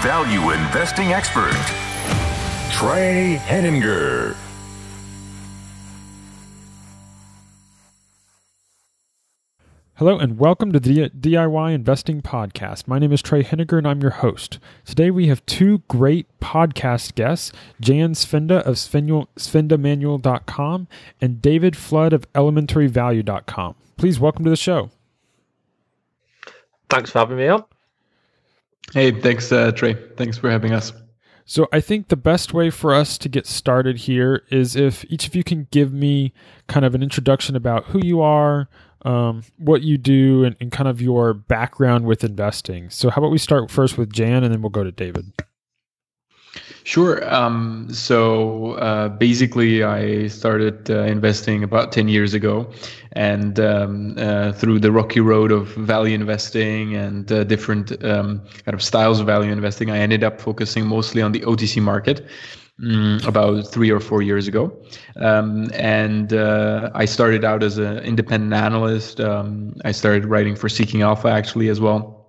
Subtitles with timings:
[0.00, 1.52] value investing expert,
[2.72, 4.34] Trey Henninger.
[9.96, 12.88] Hello and welcome to the DIY Investing Podcast.
[12.88, 14.58] My name is Trey Henninger and I'm your host.
[14.86, 20.88] Today we have two great podcast guests, Jan Svenda of SvendaManual.com
[21.20, 23.74] and David Flood of ElementaryValue.com.
[23.98, 24.88] Please welcome to the show.
[26.88, 27.64] Thanks for having me on.
[28.92, 29.94] Hey, thanks, uh, Trey.
[30.16, 30.92] Thanks for having us.
[31.44, 35.26] So, I think the best way for us to get started here is if each
[35.26, 36.32] of you can give me
[36.68, 38.68] kind of an introduction about who you are,
[39.02, 42.90] um, what you do and, and, kind of your background with investing.
[42.90, 45.32] So, how about we start first with Jan and then we'll go to David?
[46.84, 47.22] Sure.
[47.32, 52.70] Um, so uh, basically, I started uh, investing about 10 years ago.
[53.12, 58.74] And um, uh, through the rocky road of value investing and uh, different um, kind
[58.74, 62.26] of styles of value investing, I ended up focusing mostly on the OTC market.
[62.80, 64.74] Mm, about three or four years ago.
[65.16, 69.20] Um, and uh, I started out as an independent analyst.
[69.20, 72.19] Um, I started writing for Seeking Alpha actually as well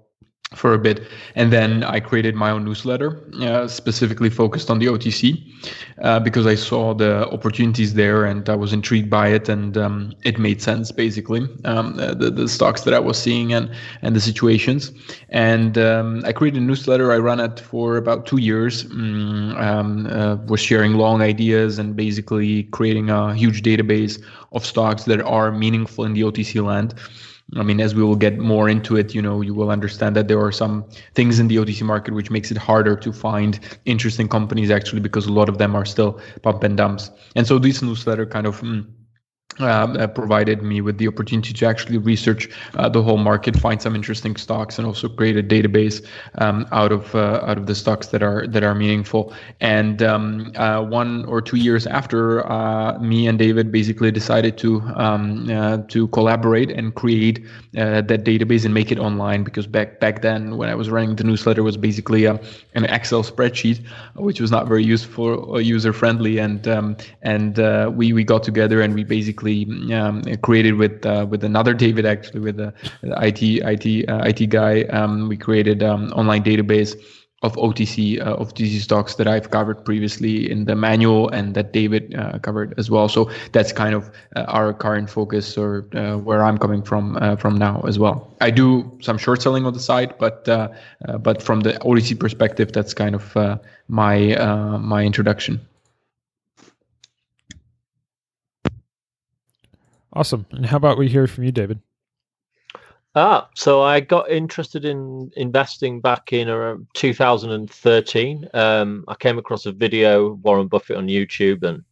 [0.54, 1.02] for a bit.
[1.36, 5.42] And then i created my own newsletter uh, specifically focused on the otc
[6.02, 10.14] uh, because i saw the opportunities there and i was intrigued by it and um,
[10.24, 13.72] it made sense basically um, the, the stocks that i was seeing and
[14.02, 14.92] and the situations.
[15.30, 17.12] And um, i created a newsletter.
[17.12, 21.96] I ran it for about two years mm, um, uh, was sharing long ideas and
[21.96, 24.22] basically creating a huge database
[24.52, 26.94] of stocks that are meaningful in the otc land
[27.58, 30.28] I mean, as we will get more into it, you know, you will understand that
[30.28, 30.86] there are some
[31.16, 35.26] things in the OTC market which makes it harder to find interesting companies actually because
[35.26, 37.12] a lot of them are still pump and dumps.
[37.36, 38.86] And so this newsletter kind of mm,
[39.60, 43.96] uh, provided me with the opportunity to actually research uh, the whole market, find some
[43.96, 48.08] interesting stocks, and also create a database um, out of uh, out of the stocks
[48.08, 49.34] that are that are meaningful.
[49.60, 54.82] And um, uh, one or two years after, uh, me and David basically decided to
[54.96, 60.22] um, uh, to collaborate and create that database and make it online because back back
[60.22, 62.40] then when I was running the newsletter was basically an
[62.76, 63.86] Excel spreadsheet,
[64.16, 66.38] which was not very useful or user friendly.
[66.38, 67.58] And um, and
[67.96, 72.06] we we got together and we basically basically um, created with uh, with another David
[72.06, 74.84] actually with the IT IT uh, IT guy.
[74.84, 76.96] Um, we created um, online database
[77.44, 81.74] of OTC uh, of OTC stocks that I've covered previously in the manual and that
[81.74, 83.10] David uh, covered as well.
[83.10, 87.36] So that's kind of uh, our current focus or uh, where I'm coming from uh,
[87.38, 88.36] from now as well.
[88.42, 90.70] I do some short selling on the side, but uh,
[91.20, 93.36] but from the OTC perspective, that's kind of
[93.88, 94.36] my
[94.80, 95.60] my introduction.
[100.14, 100.46] Awesome.
[100.52, 101.80] And how about we hear from you, David?
[103.14, 108.48] Ah, so I got interested in investing back in around 2013.
[108.54, 111.84] Um, I came across a video Warren Buffett on YouTube and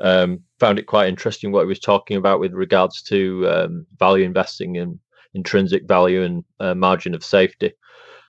[0.00, 4.24] um, found it quite interesting what he was talking about with regards to um, value
[4.24, 4.98] investing and
[5.32, 7.72] intrinsic value and uh, margin of safety.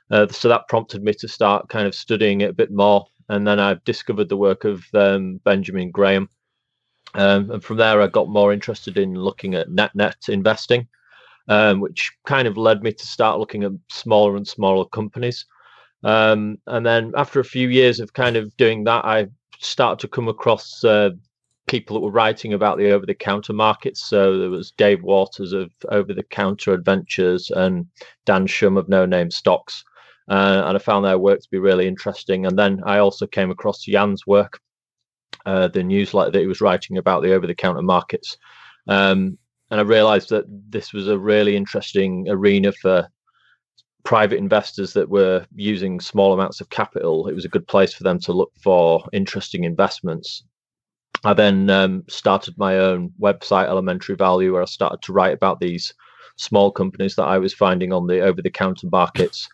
[0.10, 3.06] Uh, so that prompted me to start kind of studying it a bit more.
[3.28, 6.30] And then I've discovered the work of um, Benjamin Graham,
[7.18, 10.88] um, and from there, I got more interested in looking at net net investing,
[11.48, 15.46] um, which kind of led me to start looking at smaller and smaller companies.
[16.04, 19.28] Um, and then after a few years of kind of doing that, I
[19.60, 21.10] started to come across uh,
[21.66, 24.04] people that were writing about the over the counter markets.
[24.04, 27.88] So there was Dave Waters of Over the Counter Adventures and
[28.26, 29.84] Dan Shum of No Name Stocks.
[30.30, 32.46] Uh, and I found their work to be really interesting.
[32.46, 34.60] And then I also came across Jan's work
[35.48, 38.38] uh, the newsletter that he was writing about the over-the-counter markets,
[38.88, 39.38] um,
[39.72, 43.08] and I realised that this was a really interesting arena for
[44.04, 47.28] private investors that were using small amounts of capital.
[47.28, 50.44] It was a good place for them to look for interesting investments.
[51.26, 55.60] I then um, started my own website, Elementary Value, where I started to write about
[55.60, 55.94] these
[56.38, 59.50] small companies that I was finding on the over-the-counter markets.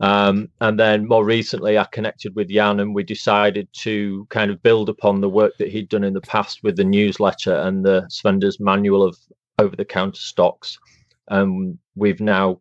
[0.00, 4.62] Um, and then more recently, I connected with Jan and we decided to kind of
[4.62, 8.06] build upon the work that he'd done in the past with the newsletter and the
[8.08, 9.16] Svenda's manual of
[9.58, 10.78] over the counter stocks.
[11.28, 12.60] Um, we've now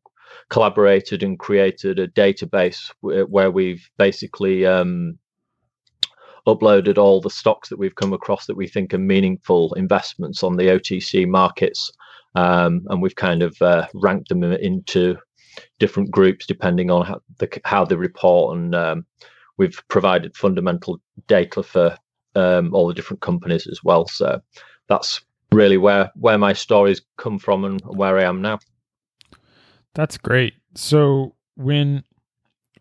[0.49, 5.17] collaborated and created a database where we've basically um,
[6.45, 10.57] uploaded all the stocks that we've come across that we think are meaningful investments on
[10.57, 11.91] the OTC markets,
[12.35, 15.17] um, and we've kind of uh, ranked them into
[15.79, 19.05] different groups depending on how, the, how they report, and um,
[19.57, 21.97] we've provided fundamental data for
[22.35, 24.07] um, all the different companies as well.
[24.07, 24.41] So
[24.87, 28.59] that's really where where my stories come from and where I am now.
[29.95, 30.53] That's great.
[30.75, 32.03] So when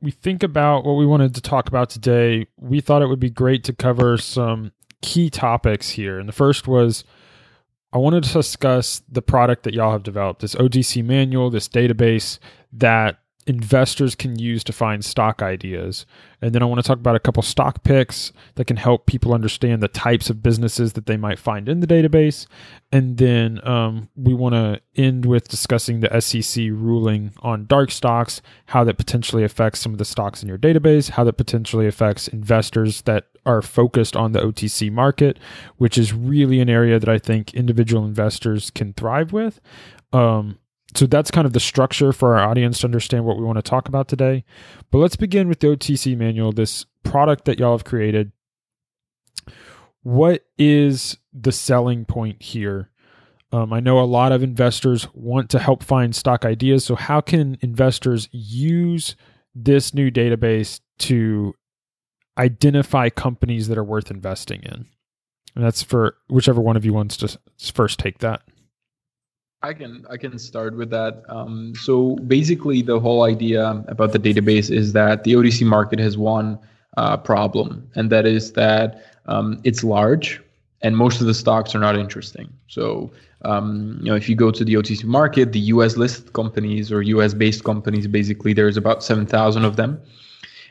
[0.01, 3.31] we think about what we wanted to talk about today, we thought it would be
[3.31, 4.73] great to cover some
[5.03, 6.19] key topics here.
[6.19, 7.05] And the first was
[7.93, 12.39] I wanted to discuss the product that y'all have developed, this OTC manual, this database
[12.73, 13.19] that
[13.49, 16.05] investors can use to find stock ideas.
[16.43, 19.33] And then I want to talk about a couple stock picks that can help people
[19.33, 22.47] understand the types of businesses that they might find in the database.
[22.93, 28.43] And then um, we want to end with discussing the SEC ruling on dark stocks,
[28.67, 32.29] how that potentially affects some of the stocks in your database, how that potentially affects
[32.29, 35.39] investors that are focused on the OTC market,
[35.79, 39.59] which is really an area that I think individual investors can thrive with.
[40.13, 40.59] Um,
[40.95, 43.63] so that's kind of the structure for our audience to understand what we want to
[43.63, 44.45] talk about today.
[44.91, 48.33] But let's begin with the OTC manual, this product that y'all have created.
[50.03, 52.91] What is the selling point here?
[53.53, 56.85] Um, I know a lot of investors want to help find stock ideas.
[56.85, 59.17] So, how can investors use
[59.55, 61.55] this new database to
[62.37, 64.87] identify companies that are worth investing in?
[65.55, 67.39] And that's for whichever one of you wants to
[67.73, 68.43] first take that.
[69.63, 71.25] I can I can start with that.
[71.29, 76.17] Um, so basically, the whole idea about the database is that the OTC market has
[76.17, 76.59] one
[76.97, 80.41] uh, problem, and that is that um, it's large,
[80.83, 82.53] and most of the stocks are not interesting.
[82.69, 83.11] So
[83.43, 85.97] um, you know, if you go to the OTC market, the U.S.
[85.97, 87.35] listed companies or U.S.
[87.35, 90.01] based companies, basically, there's about seven thousand of them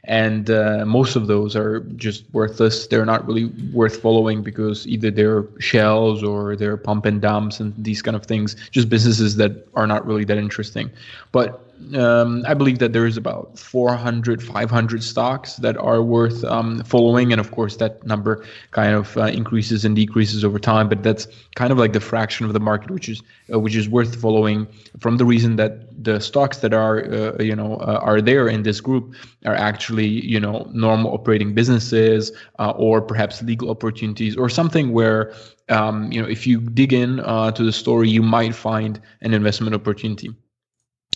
[0.07, 2.87] and uh, most of those are just worthless.
[2.87, 7.73] They're not really worth following because either they're shells or they're pump and dumps and
[7.77, 10.89] these kind of things, just businesses that are not really that interesting.
[11.33, 16.83] But um, I believe that there is about 400, 500 stocks that are worth um,
[16.83, 20.89] following, and of course that number kind of uh, increases and decreases over time.
[20.89, 23.21] But that's kind of like the fraction of the market which is
[23.53, 24.67] uh, which is worth following,
[24.99, 28.63] from the reason that the stocks that are uh, you know uh, are there in
[28.63, 29.13] this group
[29.45, 35.33] are actually you know normal operating businesses uh, or perhaps legal opportunities or something where
[35.69, 39.33] um, you know if you dig in uh, to the story, you might find an
[39.33, 40.33] investment opportunity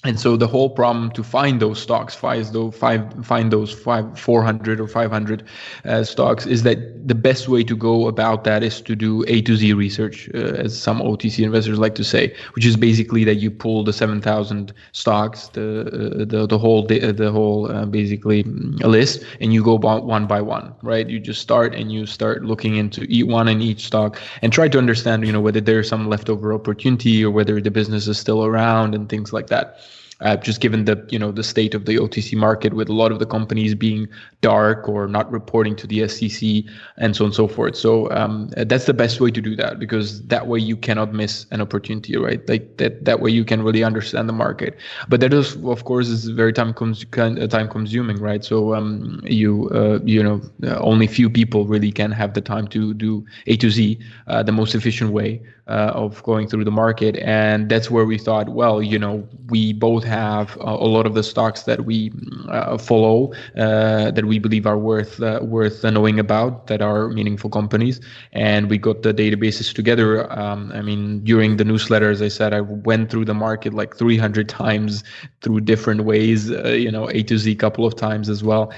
[0.04, 4.20] and so the whole problem to find those stocks, find those five, find those five,
[4.20, 5.44] 400 or 500
[5.86, 9.42] uh, stocks, is that the best way to go about that is to do A
[9.44, 13.36] to Z research, uh, as some OTC investors like to say, which is basically that
[13.36, 18.42] you pull the 7,000 stocks, the uh, the the whole the whole uh, basically
[18.82, 21.08] list, and you go about one by one, right?
[21.10, 24.68] You just start and you start looking into each one in each stock and try
[24.68, 28.44] to understand, you know, whether there's some leftover opportunity or whether the business is still
[28.44, 29.78] around and things like that
[30.22, 33.12] uh, just given the you know the state of the OTC market with a lot
[33.12, 34.08] of the companies being
[34.42, 36.66] dark or not reporting to the SEC
[36.98, 37.76] and so on and so forth.
[37.76, 41.46] So um, that's the best way to do that because that way you cannot miss
[41.52, 42.48] an opportunity, right?
[42.48, 44.78] Like that that way you can really understand the market.
[45.08, 48.44] But that is of course is very time cons- uh, time consuming, right?
[48.44, 52.68] So um, you uh, you know uh, only few people really can have the time
[52.70, 56.72] to do A to Z uh, the most efficient way uh, of going through the
[56.72, 57.18] market.
[57.18, 61.14] And that's where we thought, well, you know, we both have a, a lot of
[61.14, 62.12] the stocks that we
[62.50, 67.50] uh, follow uh, that we believe are worth uh, worth knowing about, that are meaningful
[67.50, 68.00] companies.
[68.34, 70.32] And we got the databases together.
[70.32, 73.96] Um, I mean, during the newsletter, as I said, I went through the market like
[73.96, 75.04] 300 times
[75.42, 78.72] through different ways, uh, you know, A to Z couple of times as well.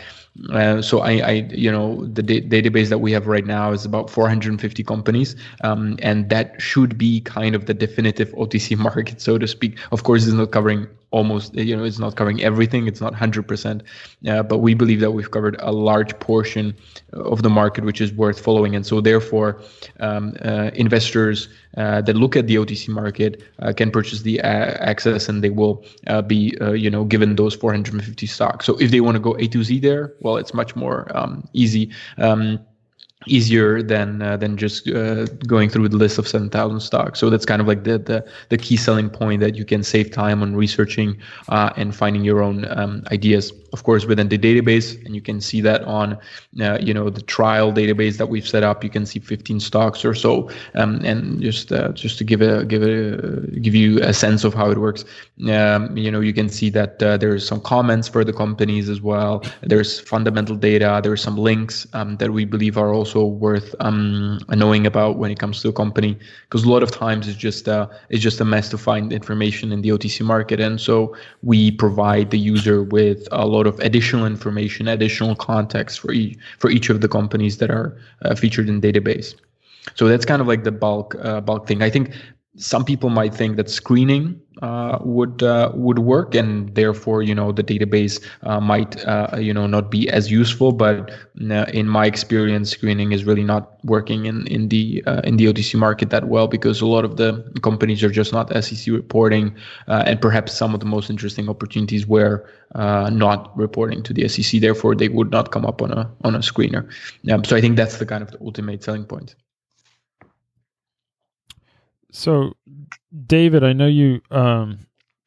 [0.49, 3.85] Uh, so I, I, you know, the da- database that we have right now is
[3.85, 9.37] about 450 companies, um, and that should be kind of the definitive OTC market, so
[9.37, 9.77] to speak.
[9.91, 13.81] Of course, it's not covering almost you know it's not covering everything it's not 100%
[14.27, 16.75] uh, but we believe that we've covered a large portion
[17.13, 18.75] of the market which is worth following.
[18.75, 19.61] And so therefore
[19.99, 24.47] um, uh, investors uh, that look at the OTC market uh, can purchase the uh,
[24.91, 28.65] access and they will uh, be you know given those 450 stocks.
[28.65, 31.47] So if they want to go A to Z there well it's much more um,
[31.53, 31.91] easy.
[32.17, 32.59] Um,
[33.27, 37.19] easier than uh, than just uh, going through the list of 7000 stocks.
[37.19, 40.11] So that's kind of like the, the the key selling point that you can save
[40.11, 41.17] time on researching
[41.49, 43.51] uh, and finding your own um, ideas.
[43.73, 46.17] Of course within the database and you can see that on
[46.61, 50.05] uh, you know the trial database that we've set up you can see 15 stocks
[50.05, 50.49] or so.
[50.75, 54.53] Um, and just uh, just to give a give a give you a sense of
[54.53, 55.05] how it works
[55.49, 59.01] um, you know you can see that uh, there's some comments for the companies as
[59.01, 59.43] well.
[59.61, 61.01] There's fundamental data.
[61.03, 65.31] There's some links um, that we believe are also also worth um, knowing about when
[65.31, 68.41] it comes to a company because a lot of times it's just uh, it's just
[68.41, 72.83] a mess to find information in the OTC market, and so we provide the user
[72.83, 77.57] with a lot of additional information, additional context for each for each of the companies
[77.57, 79.35] that are uh, featured in database.
[79.95, 81.81] So that's kind of like the bulk uh, bulk thing.
[81.81, 82.11] I think
[82.55, 87.51] some people might think that screening uh, would uh, would work, and therefore, you know,
[87.51, 90.71] the database uh, might uh, you know not be as useful.
[90.71, 91.09] But
[91.49, 95.45] uh, in my experience, screening is really not working in in the uh, in the
[95.45, 99.55] OTC market that well because a lot of the companies are just not SEC reporting,
[99.87, 104.61] and perhaps some of the most interesting opportunities were not reporting to the SEC.
[104.61, 106.87] Therefore, they would not come up on a on a screener.
[107.31, 109.35] Um, so I think that's the kind of the ultimate selling point.
[112.13, 112.53] So,
[113.25, 114.21] David, I know you.
[114.29, 114.85] Um,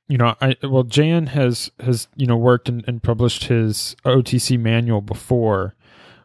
[0.08, 4.58] you know, I well, Jan has has you know worked and, and published his OTC
[4.58, 5.74] manual before,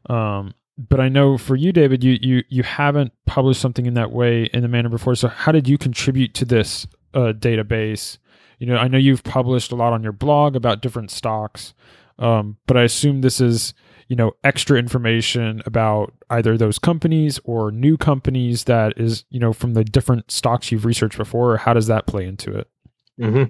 [0.08, 4.12] um, but I know for you, David, you you you haven't published something in that
[4.12, 5.16] way in the manner before.
[5.16, 8.20] So, how did you contribute to this uh, database?
[8.60, 11.74] You know, I know you've published a lot on your blog about different stocks,
[12.20, 13.74] um, but I assume this is
[14.12, 19.54] you know extra information about either those companies or new companies that is you know
[19.54, 22.68] from the different stocks you've researched before or how does that play into it?
[23.22, 23.44] Mm-hmm.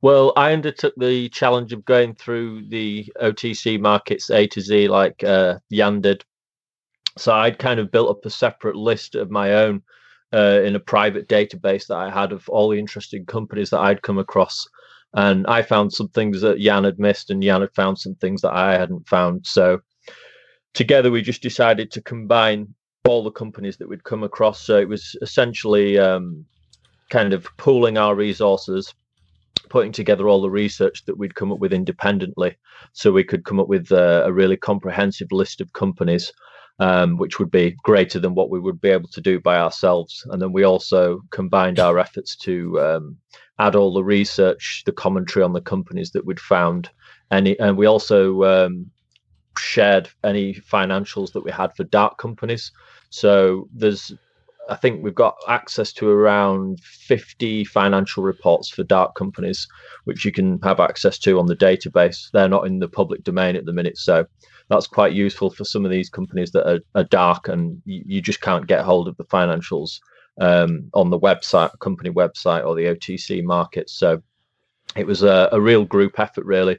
[0.00, 5.22] well i undertook the challenge of going through the otc markets a to z like
[5.24, 6.24] uh, did
[7.18, 9.82] so i'd kind of built up a separate list of my own
[10.32, 14.00] uh, in a private database that i had of all the interesting companies that i'd
[14.00, 14.66] come across
[15.14, 18.40] and I found some things that Jan had missed, and Jan had found some things
[18.42, 19.46] that I hadn't found.
[19.46, 19.80] So
[20.74, 22.74] together, we just decided to combine
[23.06, 24.60] all the companies that we'd come across.
[24.64, 26.44] So it was essentially um,
[27.10, 28.94] kind of pooling our resources,
[29.68, 32.56] putting together all the research that we'd come up with independently,
[32.92, 36.32] so we could come up with a, a really comprehensive list of companies.
[36.78, 40.26] Um, which would be greater than what we would be able to do by ourselves.
[40.30, 43.16] And then we also combined our efforts to um,
[43.62, 46.90] add all the research, the commentary on the companies that we'd found,
[47.30, 48.90] any, and we also um,
[49.56, 52.72] shared any financials that we had for dark companies.
[53.10, 54.12] So there's,
[54.68, 59.68] I think we've got access to around 50 financial reports for dark companies,
[60.04, 62.30] which you can have access to on the database.
[62.32, 64.26] They're not in the public domain at the minute, so
[64.68, 68.20] that's quite useful for some of these companies that are, are dark and you, you
[68.20, 70.00] just can't get hold of the financials
[70.40, 73.90] um, on the website, company website, or the OTC market.
[73.90, 74.22] So
[74.96, 76.78] it was a, a, real group effort, really,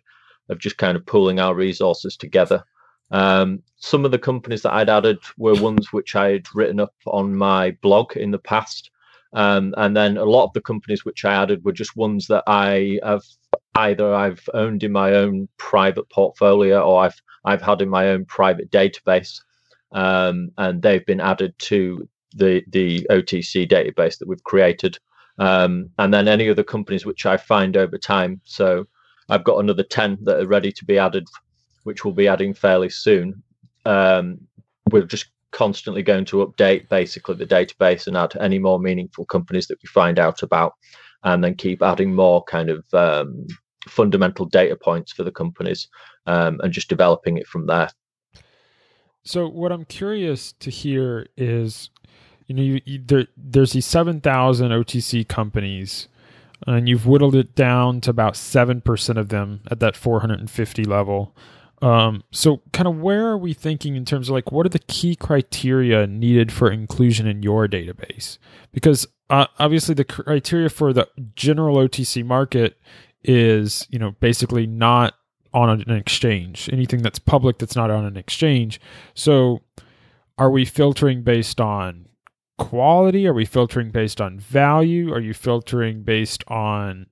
[0.49, 2.63] of just kind of pooling our resources together.
[3.11, 7.35] Um, some of the companies that I'd added were ones which I'd written up on
[7.35, 8.89] my blog in the past.
[9.33, 12.43] Um, and then a lot of the companies which I added were just ones that
[12.45, 13.23] I have
[13.75, 18.25] either I've owned in my own private portfolio or I've I've had in my own
[18.25, 19.41] private database,
[19.91, 24.97] um, and they've been added to the the OTC database that we've created,
[25.37, 28.41] um, and then any other companies which I find over time.
[28.43, 28.85] So
[29.29, 31.27] I've got another ten that are ready to be added,
[31.83, 33.41] which we'll be adding fairly soon.
[33.85, 34.39] Um,
[34.91, 39.67] we're just constantly going to update basically the database and add any more meaningful companies
[39.67, 40.73] that we find out about,
[41.23, 43.45] and then keep adding more kind of um,
[43.87, 45.87] fundamental data points for the companies
[46.25, 47.89] um, and just developing it from there.
[49.23, 51.89] So, what I'm curious to hear is
[52.57, 56.07] you know, you, you, there, there's these 7,000 OTC companies,
[56.65, 61.35] and you've whittled it down to about 7% of them at that 450 level.
[61.81, 64.79] Um, so, kind of where are we thinking in terms of like what are the
[64.79, 68.37] key criteria needed for inclusion in your database?
[68.71, 72.79] Because uh, obviously, the criteria for the general OTC market
[73.21, 75.15] is, you know, basically not
[75.53, 76.69] on an exchange.
[76.71, 78.79] Anything that's public that's not on an exchange.
[79.13, 79.61] So,
[80.37, 82.02] are we filtering based on
[82.57, 83.27] quality?
[83.27, 85.11] Are we filtering based on value?
[85.13, 87.07] Are you filtering based on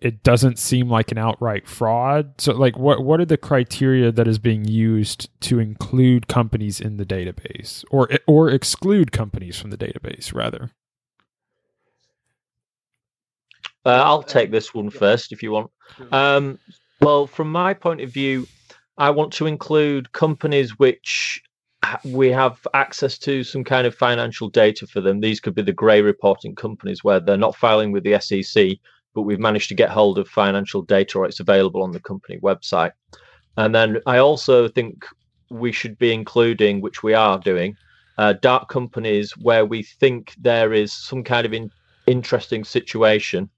[0.00, 2.40] it doesn't seem like an outright fraud?
[2.40, 6.96] So like what what are the criteria that is being used to include companies in
[6.96, 10.70] the database or or exclude companies from the database rather?
[13.86, 15.70] Uh, I'll take this one first if you want.
[16.10, 16.58] Um,
[17.00, 18.46] well, from my point of view,
[18.96, 21.42] I want to include companies which
[22.04, 25.20] we have access to some kind of financial data for them.
[25.20, 28.78] These could be the grey reporting companies where they're not filing with the SEC,
[29.14, 32.38] but we've managed to get hold of financial data or it's available on the company
[32.38, 32.92] website.
[33.56, 35.06] And then I also think
[35.50, 37.76] we should be including, which we are doing,
[38.18, 41.70] uh, dark companies where we think there is some kind of in-
[42.06, 43.48] interesting situation.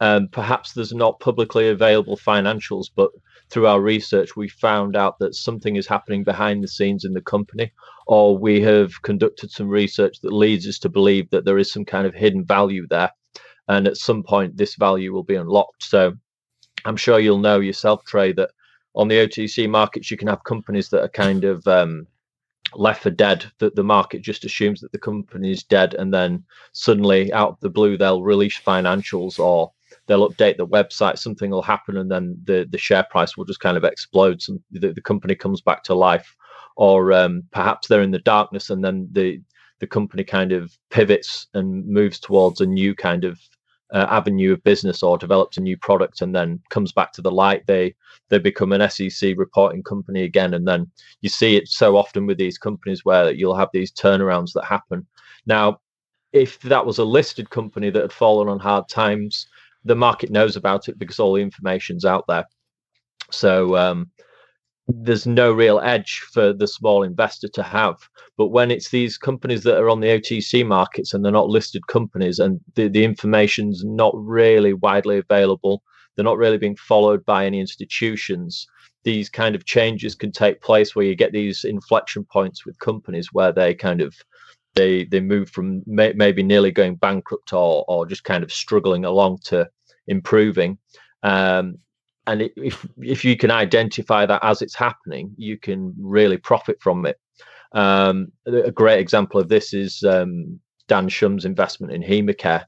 [0.00, 3.10] Um, perhaps there's not publicly available financials, but
[3.50, 7.20] through our research, we found out that something is happening behind the scenes in the
[7.20, 7.72] company,
[8.06, 11.84] or we have conducted some research that leads us to believe that there is some
[11.84, 13.10] kind of hidden value there.
[13.68, 15.82] And at some point, this value will be unlocked.
[15.82, 16.14] So
[16.84, 18.50] I'm sure you'll know yourself, Trey, that
[18.94, 22.06] on the OTC markets, you can have companies that are kind of um,
[22.74, 25.94] left for dead, that the market just assumes that the company is dead.
[25.94, 29.72] And then suddenly, out of the blue, they'll release financials or
[30.06, 33.60] they'll update the website, something will happen, and then the, the share price will just
[33.60, 34.42] kind of explode.
[34.42, 36.34] Some the, the company comes back to life,
[36.76, 39.40] or um, perhaps they're in the darkness, and then the
[39.80, 43.40] the company kind of pivots and moves towards a new kind of
[43.92, 47.30] uh, avenue of business or develops a new product and then comes back to the
[47.30, 47.66] light.
[47.66, 47.94] They
[48.28, 50.88] they become an SEC reporting company again and then
[51.22, 55.06] you see it so often with these companies where you'll have these turnarounds that happen.
[55.46, 55.80] Now
[56.32, 59.48] if that was a listed company that had fallen on hard times
[59.84, 62.44] the market knows about it because all the information's out there.
[63.30, 64.10] So um,
[64.88, 67.96] there's no real edge for the small investor to have.
[68.36, 71.86] But when it's these companies that are on the OTC markets and they're not listed
[71.86, 75.82] companies and the, the information's not really widely available,
[76.16, 78.66] they're not really being followed by any institutions.
[79.04, 83.28] These kind of changes can take place where you get these inflection points with companies
[83.32, 84.14] where they kind of
[84.80, 89.04] they they move from may, maybe nearly going bankrupt or or just kind of struggling
[89.04, 89.68] along to
[90.06, 90.78] improving.
[91.22, 91.78] Um,
[92.26, 97.06] and if if you can identify that as it's happening, you can really profit from
[97.06, 97.18] it.
[97.72, 100.58] Um, a great example of this is um,
[100.88, 102.64] Dan Shum's investment in Hemacare.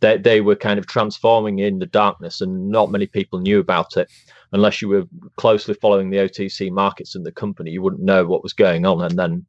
[0.00, 3.96] They they were kind of transforming in the darkness, and not many people knew about
[3.96, 4.08] it
[4.52, 5.04] unless you were
[5.36, 7.70] closely following the OTC markets and the company.
[7.70, 9.46] You wouldn't know what was going on, and then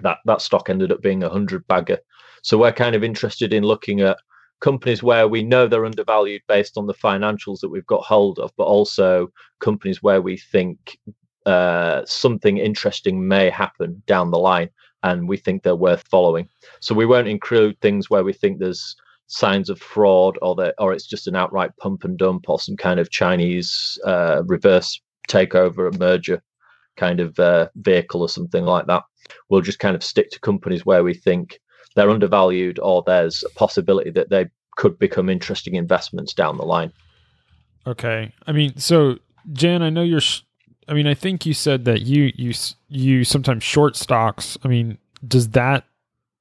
[0.00, 1.98] that that stock ended up being a hundred bagger.
[2.42, 4.18] So we're kind of interested in looking at
[4.60, 8.50] companies where we know they're undervalued based on the financials that we've got hold of,
[8.56, 9.28] but also
[9.60, 10.98] companies where we think
[11.46, 14.70] uh, something interesting may happen down the line
[15.02, 16.48] and we think they're worth following.
[16.80, 18.94] So we won't include things where we think there's
[19.26, 22.76] signs of fraud or that or it's just an outright pump and dump or some
[22.76, 26.42] kind of Chinese uh, reverse takeover merger
[26.96, 29.02] kind of uh, vehicle or something like that.
[29.48, 31.60] We'll just kind of stick to companies where we think
[31.94, 36.92] they're undervalued or there's a possibility that they could become interesting investments down the line.
[37.86, 38.32] Okay.
[38.46, 39.18] I mean, so
[39.52, 40.20] Jan, I know you're
[40.88, 42.52] I mean, I think you said that you you
[42.88, 44.58] you sometimes short stocks.
[44.64, 45.84] I mean, does that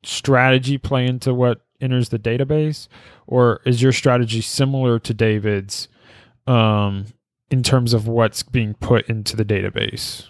[0.03, 2.87] strategy play into what enters the database
[3.27, 5.87] or is your strategy similar to David's
[6.47, 7.05] um
[7.49, 10.27] in terms of what's being put into the database?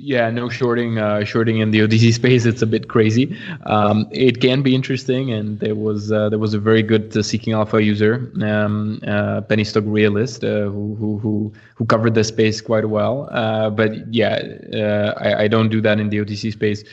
[0.00, 0.98] Yeah, no shorting.
[0.98, 3.36] Uh, shorting in the OTC space, it's a bit crazy.
[3.66, 7.22] Um, it can be interesting, and there was uh, there was a very good uh,
[7.24, 12.22] Seeking Alpha user, um, uh, penny stock realist, uh, who, who who who covered the
[12.22, 13.28] space quite well.
[13.32, 16.84] Uh, but yeah, I, I, don't do that in the OTC space.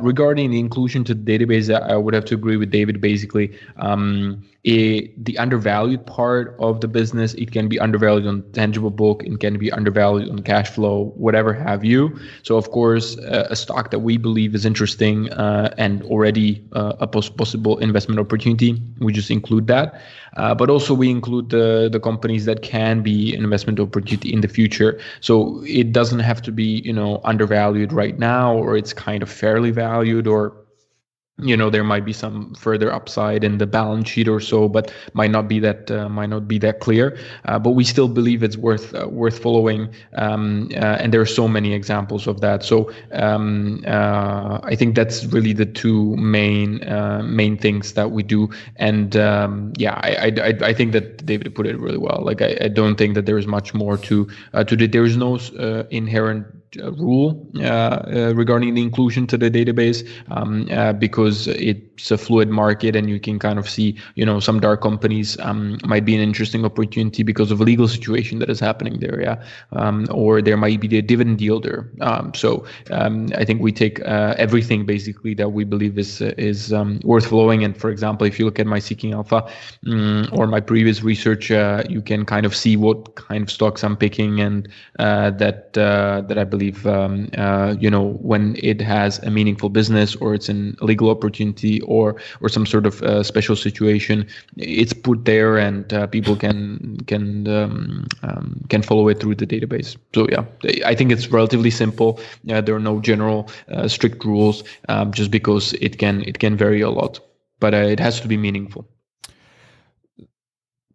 [0.00, 3.00] Regarding the inclusion to the database, I would have to agree with David.
[3.00, 7.34] Basically, um, it, the undervalued part of the business.
[7.34, 9.22] It can be undervalued on tangible book.
[9.24, 12.18] It can be undervalued on cash flow, whatever have you.
[12.42, 16.94] So, of course, uh, a stock that we believe is interesting uh, and already uh,
[17.00, 20.02] a pos- possible investment opportunity, we just include that.
[20.36, 24.40] Uh, but also, we include the the companies that can be an investment opportunity in
[24.40, 25.00] the future.
[25.20, 29.30] So it doesn't have to be, you know, undervalued right now, or it's kind of
[29.30, 30.54] fairly valued, or
[31.40, 34.92] you know there might be some further upside in the balance sheet or so but
[35.14, 37.16] might not be that uh, might not be that clear.
[37.44, 41.26] Uh, but we still believe it's worth uh, worth following um, uh, and there are
[41.26, 42.62] so many examples of that.
[42.64, 48.22] So um, uh, I think that's really the two main uh, main things that we
[48.22, 48.50] do.
[48.76, 52.20] And um, yeah I, I, I think that David put it really well.
[52.24, 54.28] Like I, I don't think that there is much more to
[54.66, 55.36] to the, there is no
[55.90, 60.66] inherent rule uh, uh, regarding the inclusion to the database um,
[60.98, 61.48] because
[61.98, 65.38] it's a fluid market and you can kind of see, you know, some dark companies
[65.40, 69.20] um, might be an interesting opportunity because of a legal situation that is happening there,
[69.20, 71.88] yeah, um, or there might be a dividend yielder.
[72.02, 77.00] Um, so um, I think we take everything basically that we believe is is um,
[77.02, 77.64] worth following.
[77.64, 79.50] And for example, if you look at my Seeking Alpha
[79.86, 83.96] um, or my previous research, you can kind of see what kind of stocks I'm
[83.96, 89.30] picking and that that I believe believe um, uh, you know when it has a
[89.30, 94.26] meaningful business or it's an legal opportunity or or some sort of uh, special situation,
[94.56, 99.46] it's put there and uh, people can can um, um, can follow it through the
[99.46, 99.96] database.
[100.14, 100.44] So yeah,
[100.84, 102.20] I think it's relatively simple.
[102.44, 106.82] there are no general uh, strict rules, um, just because it can it can vary
[106.82, 107.20] a lot,
[107.60, 108.86] but uh, it has to be meaningful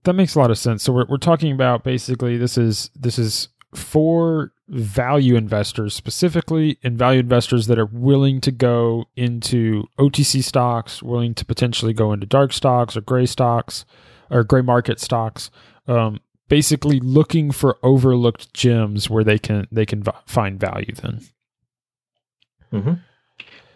[0.03, 0.83] that makes a lot of sense.
[0.83, 6.97] So we're we're talking about basically this is this is for value investors specifically and
[6.97, 12.25] value investors that are willing to go into OTC stocks, willing to potentially go into
[12.25, 13.85] dark stocks or gray stocks
[14.29, 15.51] or gray market stocks.
[15.87, 21.19] Um, basically looking for overlooked gems where they can they can v- find value then.
[22.71, 22.93] Mm-hmm.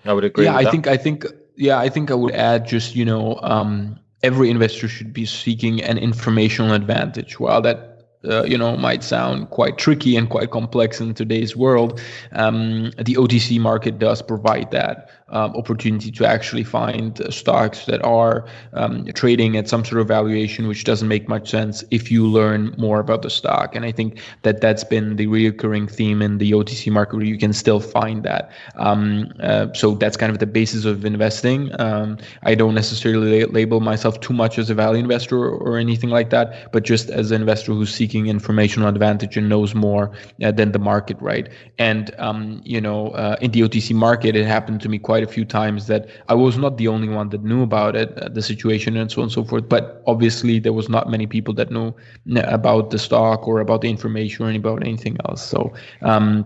[0.05, 0.45] I would agree.
[0.45, 0.71] Yeah, I that.
[0.71, 4.87] think I think yeah, I think I would add just you know um, every investor
[4.87, 7.39] should be seeking an informational advantage.
[7.39, 7.96] While that
[8.27, 11.99] uh, you know might sound quite tricky and quite complex in today's world,
[12.33, 18.03] um, the OTC market does provide that um, opportunity to actually find uh, stocks that
[18.03, 22.25] are um, trading at some sort of valuation which doesn't make much sense if you
[22.25, 23.75] learn more about the stock.
[23.75, 27.37] And I think that that's been the recurring theme in the OTC market where you
[27.37, 28.51] can still find that.
[28.75, 31.71] Um, uh, so that's kind of the basis of investing.
[31.79, 36.09] Um, I don't necessarily label myself too much as a value investor or, or, anything
[36.09, 40.11] like that, but just as an investor who's seeking informational advantage and knows more
[40.43, 41.49] uh, than the market, right?
[41.77, 45.27] And um, you know, uh, in the OTC market, it happened to me quite quite
[45.27, 48.29] a few times that I was not the only one that knew about it, uh,
[48.29, 49.67] the situation, and so on and so forth.
[49.67, 51.91] But obviously, there was not many people that knew
[52.35, 55.43] about the stock or about the information or about anything else.
[55.43, 56.45] So um,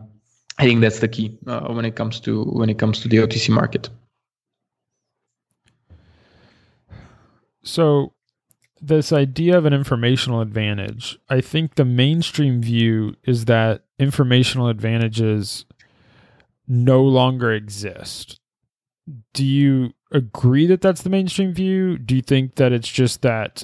[0.57, 3.17] I think that's the key uh, when it comes to when it comes to the
[3.17, 3.89] OTC market.
[7.63, 8.13] So
[8.81, 15.65] this idea of an informational advantage, I think the mainstream view is that informational advantages
[16.67, 18.40] no longer exist
[19.34, 21.97] do you agree that that's the mainstream view?
[21.97, 23.63] Do you think that it's just that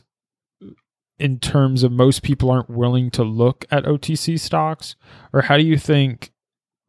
[1.19, 4.95] in terms of most people aren't willing to look at OTC stocks?
[5.33, 6.31] Or how do you think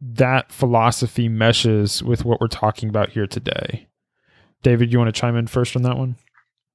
[0.01, 3.89] that philosophy meshes with what we're talking about here today?
[4.63, 6.17] David, you want to chime in first on that one?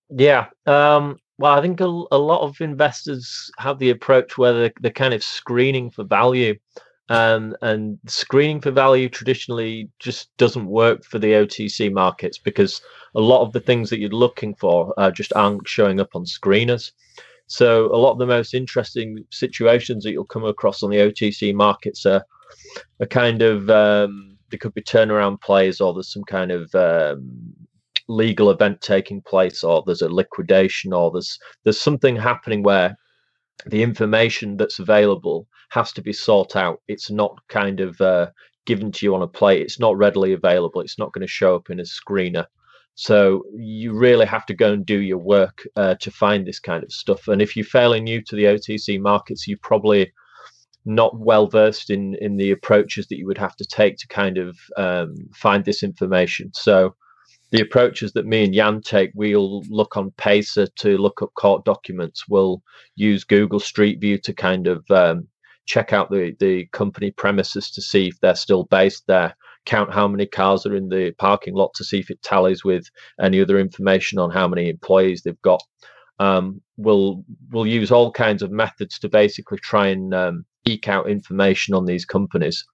[0.10, 0.48] Yeah.
[0.66, 4.92] Um, well, I think a, a, lot of investors have the approach where they're, they're
[4.92, 6.56] kind of screening for value
[7.10, 12.82] and and screening for value traditionally just doesn't work for the OTC markets because
[13.16, 16.26] a lot of the things that you're looking for uh, just aren't showing up on
[16.26, 16.92] screeners.
[17.48, 21.54] So a lot of the most interesting situations that you'll come across on the OTC
[21.54, 22.24] markets are
[23.00, 27.54] a kind of um, there could be turnaround plays or there's some kind of um,
[28.08, 32.96] legal event taking place or there's a liquidation or there's there's something happening where
[33.68, 36.82] the information that's available has to be sought out.
[36.88, 38.28] It's not kind of uh,
[38.66, 39.62] given to you on a plate.
[39.64, 40.82] It's not readily available.
[40.82, 42.46] It's not going to show up in a screener.
[42.96, 46.84] So you really have to go and do your work uh, to find this kind
[46.84, 47.28] of stuff.
[47.28, 50.14] And if you're fairly new to the OTC markets, you're probably
[50.86, 54.38] not well versed in in the approaches that you would have to take to kind
[54.38, 56.52] of um, find this information.
[56.54, 56.96] So
[57.52, 61.66] the approaches that me and Jan take, we'll look on Pacer to look up court
[61.66, 62.28] documents.
[62.28, 62.62] We'll
[62.96, 65.28] use Google Street View to kind of um,
[65.66, 69.36] check out the, the company premises to see if they're still based there.
[69.66, 72.86] Count how many cars are in the parking lot to see if it tallies with
[73.22, 75.64] any other information on how many employees they've got.
[76.20, 81.10] Um, we'll we'll use all kinds of methods to basically try and um, eke out
[81.10, 82.66] information on these companies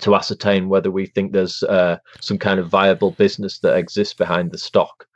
[0.00, 4.50] to ascertain whether we think there's uh, some kind of viable business that exists behind
[4.50, 5.06] the stock.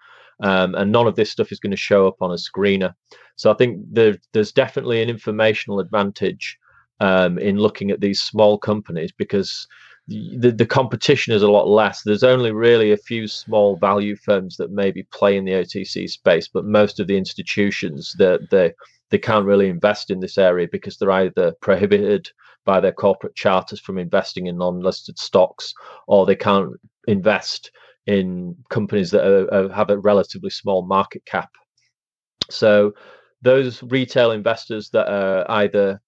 [0.41, 2.95] Um, and none of this stuff is going to show up on a screener.
[3.35, 6.59] So I think there, there's definitely an informational advantage
[7.01, 9.67] um, in looking at these small companies because
[10.09, 12.03] the, the competition is a lot less.
[12.03, 16.49] There's only really a few small value firms that maybe play in the OTC space,
[16.49, 18.73] but most of the institutions that they,
[19.11, 22.31] they, can't really invest in this area because they're either prohibited
[22.65, 25.75] by their corporate charters from investing in non-listed stocks,
[26.07, 26.73] or they can't
[27.07, 27.71] invest
[28.07, 31.51] in companies that are, are, have a relatively small market cap.
[32.51, 32.95] So
[33.43, 36.01] those retail investors that are either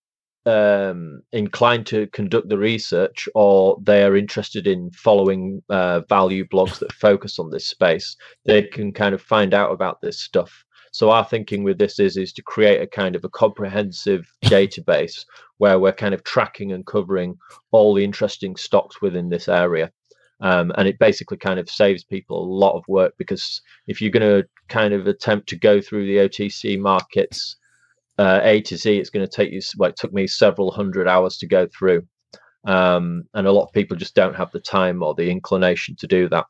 [0.47, 6.79] um, inclined to conduct the research or they are interested in following uh, value blogs
[6.79, 10.65] that focus on this space, they can kind of find out about this stuff.
[10.93, 15.25] So our thinking with this is is to create a kind of a comprehensive database
[15.59, 17.37] where we're kind of tracking and covering
[17.71, 19.93] all the interesting stocks within this area.
[20.41, 24.11] Um, and it basically kind of saves people a lot of work because if you're
[24.11, 27.57] going to kind of attempt to go through the OTC markets
[28.23, 29.61] uh, A to Z, it's going to take you.
[29.79, 32.03] Well, it took me several hundred hours to go through.
[32.67, 36.07] um, and a lot of people just don't have the time or the inclination to
[36.07, 36.47] do that.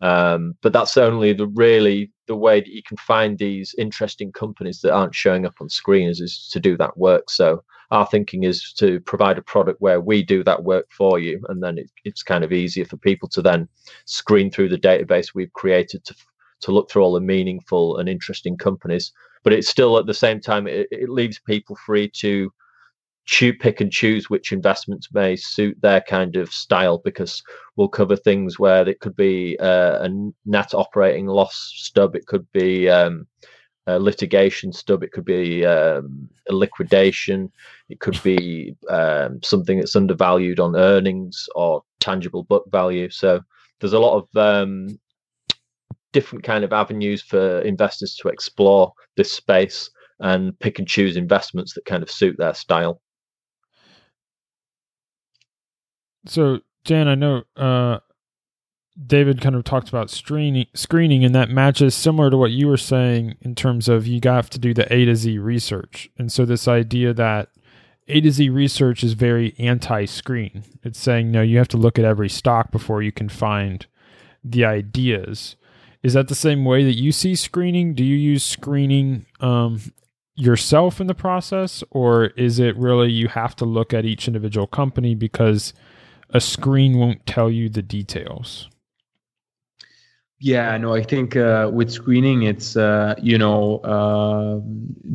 [0.00, 4.80] Um, but that's only the really the way that you can find these interesting companies
[4.80, 7.30] that aren't showing up on screens is to do that work.
[7.30, 11.40] So our thinking is to provide a product where we do that work for you,
[11.48, 13.68] and then it, it's kind of easier for people to then
[14.06, 16.14] screen through the database we've created to
[16.62, 19.12] to look through all the meaningful and interesting companies.
[19.44, 22.50] But it's still at the same time it, it leaves people free to
[23.26, 27.42] choose, pick and choose which investments may suit their kind of style because
[27.76, 30.10] we'll cover things where it could be uh, a
[30.44, 33.26] net operating loss stub, it could be um,
[33.86, 37.50] a litigation stub, it could be um, a liquidation,
[37.88, 43.08] it could be um, something that's undervalued on earnings or tangible book value.
[43.10, 43.40] So
[43.80, 44.98] there's a lot of um,
[46.14, 51.74] different kind of avenues for investors to explore this space and pick and choose investments
[51.74, 53.02] that kind of suit their style.
[56.26, 57.98] So, Jan, I know uh,
[59.06, 62.78] David kind of talked about screening, screening, and that matches similar to what you were
[62.78, 66.08] saying in terms of you have to do the A to Z research.
[66.16, 67.50] And so, this idea that
[68.08, 70.64] A to Z research is very anti screen.
[70.82, 73.84] It's saying, no, you have to look at every stock before you can find
[74.42, 75.56] the ideas.
[76.04, 77.94] Is that the same way that you see screening?
[77.94, 79.80] Do you use screening um,
[80.36, 84.68] yourself in the process, or is it really you have to look at each individual
[84.68, 85.72] company because
[86.34, 88.68] a screen won't tell you the details.
[90.40, 94.60] Yeah, no, I think uh, with screening, it's uh, you know uh,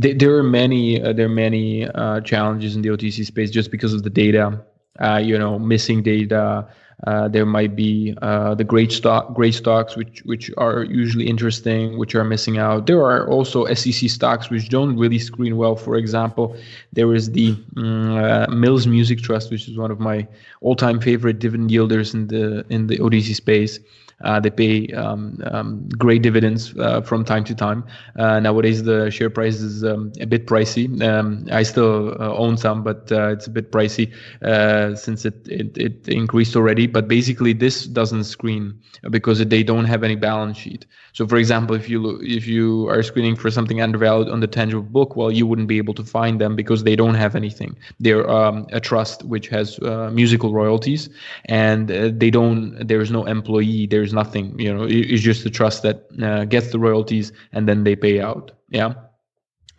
[0.01, 3.69] th- there are many uh, there are many uh, challenges in the OTC space just
[3.69, 4.63] because of the data.
[4.99, 6.67] Uh, you know, missing data,
[7.07, 11.97] uh, there might be uh, the great stock, great stocks, which which are usually interesting,
[11.97, 12.87] which are missing out.
[12.87, 15.75] There are also SEC stocks which don't really screen well.
[15.75, 16.57] For example,
[16.91, 20.27] there is the um, uh, Mills Music Trust, which is one of my
[20.61, 23.79] all-time favorite dividend yielders in the in the OTC space.
[24.23, 27.83] Uh, they pay um, um, great dividends uh, from time to time.
[28.17, 31.01] Uh, nowadays, the share price is um, a bit pricey.
[31.01, 35.47] Um, I still uh, own some, but uh, it's a bit pricey uh, since it,
[35.47, 36.87] it, it increased already.
[36.87, 38.79] But basically, this doesn't screen
[39.09, 40.85] because they don't have any balance sheet.
[41.13, 44.47] So, for example, if you look, if you are screening for something undervalued on the
[44.47, 47.77] tangible book, well, you wouldn't be able to find them because they don't have anything.
[47.99, 49.79] They're um, a trust which has
[50.11, 51.09] musical royalties,
[51.45, 52.87] and they don't.
[52.87, 53.87] There's no employee.
[53.87, 57.67] There's there's nothing you know it's just the trust that uh, gets the royalties and
[57.67, 58.93] then they pay out yeah?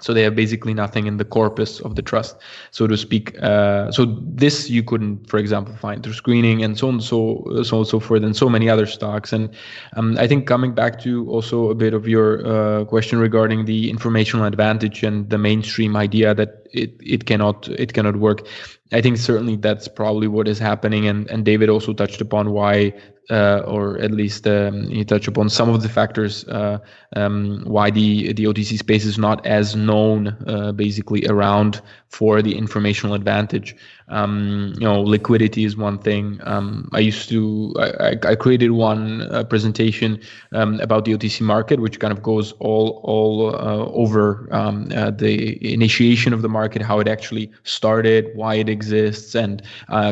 [0.02, 2.36] So they have basically nothing in the corpus of the trust
[2.70, 6.88] so to speak uh, so this you couldn't for example find through screening and so
[6.88, 9.30] on so so on so forth and so many other stocks.
[9.32, 9.50] And
[9.96, 13.90] um, i think coming back to also a bit of your uh, question regarding the
[13.90, 18.48] informational advantage and the mainstream idea that it, it cannot it cannot work
[18.92, 22.92] I think certainly that's probably what is happening, and and David also touched upon why
[23.30, 26.78] uh, or at least um, he touched upon some of the factors uh,
[27.16, 32.56] um, why the the OTC space is not as known uh, basically around for the
[32.56, 33.76] informational advantage.
[34.11, 36.40] Um, you know, liquidity is one thing.
[36.44, 40.20] Um, I used to I, I created one uh, presentation
[40.53, 45.11] um, about the OTC market, which kind of goes all all uh, over um, uh,
[45.11, 49.62] the initiation of the market, how it actually started, why it exists, and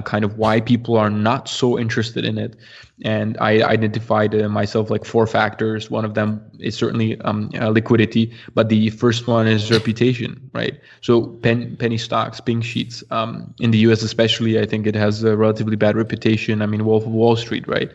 [0.04, 2.56] kind of why people are not so interested in it
[3.04, 5.90] and I identified uh, myself like four factors.
[5.90, 10.80] One of them is certainly um, uh, liquidity, but the first one is reputation, right?
[11.00, 14.02] So pen, penny stocks, pink sheets um, in the U.S.
[14.02, 16.62] especially, I think it has a relatively bad reputation.
[16.62, 17.90] I mean, Wolf of Wall Street, right?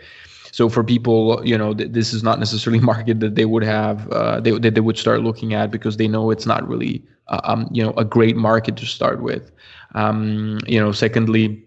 [0.51, 4.09] So for people, you know, th- this is not necessarily market that they would have
[4.11, 7.41] uh, they that they would start looking at because they know it's not really uh,
[7.43, 9.51] um, you know a great market to start with.
[9.95, 11.63] Um, you know, secondly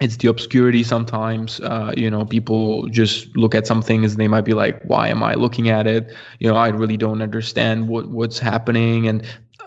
[0.00, 4.28] it's the obscurity sometimes uh, you know people just look at some things and they
[4.28, 7.88] might be like why am i looking at it you know i really don't understand
[7.88, 9.22] what what's happening and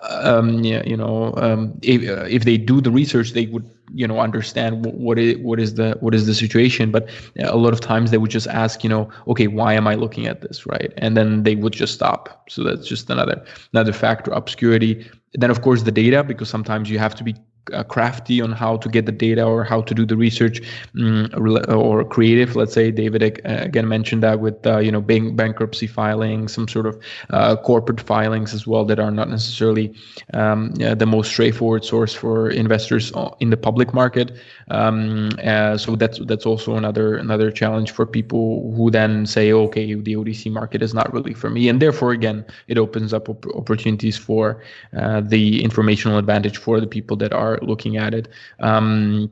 [0.10, 4.08] um, yeah, you know um, if, uh, if they do the research they would you
[4.08, 6.91] know understand what, is what is the what is the situation.
[6.91, 9.88] But uh, a lot of times they would just ask you know okay why am
[9.88, 10.93] i looking at this right?
[10.98, 12.50] And then they would just stop.
[12.50, 13.43] So that's just another
[13.74, 15.10] another factor obscurity.
[15.34, 17.36] Then of course the data because sometimes you have to be
[17.71, 20.62] uh, crafty on how to get the data or how to do the research
[20.99, 21.30] um,
[21.69, 22.91] or creative let's say.
[22.91, 27.02] David uh, again mentioned that with uh, you know bank bankruptcy filings some sort of
[27.30, 29.93] uh, corporate filings as well that are not necessarily
[30.34, 34.32] um, the most straightforward source for investors in the public market.
[34.69, 39.93] Um, uh, so that's that's also another another challenge for people who then say okay
[39.93, 41.69] the OTC market is not really for me.
[41.69, 44.62] And therefore again it opens up op- opportunities for
[44.97, 48.28] uh, the informational advantage for the people that are looking at it.
[48.60, 49.32] Um,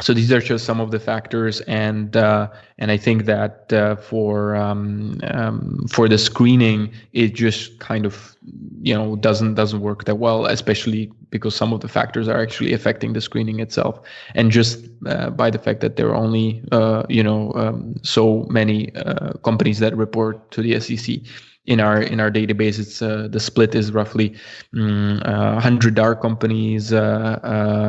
[0.00, 3.96] so these are just some of the factors, and uh, and I think that uh,
[3.96, 8.34] for um, um, for the screening, it just kind of
[8.80, 12.72] you know doesn't doesn't work that well, especially because some of the factors are actually
[12.72, 14.00] affecting the screening itself,
[14.34, 18.46] and just uh, by the fact that there are only uh, you know um, so
[18.48, 21.20] many uh, companies that report to the SEC
[21.70, 24.34] in our in our database it's uh, the split is roughly
[24.74, 27.38] um, uh, 100 dark companies uh,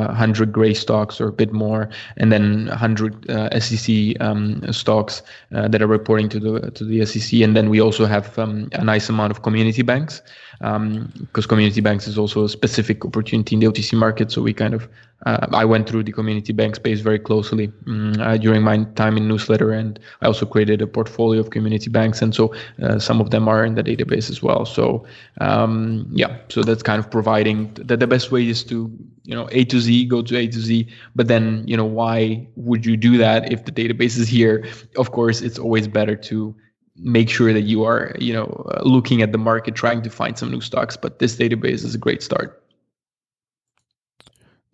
[0.06, 5.22] 100 uh, gray stocks or a bit more and then 100 uh, SEC um, stocks
[5.52, 8.68] uh, that are reporting to the to the SEC and then we also have um,
[8.72, 10.22] a nice amount of community banks
[10.62, 14.30] because um, community banks is also a specific opportunity in the OTC market.
[14.30, 14.88] So we kind of
[15.26, 19.16] uh, I went through the community bank space very closely um, uh, during my time
[19.16, 23.20] in newsletter, and I also created a portfolio of community banks, and so uh, some
[23.20, 24.64] of them are in the database as well.
[24.64, 25.04] So
[25.40, 28.88] um, yeah, so that's kind of providing that the best way is to
[29.24, 32.46] you know A to Z, go to A to Z, but then you know why
[32.54, 34.64] would you do that if the database is here?
[34.96, 36.54] Of course, it's always better to
[36.96, 40.50] make sure that you are you know looking at the market, trying to find some
[40.50, 40.96] new stocks.
[40.96, 42.62] But this database is a great start.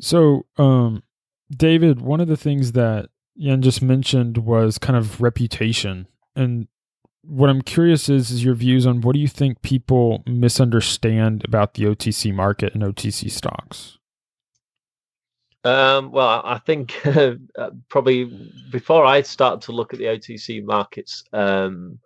[0.00, 1.02] So, um,
[1.50, 6.06] David, one of the things that Jan just mentioned was kind of reputation.
[6.36, 6.68] And
[7.22, 11.74] what I'm curious is, is your views on what do you think people misunderstand about
[11.74, 13.98] the OTC market and OTC stocks?
[15.64, 17.34] Um, well, I think uh,
[17.88, 18.24] probably
[18.70, 21.98] before I start to look at the OTC markets, um,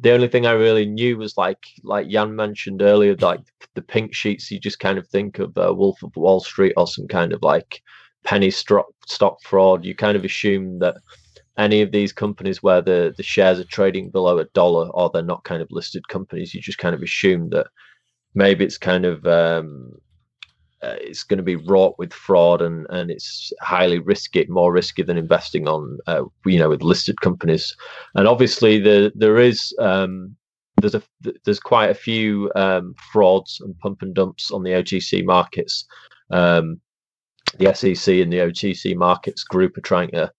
[0.00, 3.40] the only thing I really knew was like like Jan mentioned earlier, like
[3.74, 4.50] the pink sheets.
[4.50, 7.42] You just kind of think of uh, Wolf of Wall Street or some kind of
[7.42, 7.82] like
[8.24, 9.84] penny stock stock fraud.
[9.84, 10.96] You kind of assume that
[11.58, 15.22] any of these companies where the the shares are trading below a dollar or they're
[15.22, 17.66] not kind of listed companies, you just kind of assume that
[18.34, 19.92] maybe it's kind of um,
[20.82, 25.02] uh, it's going to be wrought with fraud and and it's highly risky, more risky
[25.02, 27.76] than investing on uh, you know with listed companies.
[28.14, 30.36] And obviously, the there is um,
[30.80, 31.02] there's a
[31.44, 35.86] there's quite a few um, frauds and pump and dumps on the OTC markets.
[36.30, 36.80] Um,
[37.58, 40.32] the SEC and the OTC markets group are trying to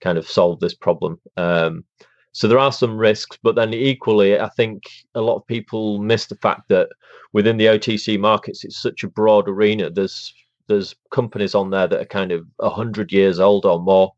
[0.00, 1.20] kind of solve this problem.
[1.36, 1.84] Um,
[2.32, 6.26] so there are some risks, but then equally, I think a lot of people miss
[6.26, 6.88] the fact that
[7.32, 9.90] within the OTC markets, it's such a broad arena.
[9.90, 10.32] There's
[10.66, 14.12] there's companies on there that are kind of hundred years old or more,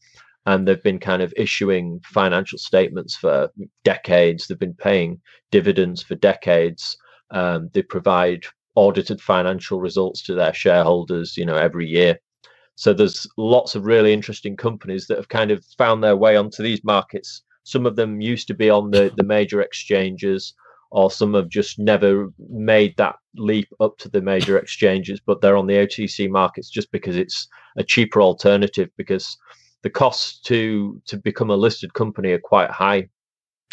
[0.46, 3.51] and they've been kind of issuing financial statements for
[3.85, 4.46] decades.
[4.46, 5.20] They've been paying
[5.51, 6.96] dividends for decades.
[7.31, 8.44] Um, they provide
[8.75, 12.18] audited financial results to their shareholders, you know, every year.
[12.75, 16.62] So there's lots of really interesting companies that have kind of found their way onto
[16.62, 20.55] these markets some of them used to be on the, the major exchanges,
[20.90, 25.57] or some have just never made that leap up to the major exchanges, but they're
[25.57, 29.37] on the OTC markets just because it's a cheaper alternative because
[29.83, 33.09] the costs to to become a listed company are quite high.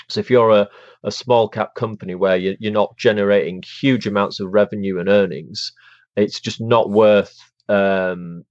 [0.10, 0.70] So if you're a,
[1.04, 5.74] a small cap company where you're, you're not generating huge amounts of revenue and earnings,
[6.16, 7.36] it's just not worth
[7.68, 8.46] um,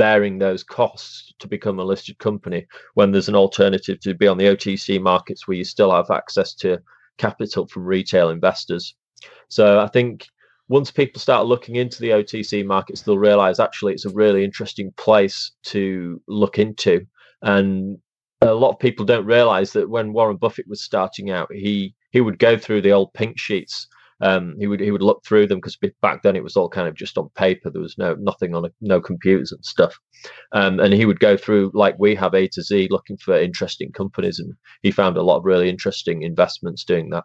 [0.00, 4.38] bearing those costs to become a listed company when there's an alternative to be on
[4.38, 6.78] the OTC markets where you still have access to
[7.18, 8.94] capital from retail investors.
[9.48, 10.26] So I think
[10.70, 14.90] once people start looking into the OTC markets, they'll realize actually it's a really interesting
[14.96, 17.06] place to look into.
[17.42, 17.98] And
[18.40, 22.22] a lot of people don't realize that when Warren Buffett was starting out, he he
[22.22, 23.86] would go through the old pink sheets
[24.20, 26.88] um, he would he would look through them because back then it was all kind
[26.88, 27.70] of just on paper.
[27.70, 29.98] There was no nothing on a, no computers and stuff.
[30.52, 33.92] Um, and he would go through like we have A to Z, looking for interesting
[33.92, 34.52] companies, and
[34.82, 37.24] he found a lot of really interesting investments doing that.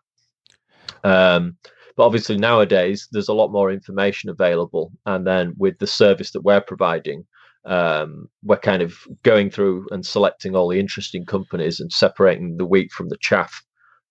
[1.03, 1.58] Um,
[1.97, 6.41] but obviously nowadays there's a lot more information available, and then with the service that
[6.43, 7.25] we're providing,
[7.65, 12.65] um, we're kind of going through and selecting all the interesting companies and separating the
[12.65, 13.64] wheat from the chaff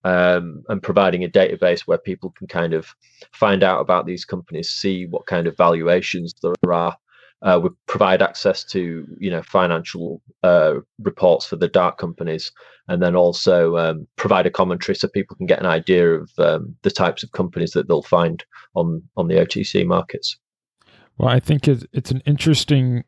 [0.05, 2.95] um, and providing a database where people can kind of
[3.33, 6.97] find out about these companies, see what kind of valuations there are.
[7.43, 12.53] Uh, we provide access to you know financial uh, reports for the dark companies,
[12.89, 16.75] and then also um, provide a commentary so people can get an idea of um,
[16.83, 20.39] the types of companies that they'll find on on the OTC markets.
[21.19, 23.05] Well, I think it's, it's an interesting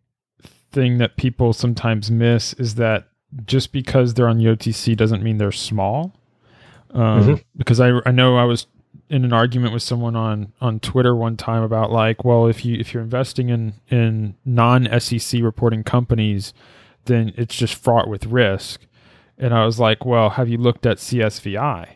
[0.71, 3.09] thing that people sometimes miss is that
[3.47, 6.15] just because they're on the OTC doesn't mean they're small
[6.91, 7.35] um, mm-hmm.
[7.57, 8.67] because I I know I was
[9.09, 12.77] in an argument with someone on on Twitter one time about like, well, if you
[12.79, 16.53] if you're investing in in non SEC reporting companies,
[17.05, 18.81] then it's just fraught with risk.
[19.39, 21.89] And I was like, well, have you looked at CSVI,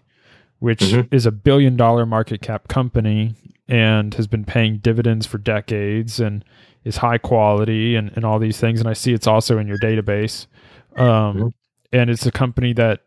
[0.58, 1.14] which mm-hmm.
[1.14, 3.34] is a billion dollar market cap company
[3.66, 6.44] and has been paying dividends for decades and
[6.84, 8.80] is high quality and, and all these things.
[8.80, 10.46] And I see it's also in your database.
[10.96, 11.48] Um, mm-hmm.
[11.92, 13.00] And it's a company that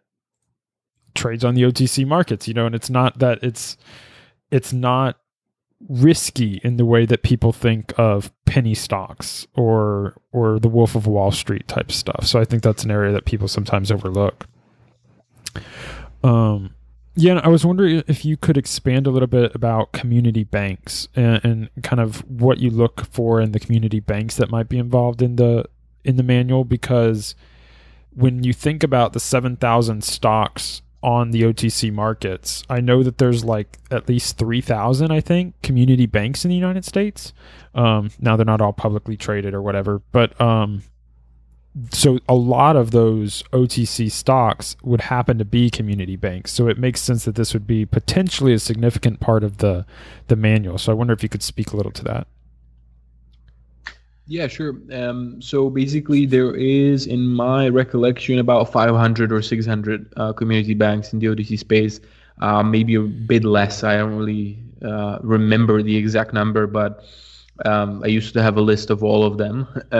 [1.14, 3.78] trades on the OTC markets, you know, and it's not that it's
[4.52, 5.18] it's not
[5.90, 11.08] risky in the way that people think of penny stocks or or the Wolf of
[11.08, 12.26] Wall Street type stuff.
[12.26, 14.48] So I think that's an area that people sometimes overlook.
[16.24, 16.74] Um,
[17.16, 21.44] yeah, I was wondering if you could expand a little bit about community banks and,
[21.44, 25.22] and, kind of what you look for in the community banks that might be involved
[25.22, 25.66] in the
[26.04, 27.36] in the manual because
[28.16, 33.44] when you think about the 7,000 stocks on the OTC markets, I know that there's
[33.44, 37.34] like at least 3,000 I think community banks in the United States.
[37.76, 40.84] Um, now they're not all publicly traded or whatever, but um,
[41.92, 46.52] so a lot of those OTC stocks would happen to be community banks.
[46.52, 49.86] So it makes sense that this would be potentially a significant part of the
[50.28, 50.78] the manual.
[50.78, 52.28] So I wonder if you could speak a little to that.
[54.26, 54.76] Yeah, sure.
[54.92, 61.12] Um, so basically, there is, in my recollection, about 500 or 600 uh, community banks
[61.12, 62.00] in the OTC space.
[62.42, 63.84] Uh, maybe a bit less.
[63.84, 67.04] I don't really uh, remember the exact number, but
[67.66, 69.68] um, I used to have a list of all of them.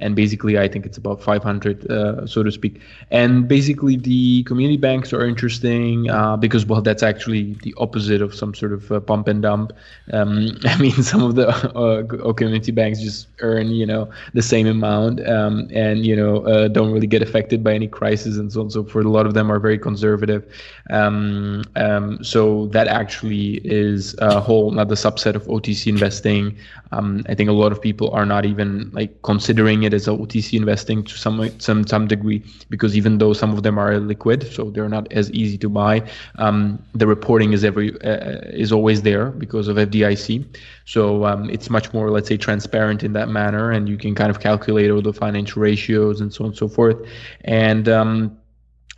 [0.00, 2.80] Uh, and basically i think it's about 500 uh, so to speak.
[3.10, 8.34] And basically the community banks are interesting uh, because well that's actually the opposite of
[8.34, 9.72] some sort of uh, pump and dump.
[10.12, 14.66] Um, i mean some of the uh, community banks just earn you know the same
[14.66, 18.60] amount um, and you know uh, don't really get affected by any crisis and so
[18.60, 19.06] on so forth.
[19.06, 20.44] A lot of them are very conservative.
[20.90, 26.56] Um, um so that actually is a whole another subset of otc investing.
[26.92, 30.58] Um, i think a lot of people are not even like considering it as OTC
[30.58, 34.70] investing to some some some degree because even though some of them are liquid, so
[34.70, 36.02] they're not as easy to buy,
[36.38, 40.44] um, the reporting is every uh, is always there because of FDIC.
[40.84, 44.30] So um, it's much more, let's say, transparent in that manner, and you can kind
[44.30, 46.98] of calculate all the financial ratios and so on and so forth,
[47.44, 48.36] and um,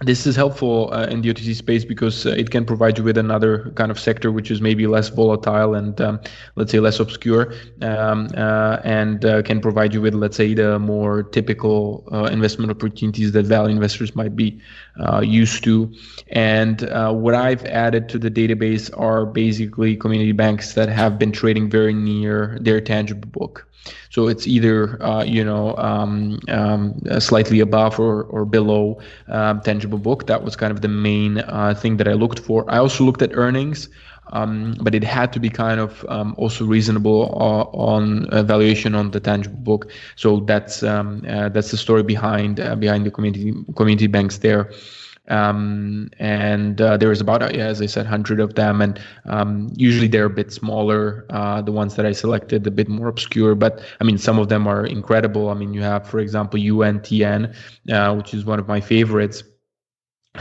[0.03, 3.17] this is helpful uh, in the OTC space because uh, it can provide you with
[3.17, 6.21] another kind of sector which is maybe less volatile and um,
[6.55, 10.79] let's say less obscure um, uh, and uh, can provide you with let's say the
[10.79, 14.61] more typical uh, investment opportunities that value investors might be
[15.01, 15.91] uh, used to.
[16.29, 16.83] And
[17.23, 21.95] what I've added to the database are basically community banks that have been trading very
[21.95, 23.67] near their tangible book
[24.11, 29.99] so it's either uh, you know um, um, slightly above or, or below um, tangible
[29.99, 30.27] book.
[30.27, 32.65] That was kind of the main uh, thing that I looked for.
[32.69, 33.89] I also looked at earnings.
[34.33, 39.13] Um, but it had to be kind of um, also reasonable uh, on valuation on
[39.13, 39.89] the tangible book.
[40.17, 44.73] So that's uh, that's the story behind uh, behind the community community banks there.
[45.29, 48.81] Um, and uh, there was about, as I said, 100 of them.
[48.81, 52.89] And um, usually they're a bit smaller, uh, the ones that I selected, a bit
[52.89, 53.55] more obscure.
[53.55, 55.51] But I mean, some of them are incredible.
[55.51, 57.55] I mean, you have, for example, UNTN,
[57.93, 59.43] uh, which is one of my favorites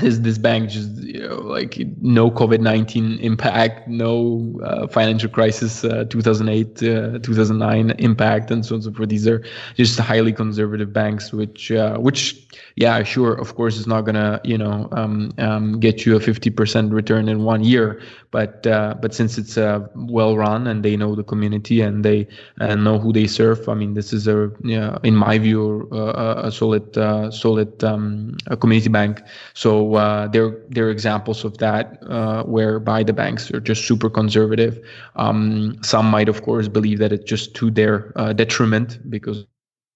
[0.02, 5.84] is this bank just you know, like no COVID nineteen impact, no uh, financial crisis,
[5.84, 9.10] uh, two thousand eight, uh, two thousand nine impact, and so on and so forth.
[9.10, 9.44] These are
[9.76, 14.58] just highly conservative banks, which uh, which yeah, sure, of course, it's not gonna you
[14.58, 18.02] know um, um, get you a fifty percent return in one year,
[18.36, 22.28] but uh, but since it's uh, well run and they know the community and they
[22.60, 26.94] know who they serve, I mean, this is a yeah, in my view a solid
[27.32, 29.22] solid um, a community bank.
[29.54, 34.10] So uh, there there are examples of that uh, whereby the banks are just super
[34.10, 34.80] conservative.
[35.16, 39.46] Um, some might, of course, believe that it's just to their uh, detriment because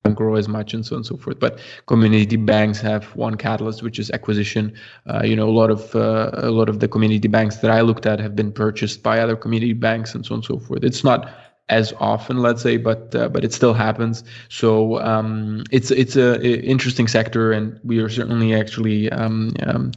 [0.04, 1.40] don't grow as much and so on and so forth.
[1.40, 4.74] But community banks have one catalyst, which is acquisition.
[5.06, 7.82] Uh, you know, a lot of uh, a lot of the community banks that I
[7.82, 10.84] looked at have been purchased by other community banks and so on and so forth.
[10.84, 11.30] It's not
[11.70, 14.24] as often, let's say, but uh, but it still happens.
[14.50, 19.92] So um, it's it's a, a, interesting sector, and we are certainly actually um, um,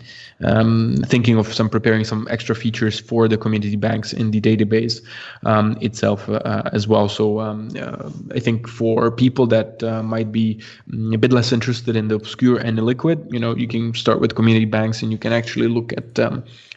[0.45, 5.01] um, thinking of some preparing some extra features for the community banks in the database
[5.45, 7.09] um, itself uh, as well.
[7.09, 10.61] So um, uh, I think for people that uh, might be
[10.91, 13.95] mm, a bit less interested in the obscure and the liquid, you know, you can
[13.95, 16.19] start with community banks, and you can actually look at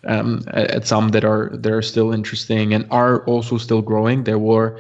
[0.06, 4.24] um, at some that are that are still interesting and are also still growing.
[4.24, 4.80] There were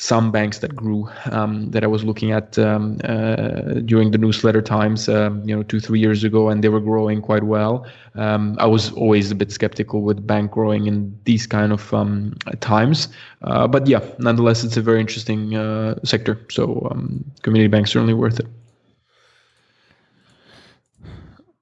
[0.00, 4.62] some banks that grew um, that I was looking at um, uh, during the newsletter
[4.62, 7.84] times, um, you know, two three years ago, and they were growing quite well.
[8.14, 12.36] Um, I was always a bit skeptical with bank growing in these kind of um,
[12.60, 13.08] times,
[13.42, 16.38] uh, but yeah, nonetheless, it's a very interesting uh, sector.
[16.48, 18.46] So um, community banks certainly worth it.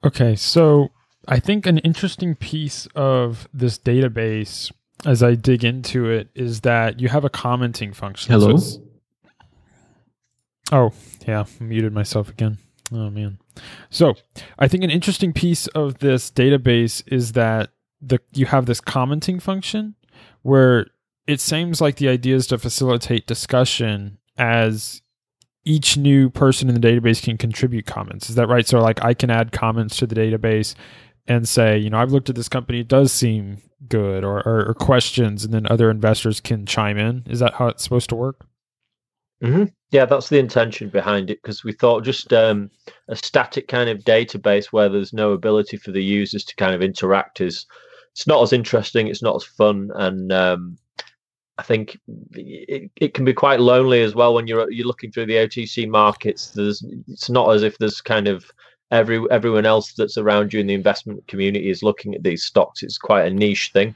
[0.04, 0.90] Okay, so
[1.28, 4.72] I think an interesting piece of this database
[5.04, 8.32] as I dig into it is that you have a commenting function.
[8.32, 8.56] Hello.
[8.56, 8.82] So
[10.72, 10.92] Oh,
[11.26, 12.58] yeah, muted myself again.
[12.92, 13.38] Oh man.
[13.90, 14.14] So,
[14.58, 17.70] I think an interesting piece of this database is that
[18.00, 19.94] the you have this commenting function
[20.42, 20.86] where
[21.26, 25.02] it seems like the idea is to facilitate discussion as
[25.64, 28.30] each new person in the database can contribute comments.
[28.30, 28.66] Is that right?
[28.66, 30.74] So like I can add comments to the database
[31.28, 33.58] and say, you know, I've looked at this company, it does seem
[33.88, 37.24] good or, or, or questions and then other investors can chime in.
[37.28, 38.46] Is that how it's supposed to work?
[39.42, 39.64] Mm-hmm.
[39.90, 42.70] Yeah, that's the intention behind it because we thought just um,
[43.08, 46.82] a static kind of database where there's no ability for the users to kind of
[46.82, 47.66] interact is
[48.12, 50.78] it's not as interesting, it's not as fun, and um,
[51.58, 51.98] I think
[52.32, 55.86] it, it can be quite lonely as well when you're you're looking through the OTC
[55.86, 56.50] markets.
[56.50, 58.50] There's it's not as if there's kind of
[58.90, 62.82] every everyone else that's around you in the investment community is looking at these stocks.
[62.82, 63.94] It's quite a niche thing.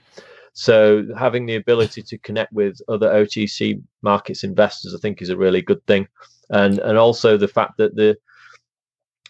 [0.52, 5.36] So having the ability to connect with other OTC markets investors, I think, is a
[5.36, 6.08] really good thing,
[6.50, 8.16] and and also the fact that the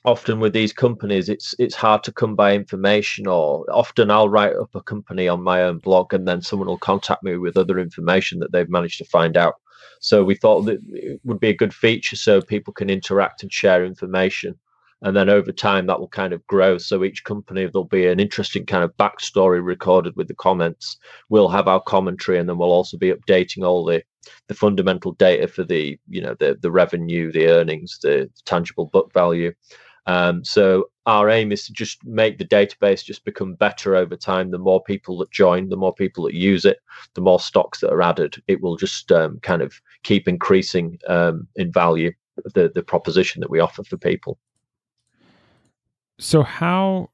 [0.04, 4.56] often with these companies it's it's hard to come by information or often I'll write
[4.56, 7.78] up a company on my own blog and then someone will contact me with other
[7.78, 9.56] information that they've managed to find out
[10.00, 13.52] so we thought that it would be a good feature so people can interact and
[13.52, 14.58] share information
[15.02, 18.20] and then over time that will kind of grow so each company there'll be an
[18.20, 20.96] interesting kind of backstory recorded with the comments
[21.28, 24.02] we'll have our commentary and then we'll also be updating all the
[24.48, 29.12] the fundamental data for the you know the the revenue the earnings the tangible book
[29.12, 29.52] value
[30.06, 34.50] um, so our aim is to just make the database just become better over time.
[34.50, 36.78] The more people that join, the more people that use it,
[37.14, 38.42] the more stocks that are added.
[38.48, 42.12] It will just um, kind of keep increasing um, in value
[42.54, 44.38] the the proposition that we offer for people.
[46.20, 47.10] So how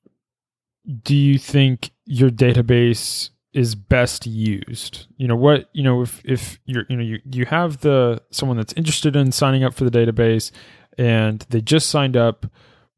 [1.02, 6.60] do you think your database is best used you know what you know if if
[6.66, 9.90] you're you know you you have the someone that's interested in signing up for the
[9.90, 10.52] database
[10.98, 12.46] and they just signed up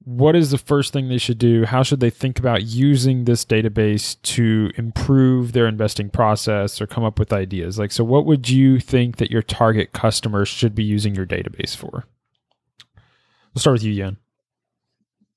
[0.08, 1.66] what is the first thing they should do?
[1.66, 7.04] How should they think about using this database to improve their investing process or come
[7.04, 7.78] up with ideas?
[7.78, 11.76] Like, so what would you think that your target customers should be using your database
[11.76, 12.06] for?
[13.52, 14.16] We'll start with you, Jan.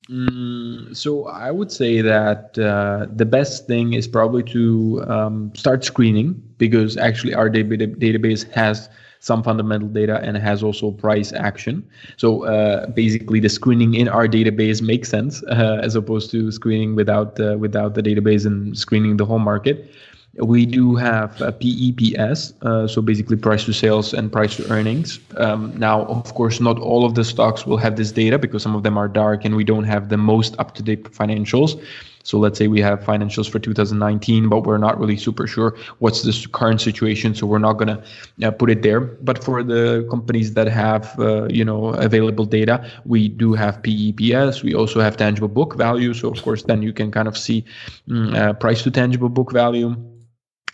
[0.09, 5.83] Mm, so I would say that uh, the best thing is probably to um, start
[5.85, 8.89] screening because actually our database has
[9.19, 11.87] some fundamental data and has also price action.
[12.17, 16.95] So uh, basically, the screening in our database makes sense uh, as opposed to screening
[16.95, 19.91] without uh, without the database and screening the whole market.
[20.37, 25.19] We do have a PEPS, uh, so basically price to sales and price to earnings.
[25.35, 28.73] Um, now, of course, not all of the stocks will have this data because some
[28.73, 31.83] of them are dark and we don't have the most up to date financials.
[32.23, 36.21] So let's say we have financials for 2019, but we're not really super sure what's
[36.21, 37.35] the current situation.
[37.35, 39.01] So we're not going to uh, put it there.
[39.01, 44.63] But for the companies that have, uh, you know, available data, we do have PEPS.
[44.63, 46.13] We also have tangible book value.
[46.13, 47.65] So of course, then you can kind of see
[48.07, 49.95] mm, uh, price to tangible book value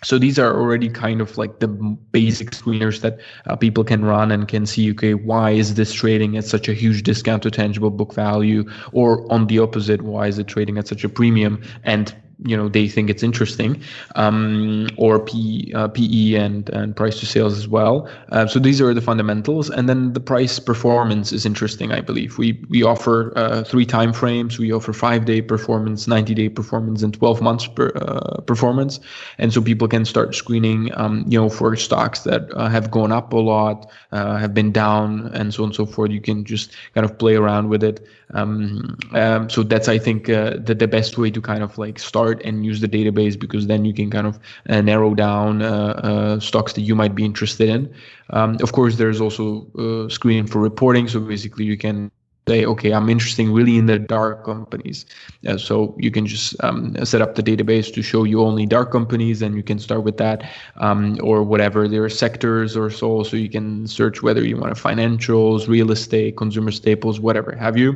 [0.04, 4.32] so these are already kind of like the basic screeners that uh, people can run
[4.32, 7.90] and can see okay why is this trading at such a huge discount to tangible
[7.90, 8.64] book value?
[8.92, 11.62] Or on the opposite why is it trading at such a premium?
[11.84, 12.16] And
[12.46, 13.82] you know they think it's interesting
[14.16, 18.08] um, or P, uh, PE and and price to sales as well.
[18.30, 21.92] Uh, so these are the fundamentals, and then the price performance is interesting.
[21.92, 24.60] I believe we we offer uh, three time frames.
[24.60, 29.00] We offer five day performance, ninety day performance, and twelve months per, uh, performance,
[29.40, 30.92] and so people can start screening.
[30.96, 34.72] Um, you know for stocks that uh, have gone up a lot, uh, have been
[34.72, 36.12] down, and so on and so forth.
[36.12, 38.06] You can just kind of play around with it.
[38.34, 42.27] Um, um, so that's I think the the best way to kind of like start
[42.32, 46.40] and use the database because then you can kind of uh, narrow down uh, uh,
[46.40, 47.94] stocks that you might be interested in.
[48.32, 51.08] Um, of course, there's also uh, screening for reporting.
[51.08, 52.12] So basically, you can
[52.48, 55.06] say, okay, I'm interested really in the dark companies.
[55.46, 58.92] Uh, so you can just um, set up the database to show you only dark
[58.92, 61.88] companies, and you can start with that, um, or whatever.
[61.88, 65.92] There are sectors or so, so you can search whether you want to financials, real
[65.92, 67.96] estate, consumer staples, whatever have you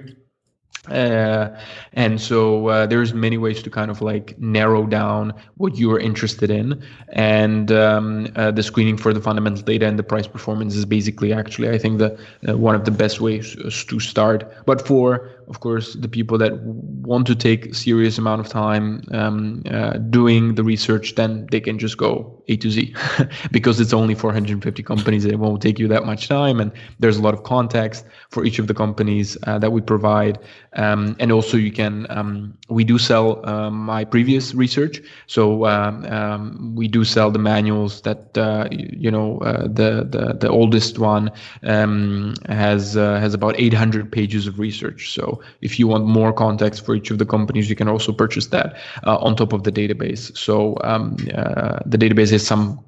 [0.90, 1.50] uh,
[1.94, 6.00] and so uh, there's many ways to kind of like narrow down what you are
[6.00, 6.82] interested in.
[7.10, 11.34] And um, uh, the screening for the fundamental data and the price performance is basically
[11.34, 12.18] actually i think the
[12.50, 13.56] uh, one of the best ways
[13.88, 14.52] to start.
[14.66, 19.64] But for of course, the people that want to take serious amount of time um,
[19.70, 22.96] uh, doing the research, then they can just go A to Z
[23.52, 25.26] because it's only 450 companies.
[25.26, 28.60] It won't take you that much time, and there's a lot of context for each
[28.60, 30.40] of the companies uh, that we provide.
[30.74, 36.06] Um, and also, you can um, we do sell um, my previous research, so um,
[36.06, 41.00] um, we do sell the manuals that uh, you know uh, the the the oldest
[41.00, 41.32] one
[41.64, 45.12] has uh, has about 800 pages of research.
[45.12, 48.48] So if you want more context for each of the companies, you can also purchase
[48.48, 50.36] that uh, on top of the database.
[50.38, 52.80] So um, uh, the database has some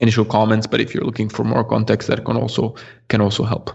[0.00, 2.74] initial comments, but if you're looking for more context, that can also
[3.08, 3.70] can also help.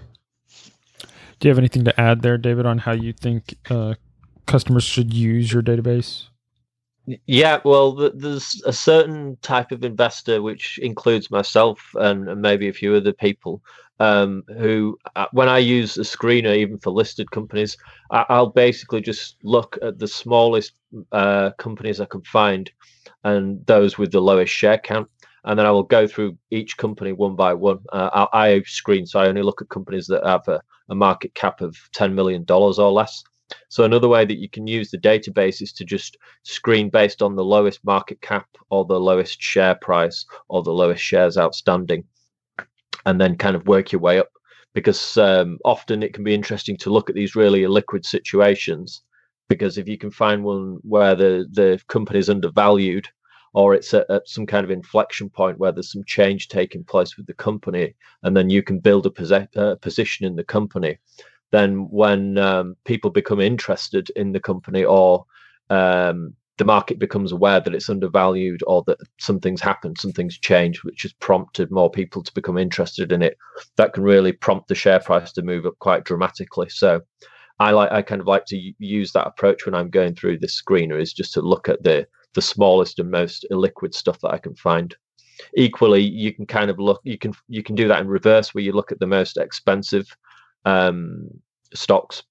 [1.40, 3.96] Do you have anything to add there, David, on how you think uh,
[4.46, 6.28] customers should use your database?
[7.26, 12.94] Yeah, well, there's a certain type of investor, which includes myself and maybe a few
[12.94, 13.64] other people,
[14.02, 17.78] um, who, uh, when I use a screener, even for listed companies,
[18.10, 20.74] I, will basically just look at the smallest
[21.12, 22.72] uh, companies I can find
[23.24, 25.08] and those with the lowest share count.
[25.44, 27.78] And then I will go through each company one by one.
[27.94, 31.36] Uh, I, I, screen, so I only look at companies that have a, a market
[31.36, 33.24] cap of $10 million or less.
[33.70, 37.36] So another way that you can use the database is to just screen based on
[37.36, 42.04] the lowest market cap or the lowest share price or the lowest shares outstanding
[43.06, 44.30] and then kind of work your way up.
[44.74, 49.02] Because um, often it can be interesting to look at these really liquid situations
[49.52, 53.06] because if you can find one where the the company is undervalued
[53.54, 57.18] or it's at, at, some kind of inflection point where there's some change taking place
[57.18, 57.94] with the company
[58.24, 60.98] and then you can build a uh, position in the company
[61.52, 65.26] then when um, people become interested in the company or
[65.70, 71.04] um, the market becomes aware that it's undervalued or that something's happened, something's changed, which
[71.04, 73.38] has prompted more people to become interested in it,
[73.78, 76.70] that can really prompt the share price to move up quite dramatically.
[76.70, 77.02] So
[77.60, 80.62] I like I kind of like to use that approach when I'm going through this
[80.62, 84.38] screener is just to look at the the smallest and most illiquid stuff that I
[84.38, 84.96] can find.
[85.56, 88.64] Equally, you can kind of look you can you can do that in reverse where
[88.64, 90.08] you look at the most expensive
[90.66, 91.30] um,
[91.74, 92.24] stocks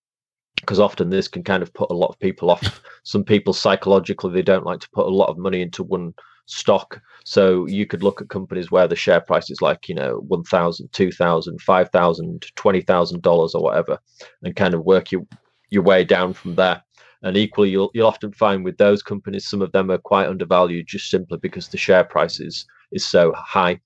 [0.60, 2.80] because often this can kind of put a lot of people off.
[3.02, 6.14] Some people psychologically they don't like to put a lot of money into one
[6.46, 7.00] stock.
[7.24, 10.92] So you could look at companies where the share price is like, you know, 1,000,
[10.92, 13.98] 2,000, 5,000, 20,000 dollars or whatever
[14.42, 15.26] and kind of work your
[15.70, 16.82] your way down from there.
[17.22, 20.86] And equally you'll you'll often find with those companies some of them are quite undervalued
[20.88, 23.80] just simply because the share price is is so high.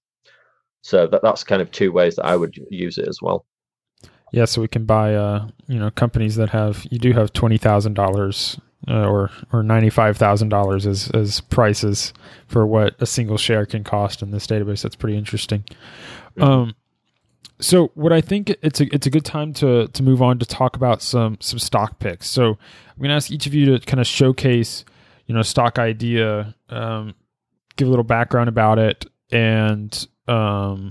[0.83, 3.47] So that, that's kind of two ways that I would use it as well.
[4.35, 7.57] Yeah, so we can buy, uh, you know, companies that have you do have twenty
[7.57, 8.59] thousand uh, dollars
[8.89, 12.13] or or ninety five thousand dollars as as prices
[12.49, 14.83] for what a single share can cost in this database.
[14.83, 15.63] That's pretty interesting.
[16.41, 16.75] Um,
[17.61, 20.47] so what I think it's a it's a good time to to move on to
[20.47, 22.29] talk about some some stock picks.
[22.29, 24.85] So I'm going to ask each of you to kind of showcase,
[25.27, 27.15] you know, stock idea, um,
[27.77, 30.91] give a little background about it, and um,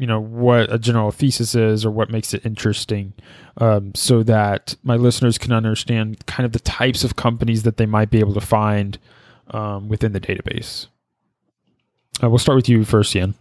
[0.00, 3.12] you know what a general thesis is or what makes it interesting
[3.58, 7.86] um, so that my listeners can understand kind of the types of companies that they
[7.86, 8.98] might be able to find
[9.50, 10.86] um, within the database
[12.22, 13.34] uh, we'll start with you first Jan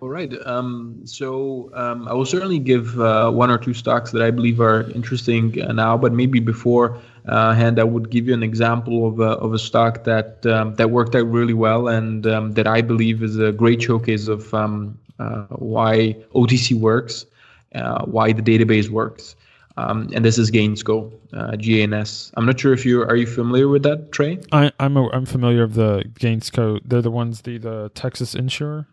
[0.00, 0.32] all right.
[0.46, 4.60] Um, so um, I will certainly give uh, one or two stocks that I believe
[4.60, 9.06] are interesting uh, now, but maybe before uh, hand, I would give you an example
[9.06, 12.66] of a, of a stock that um, that worked out really well and um, that
[12.66, 17.26] I believe is a great showcase of um, uh, why OTC works,
[17.74, 19.36] uh, why the database works.
[19.76, 22.32] Um, and this is Gainsco, uh, GANS.
[22.36, 24.40] I'm not sure if you are you familiar with that, Trey.
[24.50, 26.80] I, I'm a, I'm familiar of the Gainsco.
[26.84, 28.88] They're the ones the the Texas insurer.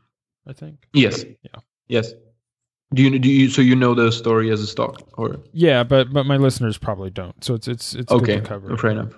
[0.48, 0.88] I think.
[0.94, 1.24] Yes.
[1.24, 1.60] Yeah.
[1.88, 2.14] Yes.
[2.94, 5.40] Do you do you so you know the story as a stock or?
[5.54, 7.44] Yeah, but but my listeners probably don't.
[7.44, 8.40] So it's it's it's okay.
[8.42, 9.14] Fair enough.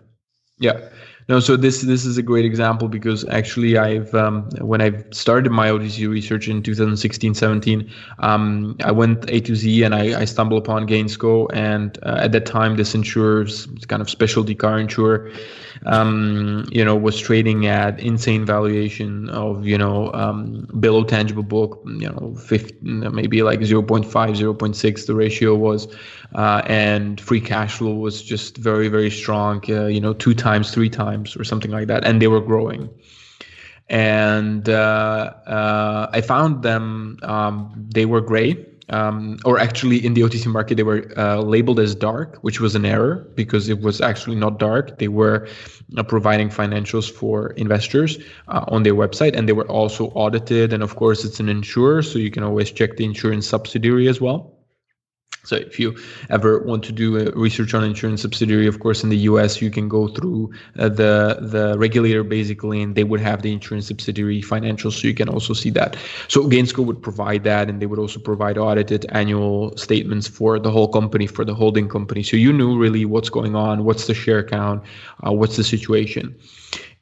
[0.60, 0.90] Yeah.
[1.30, 5.52] No, so this this is a great example because actually I've um, when I started
[5.52, 10.26] my OTC research in 2016 17, um, I went A to Z and I, I
[10.26, 15.30] stumbled upon Gainsco and uh, at that time this insurer's kind of specialty car insurer,
[15.86, 21.82] um, you know, was trading at insane valuation of you know um, below tangible book,
[21.86, 25.88] you know, 50, maybe like 0.5, 0.6 the ratio was,
[26.36, 30.72] uh, and free cash flow was just very very strong, uh, you know, two times,
[30.72, 32.90] three times or something like that, and they were growing.
[33.90, 40.22] And uh, uh, I found them; um, they were gray, um, or actually in the
[40.22, 44.02] OTC market they were uh, labeled as dark, which was an error because it was
[44.02, 44.98] actually not dark.
[45.00, 45.48] They were
[45.98, 48.18] uh, providing financials for investors
[48.48, 50.74] uh, on their website, and they were also audited.
[50.74, 54.22] And of course, it's an insurer, so you can always check the insurance subsidiary as
[54.22, 54.57] well.
[55.48, 55.96] So if you
[56.30, 59.62] ever want to do research on insurance subsidiary, of course, in the U.S.
[59.62, 63.88] you can go through uh, the the regulator basically, and they would have the insurance
[63.88, 65.96] subsidiary financials, so you can also see that.
[66.28, 70.70] So Gainsco would provide that, and they would also provide audited annual statements for the
[70.70, 72.24] whole company, for the holding company.
[72.24, 74.84] So you knew really what's going on, what's the share count,
[75.26, 76.36] uh, what's the situation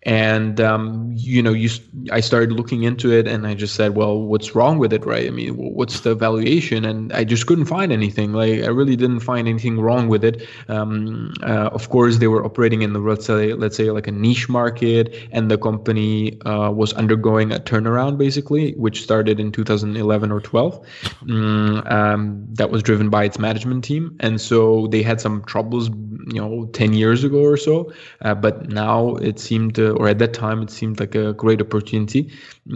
[0.05, 1.69] and um, you know you
[2.11, 5.27] i started looking into it and i just said well what's wrong with it right?
[5.27, 6.85] I mean what's the valuation?
[6.85, 8.33] And i just couldn't find anything.
[8.33, 10.47] Like i really didn't find anything wrong with it.
[10.67, 14.11] Um, uh, of course they were operating in the let's say let's say like a
[14.11, 20.31] niche market and the company uh, was undergoing a turnaround basically which started in 2011
[20.31, 20.85] or 12
[21.23, 24.15] mm, um, that was driven by its management team.
[24.19, 25.89] And so they had some troubles
[26.27, 27.91] you know 10 years ago or so.
[28.21, 31.61] Uh, but now it seemed to or at that time it seemed like a great
[31.61, 32.31] opportunity.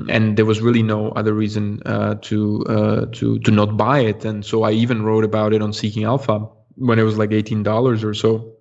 [0.09, 4.26] And there was really no other reason uh, to uh, to to not buy it.
[4.26, 8.03] And so i even wrote about it on seeking alpha when it was like $18
[8.03, 8.53] or so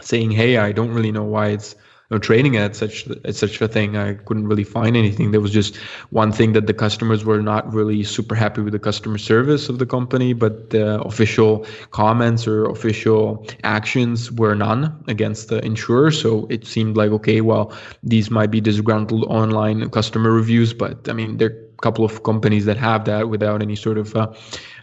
[0.00, 1.74] saying hey i don't really know why it's
[2.10, 3.96] know, trading at such at such a thing.
[3.96, 5.30] I couldn't really find anything.
[5.30, 5.76] There was just
[6.10, 9.78] one thing that the customers were not really super happy with the customer service of
[9.78, 16.10] the company, but the official comments or official actions were none against the insurer.
[16.10, 21.12] So it seemed like okay, well, these might be disgruntled online customer reviews, but I
[21.12, 24.32] mean, there are a couple of companies that have that without any sort of uh,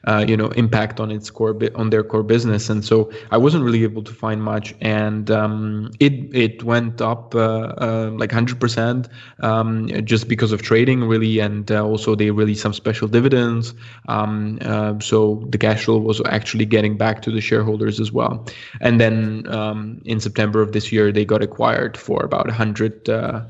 [0.06, 2.70] uh, you know impact on its core bi- on their core business.
[2.70, 4.74] And so i wasn't really able to find much.
[4.82, 9.10] And um, it it went up uh, uh, like 100%
[9.42, 11.40] um, just because of trading really.
[11.40, 13.74] And uh, also they released some special dividends.
[14.08, 18.46] Um, uh, so the cash flow was actually getting back to the shareholders as well.
[18.82, 23.06] And then um, in september of this year they got acquired for about 100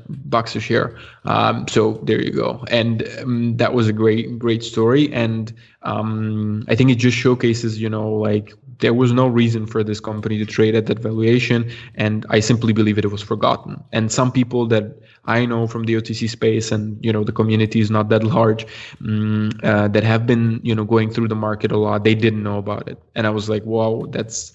[0.08, 0.96] bucks a share.
[1.24, 2.64] Um, so there you go.
[2.68, 5.12] And um, that was a great great story.
[5.12, 5.52] And
[5.86, 10.00] um, I think it just showcases, you know, like there was no reason for this
[10.00, 13.82] company to trade at that valuation, and I simply believe it was forgotten.
[13.92, 17.80] And some people that I know from the OTC space, and you know, the community
[17.80, 18.66] is not that large,
[19.00, 22.42] um, uh, that have been, you know, going through the market a lot, they didn't
[22.42, 24.52] know about it, and I was like, wow, that's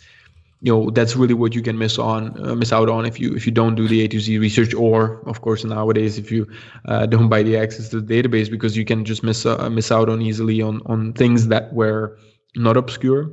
[0.62, 3.36] you know that's really what you can miss on uh, miss out on if you
[3.36, 6.48] if you don't do the A to Z research or of course nowadays if you
[6.86, 9.92] uh, don't buy the access to the database because you can just miss uh, miss
[9.92, 12.18] out on easily on on things that were
[12.56, 13.32] not obscure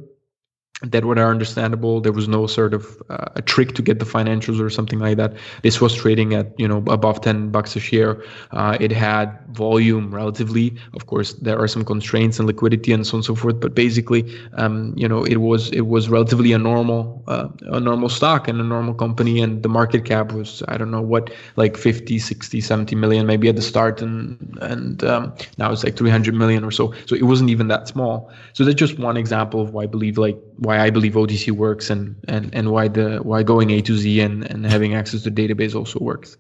[0.83, 2.01] that were understandable.
[2.01, 5.17] There was no sort of uh, a trick to get the financials or something like
[5.17, 5.35] that.
[5.63, 8.23] This was trading at you know above ten bucks a share.
[8.53, 10.77] Uh, it had volume relatively.
[10.95, 13.61] Of course, there are some constraints and liquidity and so on and so forth.
[13.61, 18.09] But basically, um, you know, it was it was relatively a normal uh, a normal
[18.09, 19.41] stock and a normal company.
[19.41, 23.49] And the market cap was I don't know what like 50, 60, 70 million maybe
[23.49, 26.95] at the start, and and um, now it's like 300 million or so.
[27.07, 28.31] So it wasn't even that small.
[28.53, 31.89] So that's just one example of why I believe like why I believe OTC works
[31.89, 35.31] and and and why the why going A to Z and and having access to
[35.31, 36.37] database also works.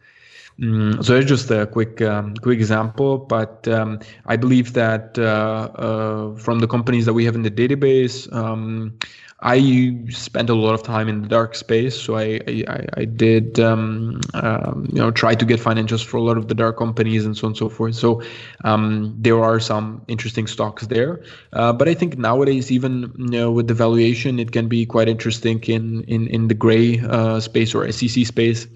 [0.60, 3.90] Mm, so it's just a quick um, quick example, but um,
[4.26, 8.30] I believe that uh, uh, from the companies that we have in the database.
[8.42, 8.98] Um,
[9.40, 13.60] I spent a lot of time in the dark space, so I I, I did
[13.60, 17.24] um, um, you know try to get financials for a lot of the dark companies
[17.24, 17.94] and so on and so forth.
[17.94, 18.20] So
[18.64, 21.22] um, there are some interesting stocks there,
[21.52, 25.08] uh, but I think nowadays even you know with the valuation, it can be quite
[25.08, 28.66] interesting in in in the gray uh, space or SEC space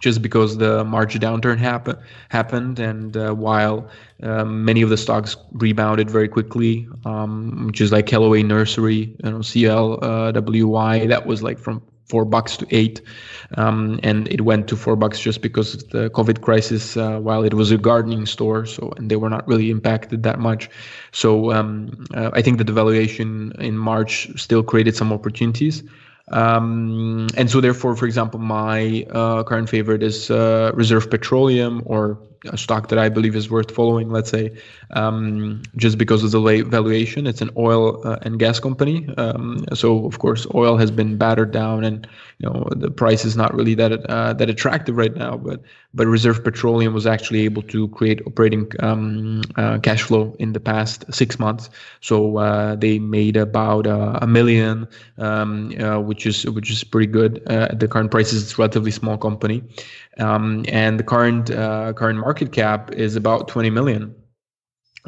[0.00, 1.96] just because the March downturn happen,
[2.28, 3.88] happened, and uh, while
[4.22, 9.30] um, many of the stocks rebounded very quickly, um, which is like Calloway Nursery, you
[9.30, 13.00] know, CLWY, that was like from four bucks to eight,
[13.56, 16.96] um, and it went to four bucks just because of the COVID crisis.
[16.96, 20.38] Uh, while it was a gardening store, so and they were not really impacted that
[20.38, 20.70] much.
[21.12, 25.82] So um, uh, I think the devaluation in March still created some opportunities.
[26.30, 32.18] Um, and so, therefore, for example, my uh, current favorite is uh, Reserve Petroleum or
[32.46, 34.56] a stock that I believe is worth following, let's say,
[34.90, 37.26] um, just because of the valuation.
[37.26, 39.08] It's an oil uh, and gas company.
[39.16, 42.06] Um, so, of course, oil has been battered down and,
[42.38, 45.36] you know, the price is not really that uh, that attractive right now.
[45.36, 45.62] But
[45.94, 50.60] but Reserve Petroleum was actually able to create operating um, uh, cash flow in the
[50.60, 51.70] past six months.
[52.00, 54.86] So uh, they made about uh, a million,
[55.18, 57.42] um, uh, which is which is pretty good.
[57.48, 59.62] at the current prices, it's a relatively small company.
[60.18, 64.14] Um, and the current uh, current market cap is about 20 million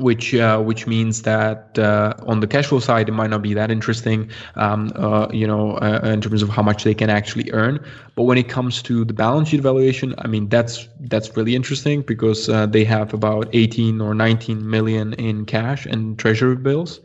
[0.01, 3.55] which uh, which means that uh, on the cash flow side it might not be
[3.55, 7.51] that interesting um, uh, you know uh, in terms of how much they can actually
[7.53, 7.85] earn.
[8.15, 12.03] But when it comes to the balance sheet valuation I mean that's that's really interesting
[12.03, 17.01] because uh, they have about 18 or 19 million in cash and treasury bills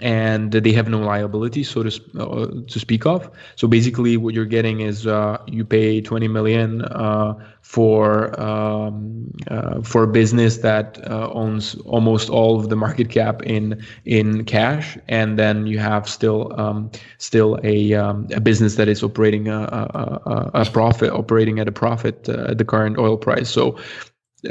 [0.00, 3.30] and they have no liability, so to uh, to speak of.
[3.56, 9.82] So basically, what you're getting is uh, you pay 20 million uh, for um, uh,
[9.82, 14.98] for a business that uh, owns almost all of the market cap in in cash,
[15.08, 19.60] and then you have still um, still a um, a business that is operating a,
[19.60, 23.48] a, a profit, operating at a profit uh, at the current oil price.
[23.48, 23.78] So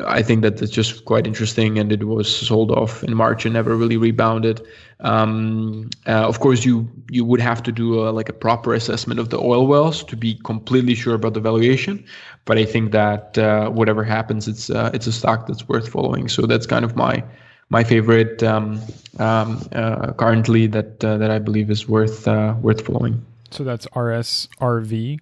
[0.06, 3.54] I think that that's just quite interesting, and it was sold off in March and
[3.54, 4.62] never really rebounded.
[5.02, 9.20] Um, uh, of course, you you would have to do a, like a proper assessment
[9.20, 12.04] of the oil wells to be completely sure about the valuation.
[12.46, 16.28] But I think that uh, whatever happens, it's uh, it's a stock that's worth following.
[16.28, 17.24] So that's kind of my
[17.70, 18.82] my favorite um,
[19.20, 23.26] um, uh, currently that uh, that I believe is worth uh, worth following.
[23.52, 25.20] So that's RSRV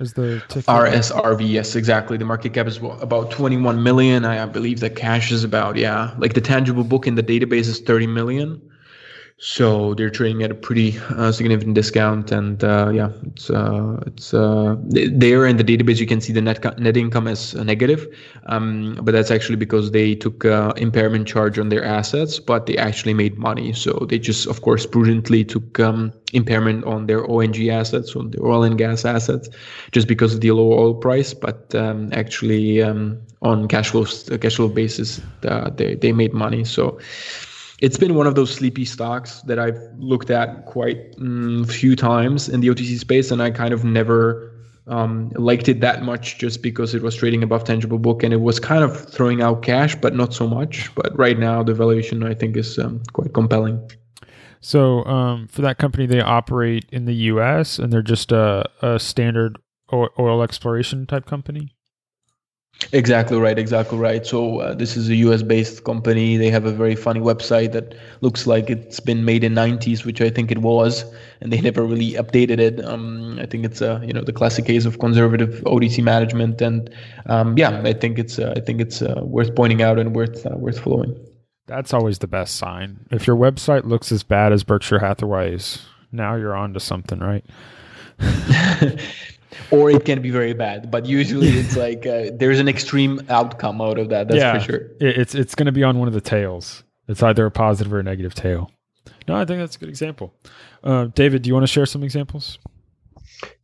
[0.00, 0.66] is the ticket?
[0.66, 2.16] RSRV, yes, exactly.
[2.16, 4.24] The market cap is about 21 million.
[4.24, 7.80] I believe the cash is about, yeah, like the tangible book in the database is
[7.80, 8.60] 30 million.
[9.42, 14.34] So they're trading at a pretty uh, significant discount, and uh, yeah, it's uh, it's
[14.34, 15.98] uh, there in the database.
[15.98, 18.06] You can see the net net income as negative,
[18.48, 22.76] um, but that's actually because they took uh, impairment charge on their assets, but they
[22.76, 23.72] actually made money.
[23.72, 28.42] So they just, of course, prudently took um, impairment on their ONG assets, on the
[28.42, 29.48] oil and gas assets,
[29.90, 31.32] just because of the low oil price.
[31.32, 36.62] But um, actually, um, on cash flow cash flow basis, uh, they they made money.
[36.62, 36.98] So
[37.80, 42.48] it's been one of those sleepy stocks that I've looked at quite mm, few times
[42.48, 44.52] in the OTC space, and I kind of never
[44.86, 48.40] um, liked it that much just because it was trading above tangible book and it
[48.40, 50.94] was kind of throwing out cash, but not so much.
[50.94, 53.90] But right now, the valuation I think is um, quite compelling.
[54.60, 57.78] So um, for that company, they operate in the U.S.
[57.78, 59.58] and they're just a, a standard
[59.92, 61.74] oil exploration type company.
[62.92, 64.26] Exactly right, exactly right.
[64.26, 66.36] So uh, this is a US based company.
[66.36, 70.20] They have a very funny website that looks like it's been made in 90s, which
[70.20, 71.04] I think it was,
[71.40, 72.84] and they never really updated it.
[72.84, 76.90] Um, I think it's a you know the classic case of conservative OTC management, and
[77.26, 80.44] um, yeah, I think it's uh, I think it's uh, worth pointing out and worth
[80.44, 81.14] uh, worth following.
[81.66, 83.06] That's always the best sign.
[83.12, 87.44] If your website looks as bad as Berkshire Hathaway's, now you're on to something, right?
[89.70, 90.90] or it can be very bad.
[90.90, 94.28] But usually it's like uh, there's an extreme outcome out of that.
[94.28, 94.88] That's yeah, for sure.
[95.00, 96.84] It's it's going to be on one of the tails.
[97.08, 98.70] It's either a positive or a negative tail.
[99.26, 100.34] No, I think that's a good example.
[100.82, 102.58] Uh, David, do you want to share some examples?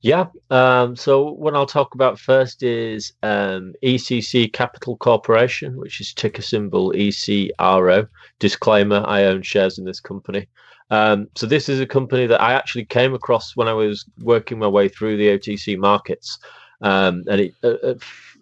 [0.00, 0.26] Yeah.
[0.50, 6.42] Um, so what I'll talk about first is um, ECC Capital Corporation, which is ticker
[6.42, 8.08] symbol ECRO.
[8.38, 10.46] Disclaimer: I own shares in this company.
[10.90, 14.58] Um, so this is a company that I actually came across when I was working
[14.58, 16.38] my way through the OTC markets,
[16.80, 17.94] um, and it, uh, uh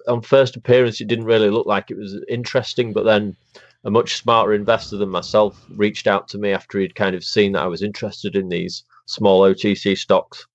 [0.06, 3.34] on first appearance it didn't really look like it was interesting, but then
[3.84, 7.52] a much smarter investor than myself reached out to me after he'd kind of seen
[7.52, 10.46] that I was interested in these small OTC stocks,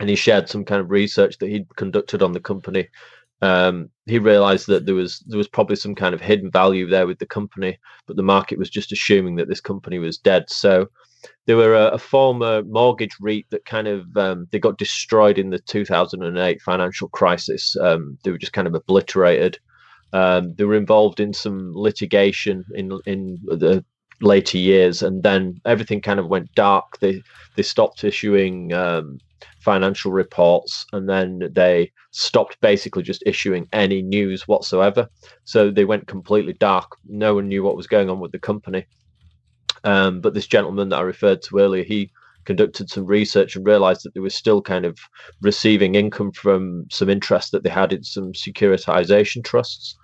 [0.00, 2.88] and he shared some kind of research that he'd conducted on the company.
[3.40, 7.06] Um, he realized that there was there was probably some kind of hidden value there
[7.06, 10.50] with the company, but the market was just assuming that this company was dead.
[10.50, 10.88] So
[11.46, 15.50] they were a, a former mortgage REIT that kind of um, they got destroyed in
[15.50, 17.76] the 2008 financial crisis.
[17.80, 19.58] Um, they were just kind of obliterated.
[20.12, 23.84] Um, they were involved in some litigation in in the
[24.20, 26.98] later years, and then everything kind of went dark.
[27.00, 27.22] They
[27.56, 29.18] they stopped issuing um,
[29.68, 35.06] financial reports, and then they stopped basically just issuing any news whatsoever.
[35.44, 36.90] So they went completely dark.
[37.06, 38.86] No one knew what was going on with the company.
[39.84, 42.10] Um, but this gentleman that I referred to earlier, he
[42.46, 44.98] conducted some research and realized that they were still kind of
[45.42, 49.97] receiving income from some interest that they had in some securitization trusts.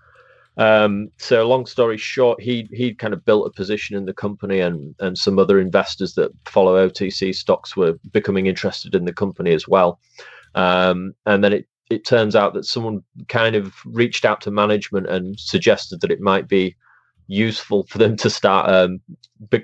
[0.56, 4.60] Um, so long story short, he he kind of built a position in the company,
[4.60, 9.52] and and some other investors that follow OTC stocks were becoming interested in the company
[9.52, 9.98] as well.
[10.54, 15.08] Um, and then it it turns out that someone kind of reached out to management
[15.08, 16.76] and suggested that it might be
[17.26, 19.00] useful for them to start um,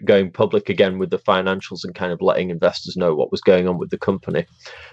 [0.04, 3.68] going public again with the financials and kind of letting investors know what was going
[3.68, 4.46] on with the company.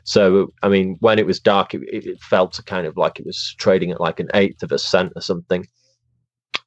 [0.04, 3.56] So, I mean, when it was dark, it, it felt kind of like it was
[3.58, 5.66] trading at like an eighth of a cent or something.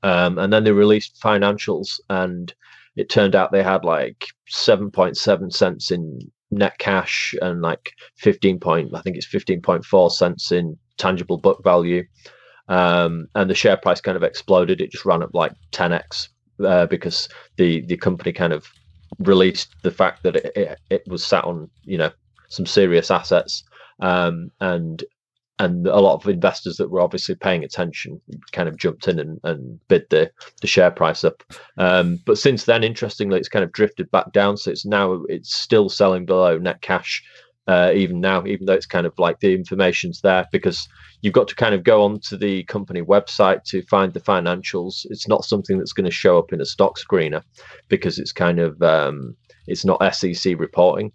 [0.03, 2.53] Um, and then they released financials, and
[2.97, 6.21] it turned out they had like 7.7 cents in
[6.51, 12.05] net cash and like 15 point, I think it's 15.4 cents in tangible book value.
[12.69, 14.81] Um, and the share price kind of exploded.
[14.81, 16.29] It just ran up like 10x
[16.65, 18.69] uh, because the the company kind of
[19.19, 22.11] released the fact that it, it, it was sat on you know
[22.49, 23.65] some serious assets
[24.01, 25.05] um, and
[25.61, 28.19] and a lot of investors that were obviously paying attention
[28.53, 30.31] kind of jumped in and, and bid the,
[30.63, 31.43] the share price up.
[31.77, 34.57] Um, but since then, interestingly, it's kind of drifted back down.
[34.57, 37.23] So it's now it's still selling below net cash.
[37.67, 40.89] Uh, even now, even though it's kind of like the information's there, because
[41.21, 45.07] you've got to kind of go onto the company website to find the financials.
[45.11, 47.43] It's not something that's going to show up in a stock screener
[47.89, 49.37] because it's kind of um,
[49.67, 51.13] it's not SEC reporting.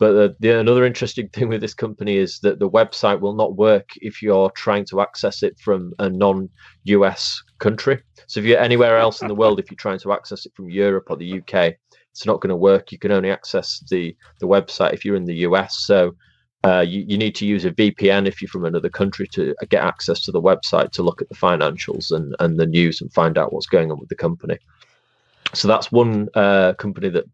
[0.00, 3.54] But the, the, another interesting thing with this company is that the website will not
[3.54, 8.02] work if you're trying to access it from a non-US country.
[8.26, 10.70] So if you're anywhere else in the world, if you're trying to access it from
[10.70, 11.74] Europe or the UK,
[12.12, 12.90] it's not going to work.
[12.90, 15.84] You can only access the the website if you're in the US.
[15.84, 16.16] So
[16.64, 19.84] uh, you, you need to use a VPN if you're from another country to get
[19.84, 23.38] access to the website to look at the financials and, and the news and find
[23.38, 24.58] out what's going on with the company.
[25.54, 27.24] So that's one uh, company that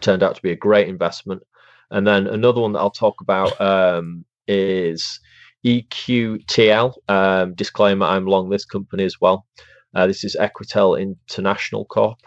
[0.00, 1.42] turned out to be a great investment.
[1.90, 5.20] And then another one that I'll talk about um, is
[5.64, 6.94] EQTL.
[7.08, 9.46] Um, disclaimer: I'm long this company as well.
[9.94, 12.18] Uh, this is Equitel International Corp.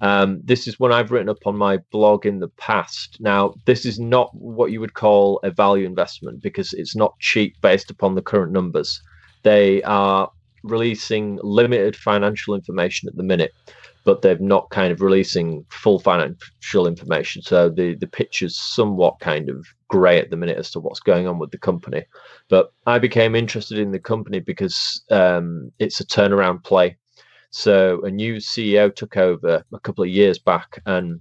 [0.00, 3.16] Um, this is one I've written up on my blog in the past.
[3.18, 7.58] Now, this is not what you would call a value investment because it's not cheap
[7.62, 9.00] based upon the current numbers.
[9.42, 10.30] They are
[10.62, 13.52] releasing limited financial information at the minute
[14.06, 17.42] but they're not kind of releasing full financial information.
[17.42, 21.26] So the the picture's somewhat kind of grey at the minute as to what's going
[21.26, 22.04] on with the company.
[22.48, 26.96] But I became interested in the company because um, it's a turnaround play.
[27.50, 31.20] So a new CEO took over a couple of years back and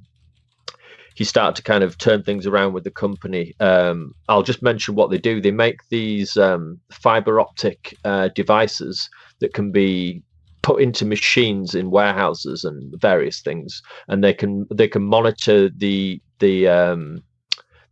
[1.16, 3.56] he started to kind of turn things around with the company.
[3.60, 5.42] Um, I'll just mention what they do.
[5.42, 9.10] They make these um, fiber optic uh, devices
[9.40, 10.22] that can be
[10.66, 16.20] put into machines in warehouses and various things, and they can they can monitor the
[16.40, 17.22] the um,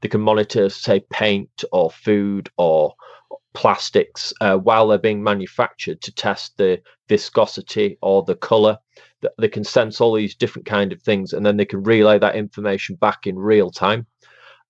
[0.01, 2.95] they can monitor say paint or food or
[3.53, 8.75] plastics uh, while they're being manufactured to test the viscosity or the color.
[9.37, 12.35] They can sense all these different kind of things and then they can relay that
[12.35, 14.07] information back in real time.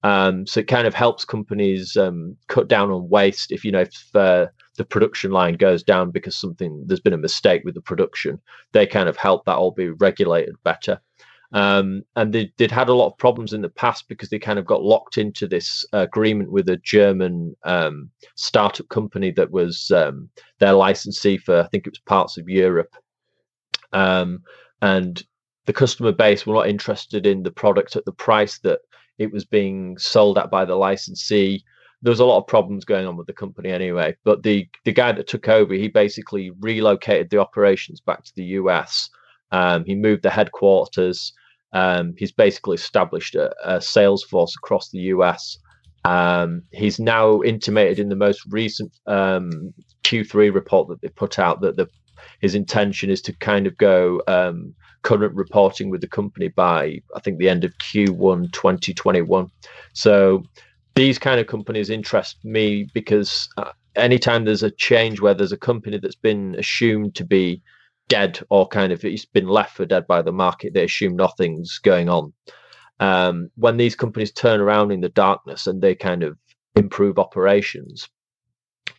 [0.04, 3.82] Um, so it kind of helps companies um, cut down on waste if you know
[3.82, 7.82] if uh, the production line goes down because something there's been a mistake with the
[7.82, 8.40] production.
[8.72, 11.00] They kind of help that all be regulated better.
[11.54, 14.58] Um, and they, would had a lot of problems in the past because they kind
[14.58, 20.30] of got locked into this agreement with a German um, startup company that was um,
[20.60, 22.96] their licensee for, I think it was parts of Europe.
[23.92, 24.42] Um,
[24.82, 25.24] and
[25.66, 28.80] the customer base were not interested in the product at the price that
[29.20, 31.64] it was being sold at by the licensee
[32.04, 34.16] there was a lot of problems going on with the company anyway.
[34.26, 38.44] But the the guy that took over, he basically relocated the operations back to the
[38.60, 39.10] US.
[39.52, 41.34] Um, he moved the headquarters.
[41.72, 45.58] Um, he's basically established a, a, sales force across the US.
[46.04, 49.74] Um, he's now intimated in the most recent um,
[50.04, 51.88] Q3 report that they put out that the,
[52.42, 57.20] his intention is to kind of go um, current reporting with the company by I
[57.22, 59.50] think the end of Q1 2021.
[59.94, 60.44] So
[60.96, 65.58] these kind of companies interest me because uh, anytime there's a change where there's a
[65.58, 67.62] company that's been assumed to be
[68.10, 71.80] dead or kind of it's been left for dead by the market, they assume nothing's
[71.80, 72.34] going on.
[73.00, 76.38] Um, when these companies turn around in the darkness and they kind of
[76.76, 78.08] improve operations,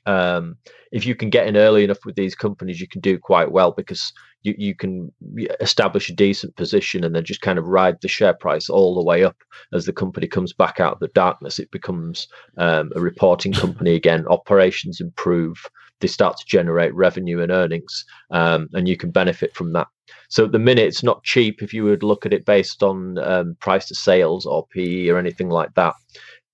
[0.07, 0.57] um,
[0.93, 3.73] if you can get in early enough with these companies, you can do quite well
[3.73, 5.13] because you, you can
[5.61, 9.03] establish a decent position and then just kind of ride the share price all the
[9.03, 9.37] way up
[9.73, 11.59] as the company comes back out of the darkness.
[11.59, 12.29] It becomes
[12.59, 14.27] um, a reporting company again.
[14.29, 15.57] Operations improve.
[16.01, 19.89] They start to generate revenue and earnings, um, and you can benefit from that.
[20.29, 23.19] So at the minute, it's not cheap if you would look at it based on
[23.19, 25.95] um, price to sales or PE or anything like that.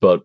[0.01, 0.21] But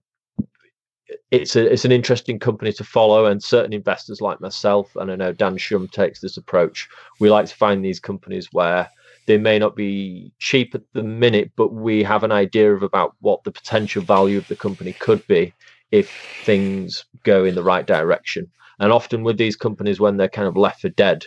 [1.32, 5.16] it's a it's an interesting company to follow, and certain investors like myself, and I
[5.16, 6.88] know Dan Shum takes this approach.
[7.20, 8.90] We like to find these companies where
[9.26, 13.16] they may not be cheap at the minute, but we have an idea of about
[13.22, 15.54] what the potential value of the company could be
[15.92, 16.12] if
[16.44, 18.48] things go in the right direction.
[18.80, 21.26] And often with these companies, when they're kind of left for dead,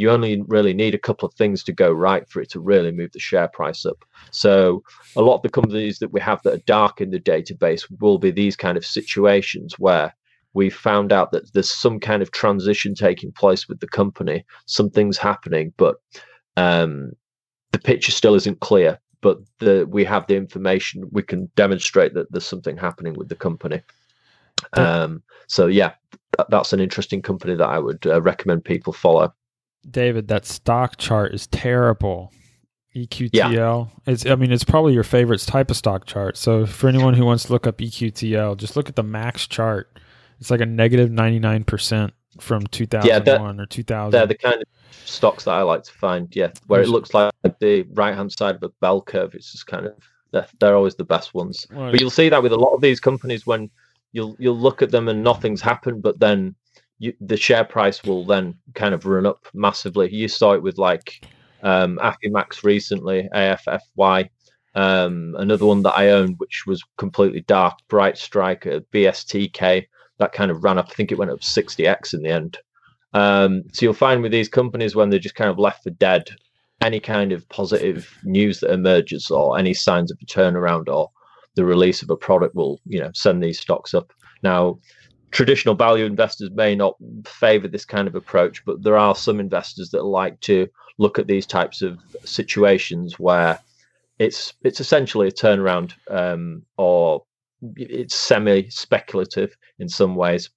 [0.00, 2.90] you only really need a couple of things to go right for it to really
[2.90, 4.02] move the share price up.
[4.30, 4.82] So
[5.14, 8.18] a lot of the companies that we have that are dark in the database will
[8.18, 10.14] be these kind of situations where
[10.54, 15.18] we've found out that there's some kind of transition taking place with the company, something's
[15.18, 15.96] happening, but
[16.56, 17.12] um,
[17.72, 18.98] the picture still isn't clear.
[19.20, 23.36] But the, we have the information, we can demonstrate that there's something happening with the
[23.36, 23.82] company.
[24.72, 25.92] Um, so yeah,
[26.48, 29.34] that's an interesting company that I would uh, recommend people follow.
[29.88, 32.32] David, that stock chart is terrible.
[32.94, 33.30] EQTL.
[33.32, 33.84] Yeah.
[34.06, 36.36] It's I mean it's probably your favorite type of stock chart.
[36.36, 39.98] So for anyone who wants to look up EQTL, just look at the max chart.
[40.40, 44.12] It's like a negative ninety nine percent from two thousand one or two thousand.
[44.12, 44.64] They're the kind of
[45.04, 46.34] stocks that I like to find.
[46.34, 49.34] Yeah, where it looks like the right hand side of a bell curve.
[49.34, 49.94] It's just kind of
[50.32, 51.66] they're, they're always the best ones.
[51.70, 51.92] Right.
[51.92, 53.70] But you'll see that with a lot of these companies when
[54.12, 56.54] you'll you'll look at them and nothing's happened, but then
[57.00, 60.14] you, the share price will then kind of run up massively.
[60.14, 61.26] You saw it with like
[61.62, 64.28] um, Affymax recently, AFFY.
[64.74, 69.86] Um, another one that I owned, which was completely dark, Bright Strike, BSTK,
[70.18, 70.88] that kind of ran up.
[70.90, 72.58] I think it went up 60x in the end.
[73.14, 76.28] Um, so you'll find with these companies when they're just kind of left for dead,
[76.82, 81.10] any kind of positive news that emerges or any signs of a turnaround or
[81.56, 84.12] the release of a product will, you know, send these stocks up.
[84.42, 84.78] Now,
[85.30, 89.90] traditional value investors may not favor this kind of approach, but there are some investors
[89.90, 90.66] that like to
[90.98, 93.58] look at these types of situations where
[94.18, 97.24] it's it's essentially a turnaround um, or
[97.76, 100.50] it's semi speculative in some ways.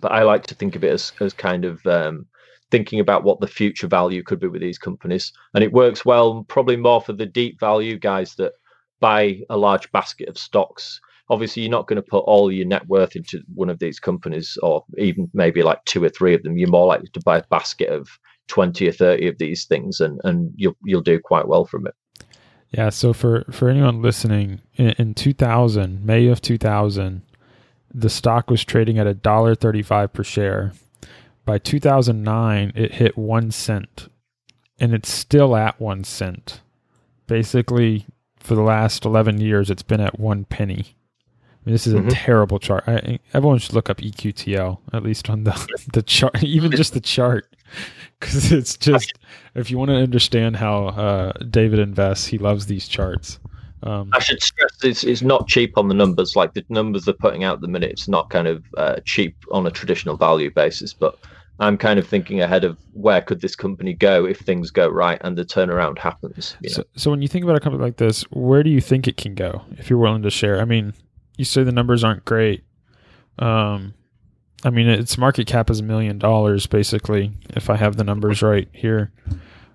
[0.00, 2.26] But I like to think of it as, as kind of um,
[2.70, 5.32] thinking about what the future value could be with these companies.
[5.54, 8.54] And it works well, probably more for the deep value guys that
[9.00, 11.00] buy a large basket of stocks
[11.30, 14.58] obviously you're not going to put all your net worth into one of these companies
[14.62, 16.58] or even maybe like two or three of them.
[16.58, 18.08] You're more likely to buy a basket of
[18.48, 21.94] 20 or 30 of these things and and you'll you'll do quite well from it.
[22.70, 27.22] Yeah so for for anyone listening in, in 2000 may of 2000
[27.94, 30.72] the stock was trading at a dollar 35 per share.
[31.44, 34.08] By 2009 it hit 1 cent
[34.78, 36.60] and it's still at 1 cent.
[37.26, 38.06] Basically
[38.38, 40.96] for the last 11 years it's been at 1 penny
[41.64, 42.08] mean, this is mm-hmm.
[42.08, 42.84] a terrible chart.
[42.86, 47.00] I, everyone should look up EQTL at least on the the chart, even just the
[47.00, 47.54] chart,
[48.20, 49.14] because it's just
[49.54, 53.38] if you want to understand how uh, David invests, he loves these charts.
[53.84, 56.36] Um, I should stress it's, it's not cheap on the numbers.
[56.36, 59.36] Like the numbers they're putting out at the minute, it's not kind of uh, cheap
[59.50, 60.92] on a traditional value basis.
[60.92, 61.18] But
[61.58, 65.20] I'm kind of thinking ahead of where could this company go if things go right
[65.22, 66.56] and the turnaround happens.
[66.60, 66.74] You know?
[66.74, 69.16] so, so when you think about a company like this, where do you think it
[69.16, 69.62] can go?
[69.78, 70.94] If you're willing to share, I mean,
[71.36, 72.64] you say the numbers aren't great.
[73.38, 73.94] Um,
[74.64, 78.42] I mean, its market cap is a million dollars, basically, if I have the numbers
[78.42, 79.12] right here.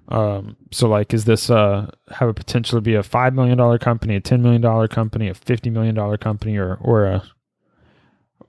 [0.10, 3.78] Um, so like, is this uh have a potential to be a five million dollar
[3.78, 7.24] company, a ten million dollar company, a fifty million dollar company, or or a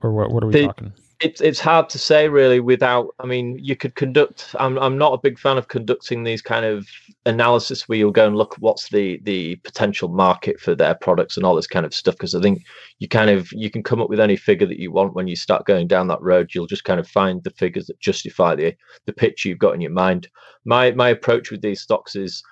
[0.01, 0.31] or what?
[0.31, 0.93] What are we the, talking?
[1.21, 5.13] It's it's hard to say really without i mean you could conduct i'm i'm not
[5.13, 6.87] a big fan of conducting these kind of
[7.25, 11.45] analysis where you'll go and look what's the the potential market for their products and
[11.45, 12.63] all this kind of stuff because i think
[12.99, 15.35] you kind of you can come up with any figure that you want when you
[15.35, 16.51] start going down that road.
[16.53, 19.81] You'll just kind of find the figures that justify the the picture you've got in
[19.81, 20.27] your mind.
[20.65, 22.43] My my approach with these stocks is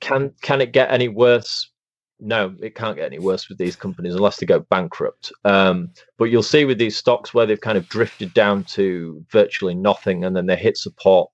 [0.00, 1.70] can can it get any worse
[2.22, 5.32] no, it can't get any worse with these companies unless they go bankrupt.
[5.44, 9.74] Um, but you'll see with these stocks where they've kind of drifted down to virtually
[9.74, 11.30] nothing and then they hit support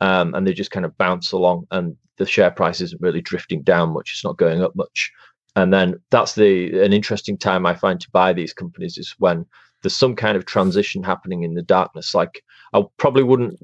[0.00, 3.62] um, and they just kind of bounce along and the share price isn't really drifting
[3.62, 4.12] down much.
[4.12, 5.12] It's not going up much.
[5.54, 9.44] And then that's the an interesting time I find to buy these companies is when
[9.82, 12.14] there's some kind of transition happening in the darkness.
[12.14, 13.58] Like I probably wouldn't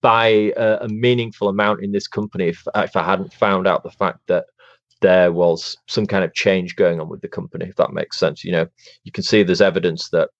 [0.00, 3.90] buy a, a meaningful amount in this company if if I hadn't found out the
[3.90, 4.46] fact that
[5.04, 8.42] there was some kind of change going on with the company, if that makes sense.
[8.42, 8.66] You know,
[9.02, 10.30] you can see there's evidence that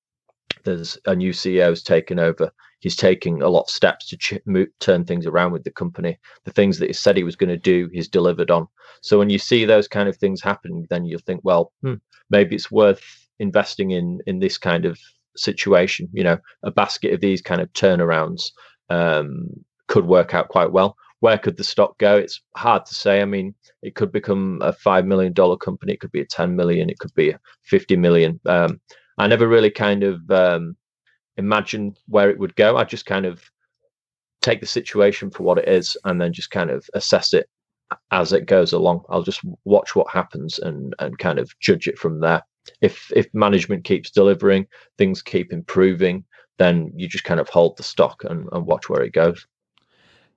[0.64, 2.50] there's a new CEO's taken over.
[2.80, 6.18] He's taking a lot of steps to ch- move, turn things around with the company.
[6.44, 8.66] The things that he said he was going to do, he's delivered on.
[9.02, 11.96] So when you see those kind of things happen, then you'll think, well, hmm,
[12.30, 13.02] maybe it's worth
[13.40, 14.98] investing in in this kind of
[15.36, 16.08] situation.
[16.14, 18.44] You know, a basket of these kind of turnarounds
[18.88, 19.48] um,
[19.88, 22.18] could work out quite well where could the stock go?
[22.18, 23.22] It's hard to say.
[23.22, 25.94] I mean, it could become a five million dollar company.
[25.94, 26.90] It could be a ten million.
[26.90, 28.38] It could be a fifty million.
[28.44, 28.78] Um,
[29.16, 30.76] I never really kind of um,
[31.38, 32.76] imagined where it would go.
[32.76, 33.42] I just kind of
[34.42, 37.48] take the situation for what it is, and then just kind of assess it
[38.10, 39.04] as it goes along.
[39.08, 42.42] I'll just watch what happens and and kind of judge it from there.
[42.82, 44.66] If if management keeps delivering,
[44.98, 46.22] things keep improving,
[46.58, 49.46] then you just kind of hold the stock and, and watch where it goes.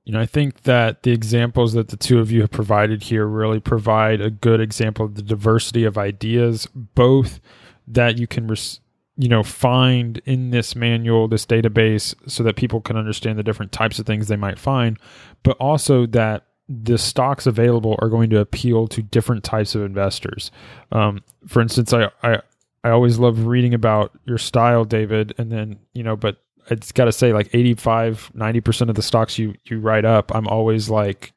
[0.07, 3.27] You know, I think that the examples that the two of you have provided here
[3.27, 7.41] really provide a good example of the diversity of ideas, both
[7.89, 8.79] that you can, res-
[9.17, 13.73] you know, find in this manual, this database, so that people can understand the different
[13.73, 14.97] types of things they might find,
[15.43, 20.51] but also that the stocks available are going to appeal to different types of investors.
[20.89, 22.39] Um, for instance, I, I
[22.81, 26.37] I always love reading about your style, David, and then you know, but
[26.69, 30.47] it's got to say like 85 90% of the stocks you you write up i'm
[30.47, 31.33] always like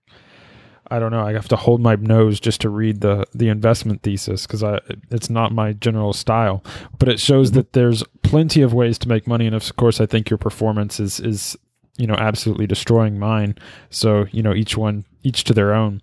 [0.91, 4.03] i don't know i have to hold my nose just to read the the investment
[4.03, 4.81] thesis because i
[5.11, 6.65] it's not my general style
[6.99, 7.59] but it shows mm-hmm.
[7.59, 11.01] that there's plenty of ways to make money, and of course, I think your performance
[11.01, 11.57] is is
[11.99, 13.57] you know absolutely destroying mine.
[13.91, 16.01] So you know each one each to their own.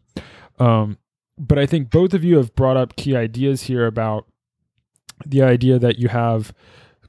[0.60, 0.98] Um,
[1.38, 4.28] but I think both of you have brought up key ideas here about
[5.26, 6.54] the idea that you have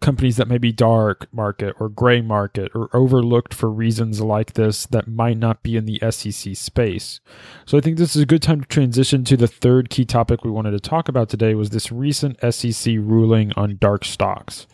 [0.01, 4.87] companies that may be dark market or gray market or overlooked for reasons like this
[4.87, 7.20] that might not be in the SEC space.
[7.66, 10.45] So I think this is a good time to transition to the third key topic
[10.45, 14.66] we wanted to talk about today was this recent SEC ruling on dark stocks.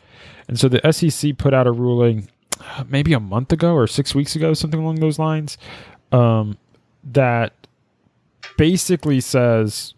[0.48, 2.28] And so the SEC put out a ruling
[2.88, 5.58] maybe a month ago or six weeks ago, something along those lines,
[6.12, 6.56] um,
[7.02, 7.52] that
[8.56, 9.93] basically says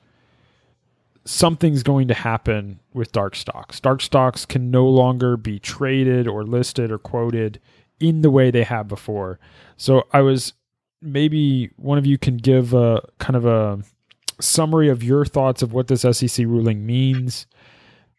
[1.27, 3.81] something's going to happen with dark stocks.
[3.81, 7.61] Dark stocks can no longer be traded or listed or quoted
[8.01, 9.39] in the way they have before.
[9.77, 10.55] So I was
[11.03, 13.81] maybe one of you can give a kind of a
[14.41, 17.47] summary of your thoughts of what this SEC ruling means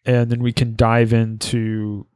[0.08, 2.08] and then we can dive into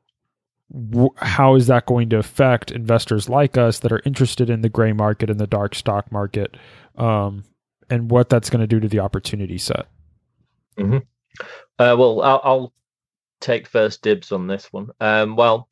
[1.17, 4.93] how is that going to affect investors like us that are interested in the gray
[4.93, 6.55] market and the dark stock market,
[6.97, 7.43] um,
[7.89, 9.87] and what that's going to do to the opportunity set?
[10.85, 11.43] Mm-hmm.
[11.79, 12.73] Uh, well, I'll, I'll,
[13.39, 14.91] take first dibs on this one.
[14.99, 15.67] Um, well,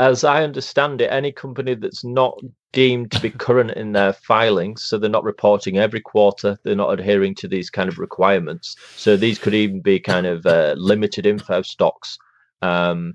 [0.00, 2.36] as I understand it, any company that's not
[2.72, 6.92] deemed to be current in their filings, so they're not reporting every quarter, they're not
[6.92, 8.74] adhering to these kind of requirements.
[8.96, 12.18] So these could even be kind of uh, limited info stocks.
[12.62, 13.14] Um,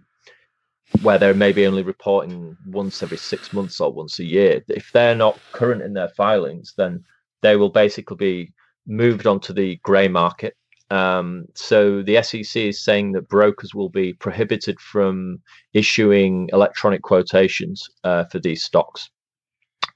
[1.02, 4.64] where they're maybe only reporting once every six months or once a year.
[4.70, 7.04] If they're not current in their filings, then
[7.42, 8.54] they will basically be
[8.88, 10.56] moved onto the grey market.
[10.92, 15.40] Um, so the SEC is saying that brokers will be prohibited from
[15.74, 19.10] issuing electronic quotations uh, for these stocks.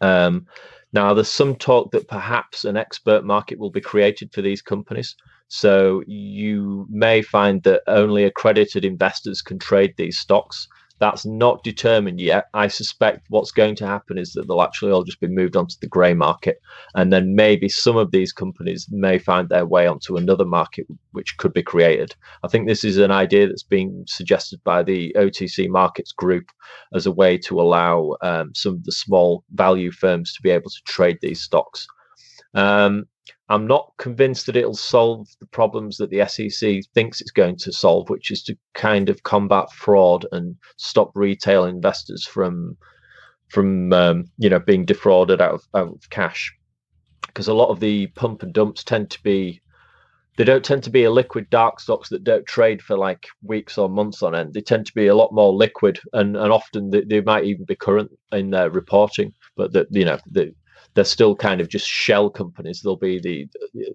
[0.02, 0.46] Um,
[0.94, 5.16] now, there's some talk that perhaps an expert market will be created for these companies.
[5.48, 10.68] So you may find that only accredited investors can trade these stocks.
[11.04, 12.46] That's not determined yet.
[12.54, 15.76] I suspect what's going to happen is that they'll actually all just be moved onto
[15.82, 16.62] the grey market.
[16.96, 21.36] And then maybe some of these companies may find their way onto another market which
[21.36, 22.16] could be created.
[22.46, 26.46] I think this is an idea that's being suggested by the OTC Markets Group
[26.94, 30.70] as a way to allow um, some of the small value firms to be able
[30.70, 31.86] to trade these stocks.
[32.54, 33.08] Um,
[33.50, 37.74] I'm not convinced that it'll solve the problems that the SEC thinks it's going to
[37.74, 42.78] solve, which is to kind of combat fraud and stop retail investors from
[43.50, 46.56] from um, you know being defrauded out of, out of cash.
[47.28, 49.62] Because a lot of the pump and dumps tend to be
[50.38, 53.78] they don't tend to be a liquid dark stocks that don't trade for like weeks
[53.78, 54.54] or months on end.
[54.54, 57.66] They tend to be a lot more liquid and, and often they, they might even
[57.66, 60.56] be current in their reporting, but that you know the
[60.94, 62.82] they're still kind of just shell companies.
[62.82, 63.48] There'll be the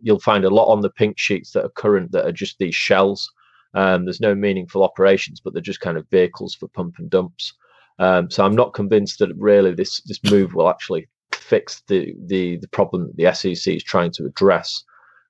[0.03, 2.75] you'll find a lot on the pink sheets that are current that are just these
[2.75, 3.31] shells.
[3.75, 7.53] Um, there's no meaningful operations, but they're just kind of vehicles for pump and dumps.
[7.99, 12.57] Um, so I'm not convinced that really this this move will actually fix the the
[12.57, 14.85] the problem that the SEC is trying to address.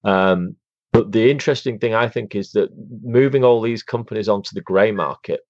[0.05, 0.57] Um,
[0.93, 2.71] but the interesting thing I think is that
[3.03, 5.41] moving all these companies onto the grey market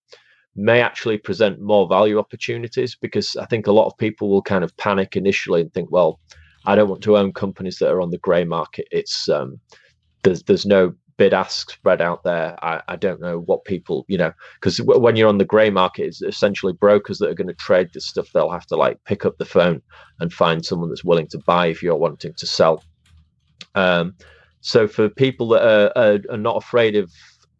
[0.58, 4.64] may actually present more value opportunities because I think a lot of people will kind
[4.64, 6.18] of panic initially and think, well,
[6.66, 8.88] I don't want to own companies that are on the grey market.
[8.90, 9.60] It's um,
[10.24, 12.56] there's there's no bid ask spread out there.
[12.64, 15.70] I, I don't know what people, you know, because w- when you're on the grey
[15.70, 18.28] market, it's essentially brokers that are going to trade this stuff.
[18.32, 19.82] They'll have to like pick up the phone
[20.20, 22.82] and find someone that's willing to buy if you're wanting to sell.
[23.74, 24.14] Um,
[24.60, 27.12] so for people that are, are, are not afraid of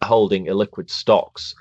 [0.04, 1.54] holding illiquid stocks,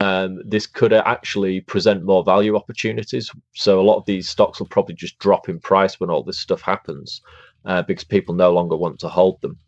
[0.00, 3.30] um, this could actually present more value opportunities.
[3.54, 6.38] So a lot of these stocks will probably just drop in price when all this
[6.38, 7.20] stuff happens
[7.64, 9.58] uh, because people no longer want to hold them.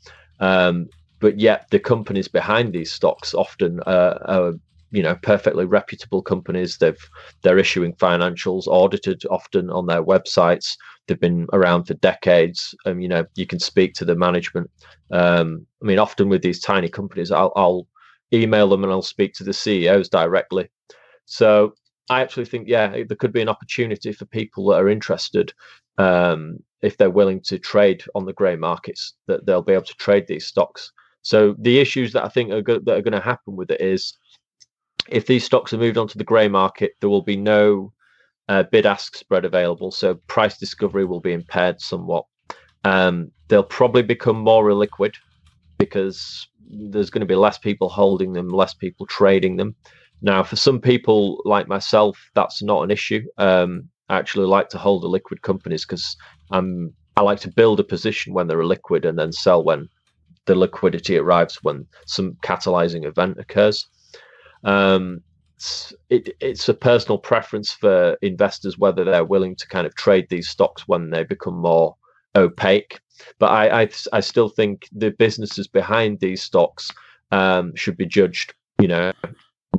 [0.40, 0.88] Um,
[1.20, 4.52] but yet the companies behind these stocks often uh, are
[4.92, 7.10] you know perfectly reputable companies they've
[7.42, 10.76] they're issuing financials audited often on their websites
[11.06, 14.70] they've been around for decades um, you know you can speak to the management
[15.10, 17.86] um, i mean often with these tiny companies I'll, I'll
[18.32, 20.68] email them and I'll speak to the CEOs directly.
[21.24, 21.74] So
[22.08, 25.52] I actually think, yeah, there could be an opportunity for people that are interested,
[25.98, 29.96] um, if they're willing to trade on the grey markets, that they'll be able to
[29.96, 30.92] trade these stocks.
[31.22, 33.80] So the issues that I think are go- that are going to happen with it
[33.80, 34.16] is,
[35.08, 37.92] if these stocks are moved onto the grey market, there will be no
[38.48, 42.26] uh, bid-ask spread available, so price discovery will be impaired somewhat.
[42.84, 45.14] Um, they'll probably become more illiquid
[45.78, 49.74] because there's going to be less people holding them, less people trading them.
[50.22, 53.22] Now, for some people like myself, that's not an issue.
[53.38, 56.16] Um, I actually like to hold the liquid companies because
[56.50, 59.88] I'm I like to build a position when they're liquid and then sell when
[60.44, 63.86] the liquidity arrives when some catalyzing event occurs.
[64.64, 65.22] Um,
[65.56, 70.26] it's it, it's a personal preference for investors whether they're willing to kind of trade
[70.28, 71.96] these stocks when they become more
[72.36, 73.00] opaque.
[73.38, 76.90] But I I, I still think the businesses behind these stocks
[77.32, 78.54] um, should be judged.
[78.80, 79.12] You know,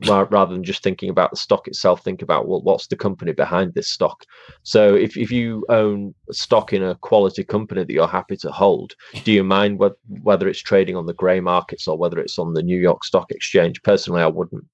[0.05, 3.73] rather than just thinking about the stock itself, think about well, what's the company behind
[3.73, 4.25] this stock.
[4.63, 8.93] So if, if you own stock in a quality company that you're happy to hold,
[9.23, 9.79] do you mind
[10.23, 13.31] whether it's trading on the grey markets or whether it's on the New York Stock
[13.31, 13.81] Exchange?
[13.84, 14.65] Personally, I wouldn't.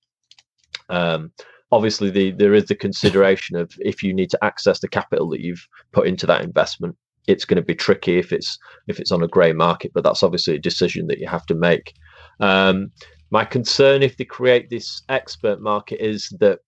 [0.89, 1.31] Um,
[1.71, 5.41] obviously, the, there is the consideration of if you need to access the capital that
[5.41, 6.95] you've put into that investment,
[7.27, 9.91] it's going to be tricky if it's if it's on a grey market.
[9.93, 11.93] But that's obviously a decision that you have to make.
[12.39, 12.91] Um,
[13.29, 16.59] my concern if they create this expert market is that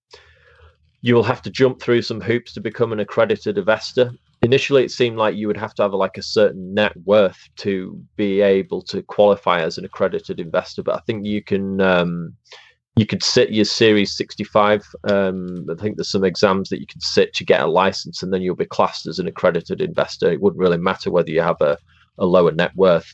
[1.02, 4.12] you will have to jump through some hoops to become an accredited investor.
[4.42, 8.02] Initially, it seemed like you would have to have like a certain net worth to
[8.16, 10.82] be able to qualify as an accredited investor.
[10.82, 12.34] But I think you can um,
[12.98, 14.84] you could sit your Series 65.
[15.10, 18.34] Um, I think there's some exams that you can sit to get a license, and
[18.34, 20.32] then you'll be classed as an accredited investor.
[20.32, 21.78] It wouldn't really matter whether you have a,
[22.18, 23.14] a lower net worth.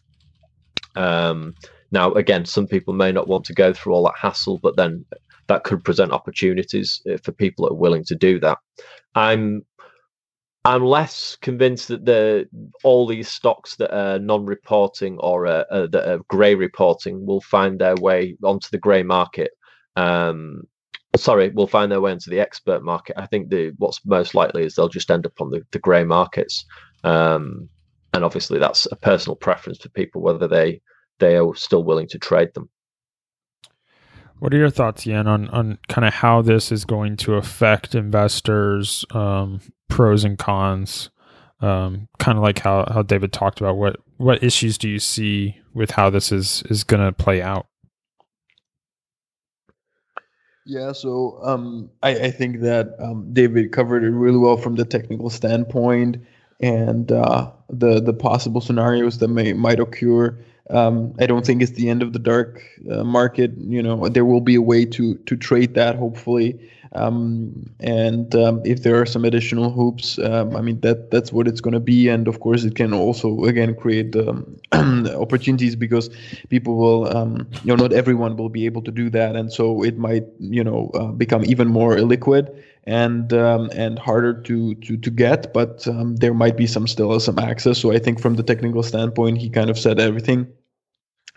[0.96, 1.56] Um,
[1.92, 5.04] now, again, some people may not want to go through all that hassle, but then
[5.48, 8.58] that could present opportunities uh, for people that are willing to do that.
[9.16, 9.66] I'm
[10.64, 12.48] I'm less convinced that the
[12.84, 17.80] all these stocks that are non-reporting or uh, uh, that are grey reporting will find
[17.80, 19.52] their way onto the grey market.
[19.96, 20.64] Um,
[21.16, 23.20] sorry, will find their way into the expert market.
[23.20, 26.04] I think the what's most likely is they'll just end up on the, the grey
[26.04, 26.66] markets.
[27.04, 27.70] Um,
[28.14, 30.82] and obviously, that's a personal preference for people whether they
[31.20, 32.70] they are still willing to trade them.
[34.40, 37.96] What are your thoughts, Jan, on on kind of how this is going to affect
[37.96, 41.10] investors, um, pros and cons?
[41.62, 43.78] Um, kind of like how, how David talked about.
[43.78, 47.68] What what issues do you see with how this is is going to play out?
[50.66, 54.86] Yeah, so um, I, I, think that um, David covered it really well from the
[54.86, 56.18] technical standpoint
[56.60, 60.38] and uh, the the possible scenarios that may might occur.
[60.72, 63.52] Um, I don't think it's the end of the dark uh, market.
[63.58, 66.60] You know, there will be a way to to trade that, hopefully.
[66.94, 71.48] Um, and um, if there are some additional hoops, um, I mean that that's what
[71.48, 72.10] it's going to be.
[72.10, 76.10] And of course, it can also again create um, opportunities because
[76.50, 79.84] people will, um, you know, not everyone will be able to do that, and so
[79.84, 82.54] it might, you know, uh, become even more illiquid
[82.86, 85.54] and um, and harder to to to get.
[85.54, 85.88] But
[86.20, 87.78] there might be some still some access.
[87.78, 90.48] So I think from the technical standpoint, he kind of said everything.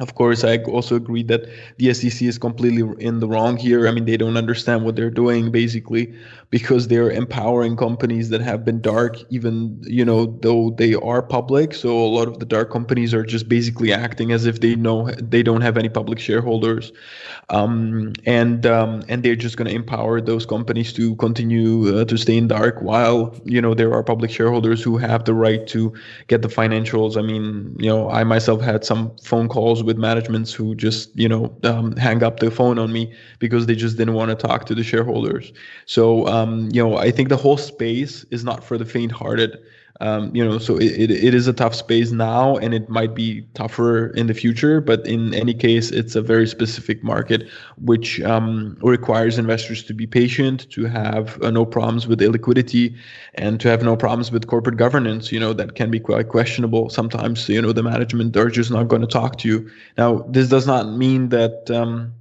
[0.01, 1.47] Of course, I also agree that
[1.79, 3.87] the SEC is completely in the wrong here.
[3.87, 6.15] I mean, they don't understand what they're doing basically
[6.55, 11.75] because they're empowering companies that have been dark, even you know though they are public.
[11.75, 15.11] So a lot of the dark companies are just basically acting as if they know
[15.19, 16.93] they don't have any public shareholders,
[17.49, 22.17] um, and um, and they're just going to empower those companies to continue uh, to
[22.17, 25.93] stay in dark while you know there are public shareholders who have the right to
[26.29, 27.17] get the financials.
[27.17, 31.29] I mean, you know, I myself had some phone calls with managements who just you
[31.29, 34.67] know um, hang up the phone on me because they just didn't want to talk
[34.67, 35.53] to the shareholders.
[35.87, 39.59] So um, you know I think the whole space is not for the faint-hearted.
[40.01, 43.15] Um, you know, so it, it, it is a tough space now, and it might
[43.15, 44.81] be tougher in the future.
[44.81, 47.49] But in any case, it's a very specific market,
[47.79, 52.97] which um, requires investors to be patient, to have uh, no problems with illiquidity,
[53.35, 55.31] and to have no problems with corporate governance.
[55.31, 57.49] You know, that can be quite questionable sometimes.
[57.49, 59.71] You know, the management are just not going to talk to you.
[59.97, 61.71] Now, this does not mean that.
[61.71, 62.13] Um,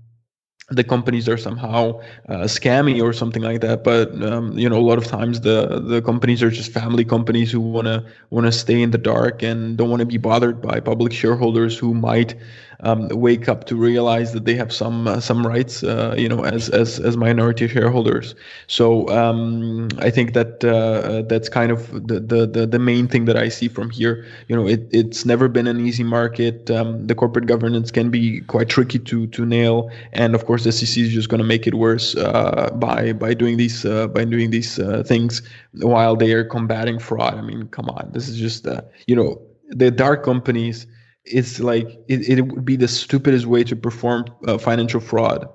[0.70, 2.00] the companies are somehow
[2.30, 5.82] uh, scammy or something like that but um, you know a lot of times the
[5.86, 9.90] the companies are just family companies who want to stay in the dark and don't
[9.90, 12.36] want to be bothered by public shareholders who might
[12.82, 16.44] um, wake up to realize that they have some uh, some rights, uh, you know,
[16.44, 18.36] as as as minority shareholders.
[18.68, 23.38] So um, I think that uh, that's kind of the, the, the main thing that
[23.38, 24.26] I see from here.
[24.48, 26.70] You know, it, it's never been an easy market.
[26.70, 30.72] Um, the corporate governance can be quite tricky to to nail, and of course, the
[30.72, 34.26] SEC is just going to make it worse uh, by by doing these uh, by
[34.26, 35.42] doing these uh, things
[35.82, 37.36] while they are combating fraud.
[37.36, 38.68] I mean, come on, this is just
[39.08, 40.86] you know the dark companies
[41.26, 45.50] it's like it, it would be the stupidest way to perform uh, financial fraud.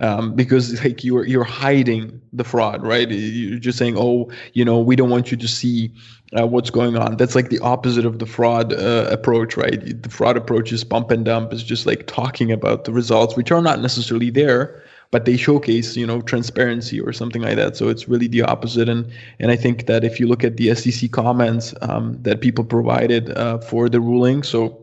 [0.00, 3.10] Um, because like you're you're hiding the fraud right?
[3.10, 5.92] You're just saying oh you know we don't want you to see
[6.36, 7.18] uh, what's going on.
[7.18, 10.02] That's like the opposite of the fraud uh, approach right?
[10.02, 11.52] The fraud approach is pump and dump.
[11.52, 15.94] Is just like talking about the results which are not necessarily there but they showcase
[15.94, 17.76] you know transparency or something like that.
[17.76, 18.88] So it's really the opposite.
[18.88, 22.64] And and i think that if you look at the sec comments um, that people
[22.64, 24.81] provided uh, for the ruling so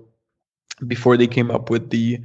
[0.87, 2.19] before they came up with the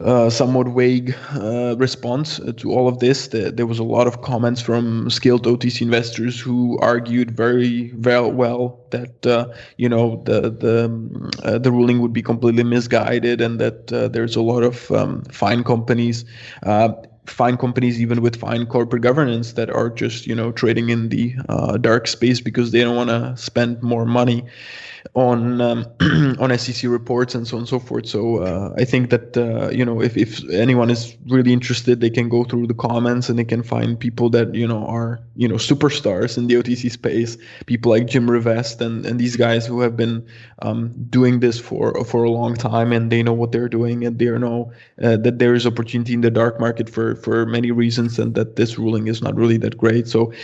[0.00, 3.28] uh, somewhat vague uh, response to all of this.
[3.28, 8.30] The, there was a lot of comments from skilled OTC investors who argued very well,
[8.30, 10.90] well that uh, you know the the
[11.44, 15.22] uh, the ruling would be completely misguided and that uh, there's a lot of um,
[15.24, 16.24] fine companies.
[16.62, 16.92] Uh,
[17.26, 21.34] fine companies even with fine corporate governance that are just you know trading in the
[21.80, 24.44] dark space because they don't want to spend more money
[25.16, 25.86] on um,
[26.38, 28.06] on SEC reports and so on and so forth.
[28.06, 32.10] So uh, I think that uh, you know if, if anyone is really interested, they
[32.10, 35.48] can go through the comments and they can find people that you know are you
[35.48, 37.38] know superstars in the OTC space.
[37.64, 40.24] People like Jim Revest and and these guys who have been
[40.60, 44.18] um, doing this for for a long time and they know what they're doing and
[44.18, 44.70] they know
[45.02, 48.56] uh, that there is opportunity in the dark market for for many reasons and that
[48.56, 50.06] this ruling is not really that great.
[50.08, 50.34] So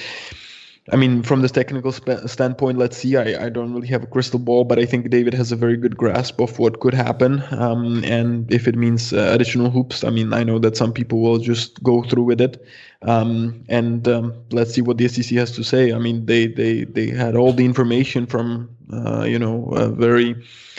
[0.91, 3.17] I mean, from this technical sp- standpoint, let's see.
[3.17, 5.77] I, I don't really have a crystal ball, but I think David has a very
[5.77, 7.43] good grasp of what could happen.
[7.53, 11.21] Um, and if it means uh, additional hoops, I mean, I know that some people
[11.21, 12.67] will just go through with it.
[13.03, 15.93] Um, and um, let's see what the SEC has to say.
[15.93, 20.35] I mean, they they they had all the information from uh, you know uh, very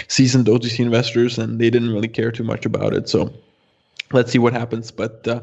[0.09, 3.07] seasoned OTC investors, and they didn't really care too much about it.
[3.07, 3.33] So
[4.11, 4.91] let's see what happens.
[4.91, 5.41] But uh,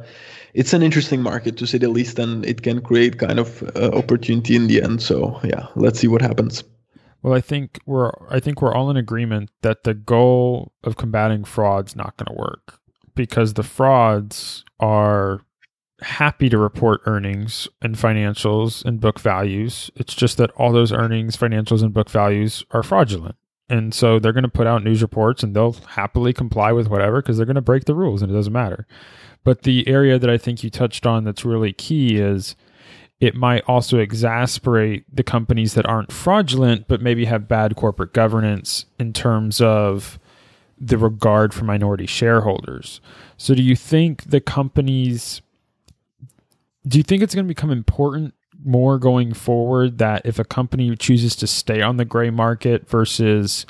[0.54, 3.90] it's an interesting market to say the least, and it can create kind of uh,
[3.92, 5.02] opportunity in the end.
[5.02, 6.64] So yeah, let's see what happens.
[7.22, 11.44] Well, I think we're I think we're all in agreement that the goal of combating
[11.44, 12.78] fraud's not going to work
[13.14, 15.42] because the frauds are
[16.02, 19.90] happy to report earnings and financials and book values.
[19.96, 23.36] It's just that all those earnings, financials, and book values are fraudulent.
[23.70, 27.22] And so they're going to put out news reports and they'll happily comply with whatever
[27.22, 28.84] because they're going to break the rules and it doesn't matter.
[29.44, 32.56] But the area that I think you touched on that's really key is
[33.20, 38.86] it might also exasperate the companies that aren't fraudulent, but maybe have bad corporate governance
[38.98, 40.18] in terms of
[40.76, 43.00] the regard for minority shareholders.
[43.36, 45.42] So, do you think the companies,
[46.88, 48.34] do you think it's going to become important
[48.64, 53.66] more going forward that if a company chooses to stay on the gray market versus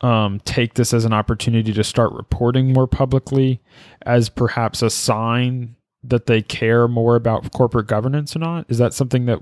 [0.00, 3.60] um, take this as an opportunity to start reporting more publicly
[4.04, 8.66] as perhaps a sign that they care more about corporate governance or not?
[8.68, 9.40] Is that something that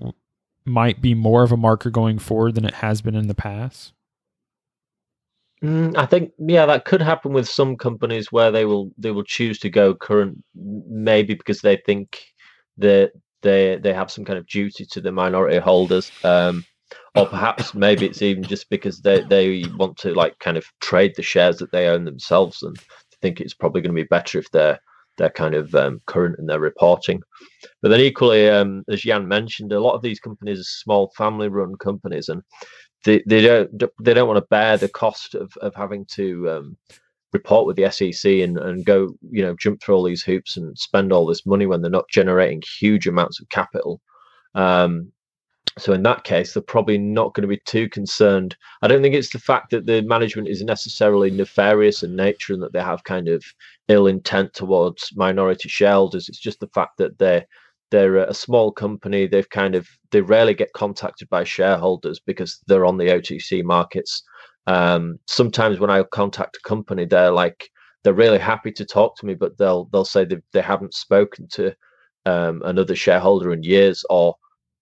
[0.65, 3.93] might be more of a marker going forward than it has been in the past?
[5.63, 9.25] Mm, I think yeah, that could happen with some companies where they will they will
[9.25, 12.23] choose to go current, maybe because they think
[12.79, 13.13] that
[13.45, 16.11] they they have some kind of duty to the minority holders.
[16.25, 16.65] Um,
[17.15, 21.15] or perhaps maybe it's even just because they they want to like kind of trade
[21.15, 22.77] the shares that they own themselves and
[23.25, 24.79] think it's probably going to be better if they're
[25.17, 27.23] they're kind of um, current in their reporting.
[27.81, 31.77] But then equally, um, as Jan mentioned, a lot of these companies are small family-run
[31.77, 32.43] companies, and
[33.05, 33.71] they, they don't
[34.03, 36.77] they don't want to bear the cost of of having to um,
[37.35, 40.79] report with the SEC and, and go you know jump through all these hoops and
[40.79, 44.01] spend all this money when they're not generating huge amounts of capital.
[44.55, 45.13] Um,
[45.77, 48.57] so in that case, they're probably not going to be too concerned.
[48.81, 52.63] I don't think it's the fact that the management is necessarily nefarious in nature and
[52.63, 53.45] that they have kind of
[53.89, 56.29] ill intent towards minority shareholders.
[56.29, 57.45] It's just the fact that they're
[57.91, 59.27] they're a small company.
[59.27, 64.23] They've kind of they rarely get contacted by shareholders because they're on the OTC markets.
[64.67, 67.71] Um, sometimes when I contact a company, they're like
[68.03, 71.49] they're really happy to talk to me, but they'll they'll say they they haven't spoken
[71.53, 71.75] to
[72.27, 74.37] um, another shareholder in years or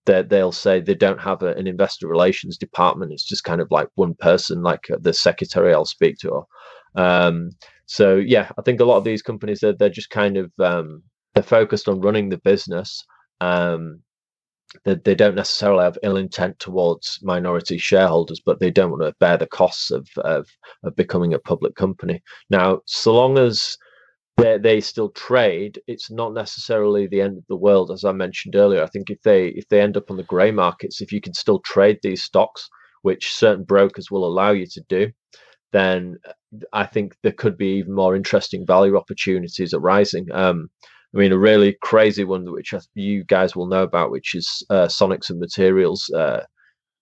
[0.05, 3.13] they they'll say they don't have a, an investor relations department.
[3.13, 6.31] It's just kind of like one person, like uh, the secretary I'll speak to.
[6.31, 6.47] Or,
[6.95, 7.51] um,
[7.87, 11.03] so yeah, I think a lot of these companies they're, they're just kind of um,
[11.35, 13.05] they're focused on running the business.
[13.41, 14.01] Um,
[14.85, 19.15] they, they don't necessarily have ill intent towards minority shareholders, but they don't want to
[19.21, 20.49] bear the costs of, of,
[20.83, 22.23] of becoming a public company.
[22.51, 23.77] Now, so long as
[24.39, 28.57] they they still trade, it's not necessarily the end of the world, as I mentioned
[28.57, 28.83] earlier.
[28.83, 31.35] I think if they if they end up on the grey markets, if you can
[31.35, 32.69] still trade these stocks,
[33.03, 35.13] which certain brokers will allow you to do,
[35.73, 36.19] then
[36.73, 40.29] I think there could be even more interesting value opportunities arising.
[40.33, 40.71] Um,
[41.15, 44.87] I mean, a really crazy one, which you guys will know about, which is uh,
[44.87, 46.11] Sonics and Materials.
[46.11, 46.45] Uh,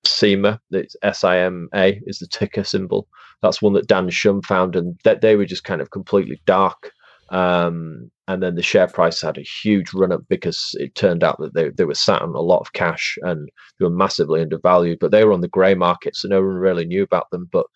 [0.02, 3.06] it's S-I-M-A is the ticker symbol.
[3.42, 6.92] That's one that Dan Shum found, and that they were just kind of completely dark
[7.30, 11.38] um, and then the share price had a huge run up because it turned out
[11.38, 14.98] that they, they were sat on a lot of cash and they were massively undervalued.
[15.00, 17.48] But they were on the grey market, so no one really knew about them.
[17.52, 17.66] But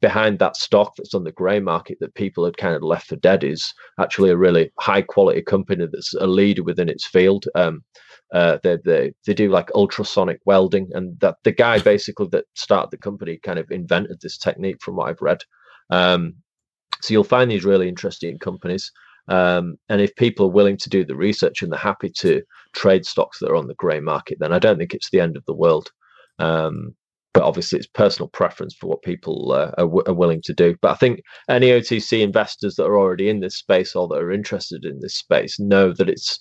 [0.00, 3.16] behind that stock that's on the grey market that people had kind of left for
[3.16, 7.46] dead is actually a really high quality company that's a leader within its field.
[7.54, 7.82] Um,
[8.32, 12.90] uh, they, they they do like ultrasonic welding, and that the guy basically that started
[12.90, 15.42] the company kind of invented this technique, from what I've read.
[15.90, 16.34] Um,
[17.02, 18.90] So you'll find these really interesting companies.
[19.28, 22.42] Um, and if people are willing to do the research and they're happy to
[22.72, 25.36] trade stocks that are on the grey market, then I don't think it's the end
[25.36, 25.90] of the world.
[26.38, 26.94] Um,
[27.34, 30.76] but obviously, it's personal preference for what people uh, are, w- are, willing to do.
[30.80, 34.32] But I think any OTC investors that are already in this space or that are
[34.32, 36.38] interested in this space know that it's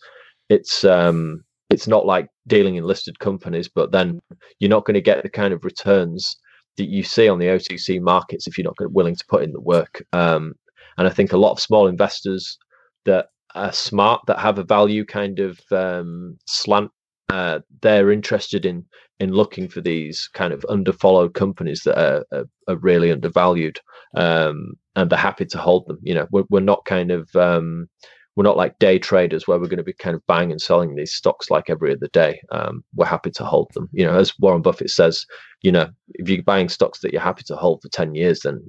[0.49, 4.21] it's um, it's not like dealing in listed companies, but then
[4.59, 6.37] you're not going to get the kind of returns
[6.77, 9.61] that you see on the OTC markets if you're not willing to put in the
[9.61, 10.03] work.
[10.13, 10.53] Um,
[10.97, 12.57] and I think a lot of small investors
[13.05, 16.91] that are smart, that have a value kind of um, slant,
[17.29, 18.85] uh, they're interested in
[19.19, 23.79] in looking for these kind of underfollowed companies that are, are, are really undervalued,
[24.15, 25.99] um, and they're happy to hold them.
[26.01, 27.87] You know, we're, we're not kind of um,
[28.35, 30.95] we're not like day traders where we're going to be kind of buying and selling
[30.95, 32.41] these stocks like every other day.
[32.51, 33.89] Um, we're happy to hold them.
[33.91, 35.25] You know, as Warren Buffett says,
[35.61, 38.67] you know, if you're buying stocks that you're happy to hold for 10 years, then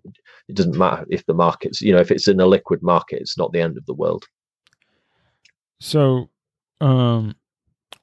[0.48, 3.38] it doesn't matter if the market's, you know, if it's in a liquid market, it's
[3.38, 4.24] not the end of the world.
[5.80, 6.28] So,
[6.80, 7.34] um,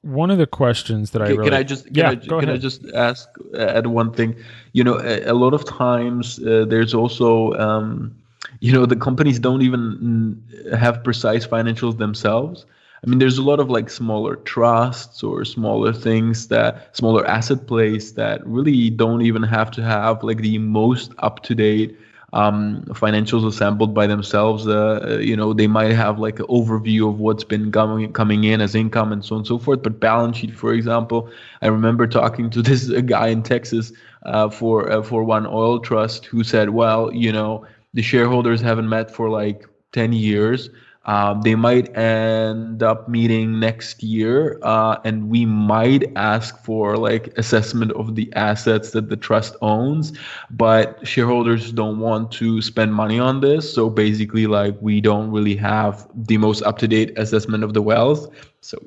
[0.02, 2.48] one of the questions that I can, really, can I just can yeah, I, can.
[2.48, 4.34] I just ask uh, add one thing?
[4.72, 8.16] You know, a, a lot of times uh, there's also um,
[8.60, 10.42] you know the companies don't even
[10.76, 12.66] have precise financials themselves.
[13.04, 17.66] I mean, there's a lot of like smaller trusts or smaller things that smaller asset
[17.66, 21.96] plays that really don't even have to have like the most up to date
[22.32, 24.66] um, financials assembled by themselves.
[24.66, 28.60] Uh, you know, they might have like an overview of what's been coming coming in
[28.60, 29.82] as income and so on and so forth.
[29.82, 31.30] But balance sheet, for example,
[31.62, 33.92] I remember talking to this guy in Texas
[34.24, 38.88] uh, for uh, for one oil trust who said, well, you know, the shareholders haven't
[38.88, 40.70] met for like ten years.
[41.04, 47.36] Um, they might end up meeting next year, uh, and we might ask for like
[47.36, 50.12] assessment of the assets that the trust owns,
[50.50, 53.72] but shareholders don't want to spend money on this.
[53.72, 57.82] So basically, like we don't really have the most up to date assessment of the
[57.82, 58.28] wealth.
[58.60, 58.78] So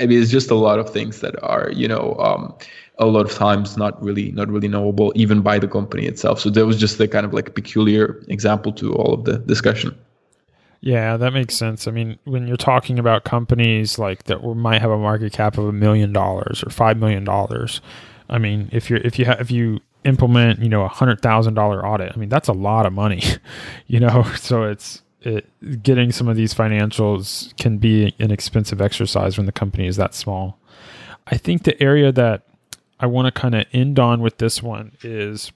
[0.00, 2.52] I mean, it's just a lot of things that are, you know, um,
[2.98, 6.40] a lot of times not really not really knowable even by the company itself.
[6.40, 9.96] So that was just the kind of like peculiar example to all of the discussion.
[10.84, 11.88] Yeah, that makes sense.
[11.88, 15.64] I mean, when you're talking about companies like that might have a market cap of
[15.64, 17.80] a million dollars or five million dollars,
[18.28, 21.54] I mean, if you're if you have if you implement you know a hundred thousand
[21.54, 23.22] dollar audit, I mean that's a lot of money,
[23.86, 24.24] you know.
[24.36, 25.48] So it's it,
[25.82, 30.14] getting some of these financials can be an expensive exercise when the company is that
[30.14, 30.58] small.
[31.26, 32.42] I think the area that
[33.00, 35.50] I want to kind of end on with this one is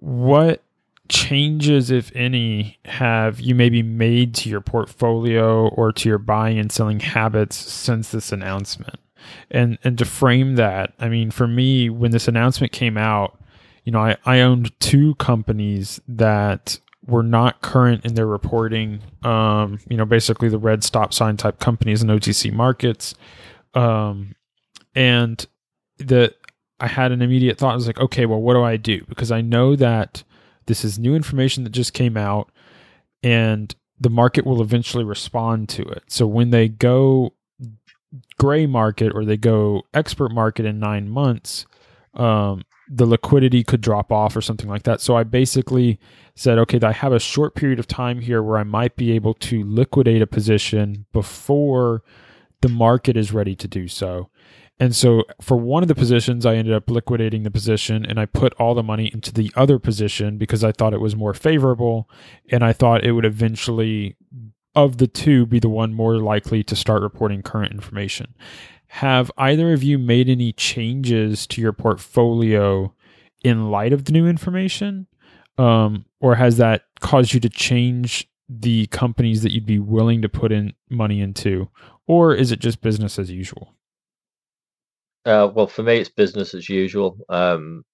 [0.00, 0.62] what
[1.08, 6.72] changes, if any, have you maybe made to your portfolio or to your buying and
[6.72, 8.98] selling habits since this announcement?
[9.50, 13.38] And and to frame that, I mean, for me, when this announcement came out,
[13.84, 19.00] you know, I, I owned two companies that were not current in their reporting.
[19.22, 23.14] Um, you know, basically the red stop sign type companies in OTC markets.
[23.74, 24.34] Um,
[24.94, 25.44] and
[25.98, 26.34] the
[26.80, 27.72] I had an immediate thought.
[27.72, 29.04] I was like, okay, well, what do I do?
[29.08, 30.22] Because I know that
[30.66, 32.50] this is new information that just came out,
[33.22, 36.02] and the market will eventually respond to it.
[36.08, 37.34] So when they go
[38.38, 41.66] gray market or they go expert market in nine months,
[42.14, 45.00] um, the liquidity could drop off or something like that.
[45.00, 45.98] So I basically
[46.34, 49.34] said, okay, I have a short period of time here where I might be able
[49.34, 52.02] to liquidate a position before
[52.60, 54.28] the market is ready to do so.
[54.80, 58.26] And so for one of the positions, I ended up liquidating the position and I
[58.26, 62.08] put all the money into the other position because I thought it was more favorable.
[62.50, 64.16] And I thought it would eventually,
[64.74, 68.34] of the two, be the one more likely to start reporting current information.
[68.88, 72.92] Have either of you made any changes to your portfolio
[73.44, 75.06] in light of the new information?
[75.56, 80.28] Um, or has that caused you to change the companies that you'd be willing to
[80.28, 81.68] put in money into?
[82.08, 83.74] Or is it just business as usual?
[85.24, 87.16] Uh, well, for me, it's business as usual.
[87.28, 87.84] Um,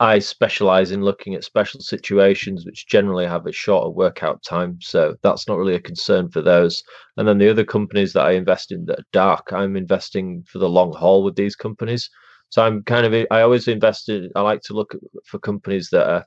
[0.00, 4.78] I specialize in looking at special situations which generally have a shorter workout time.
[4.80, 6.82] So that's not really a concern for those.
[7.16, 10.58] And then the other companies that I invest in that are dark, I'm investing for
[10.58, 12.08] the long haul with these companies.
[12.50, 16.08] So I'm kind of, I always invest in, I like to look for companies that
[16.08, 16.24] are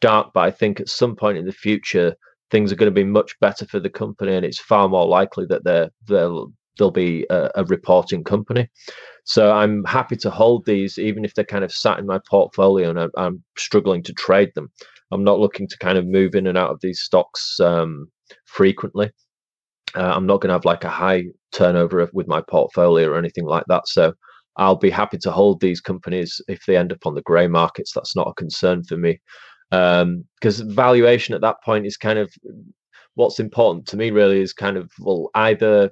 [0.00, 2.14] dark, but I think at some point in the future,
[2.50, 5.44] things are going to be much better for the company and it's far more likely
[5.46, 8.68] that they're, they'll, they'll be a, a reporting company.
[9.28, 12.88] So I'm happy to hold these, even if they're kind of sat in my portfolio
[12.88, 14.72] and I'm, I'm struggling to trade them.
[15.12, 18.10] I'm not looking to kind of move in and out of these stocks um,
[18.46, 19.10] frequently.
[19.94, 23.44] Uh, I'm not going to have like a high turnover with my portfolio or anything
[23.44, 23.86] like that.
[23.86, 24.14] So
[24.56, 27.92] I'll be happy to hold these companies if they end up on the grey markets.
[27.94, 29.20] That's not a concern for me.
[29.70, 32.32] because um, valuation at that point is kind of
[33.14, 34.10] what's important to me.
[34.10, 35.90] Really, is kind of well either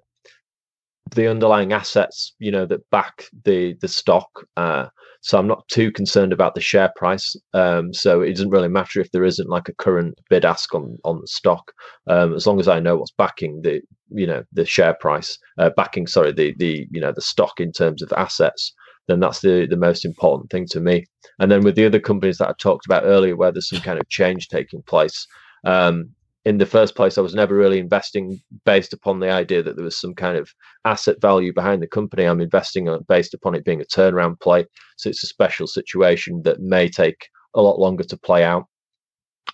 [1.15, 4.47] the underlying assets, you know, that back the the stock.
[4.57, 4.87] Uh,
[5.21, 7.35] so I'm not too concerned about the share price.
[7.53, 10.99] Um, so it doesn't really matter if there isn't like a current bid ask on
[11.05, 11.73] on the stock,
[12.07, 13.81] um, as long as I know what's backing the
[14.11, 17.73] you know the share price, uh, backing sorry the the you know the stock in
[17.73, 18.73] terms of assets.
[19.09, 21.07] Then that's the the most important thing to me.
[21.39, 24.01] And then with the other companies that I talked about earlier, where there's some kind
[24.01, 25.27] of change taking place,
[25.65, 26.11] um,
[26.47, 29.85] in the first place, I was never really investing based upon the idea that there
[29.85, 30.49] was some kind of
[30.85, 32.23] asset value behind the company.
[32.23, 34.65] I'm investing based upon it being a turnaround play.
[34.97, 38.67] So it's a special situation that may take a lot longer to play out.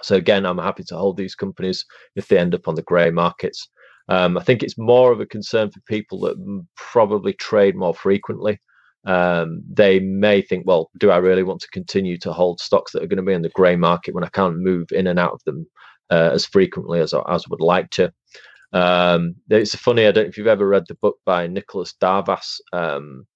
[0.03, 1.83] So again, I'm happy to hold these companies
[2.15, 3.71] if they end up on the grey markets.
[4.11, 8.61] Um, I think it's more of a concern for people that probably trade more frequently.
[9.07, 13.03] Um, they may think, well, do I really want to continue to hold stocks that
[13.03, 15.33] are going to be in the grey market when I can't move in and out
[15.33, 15.67] of them
[16.13, 18.13] uh, as frequently as I, as would like to.
[18.73, 20.07] Um, it's funny.
[20.07, 22.61] I don't know if you've ever read the book by Nicholas Darvas.
[22.73, 23.27] Um,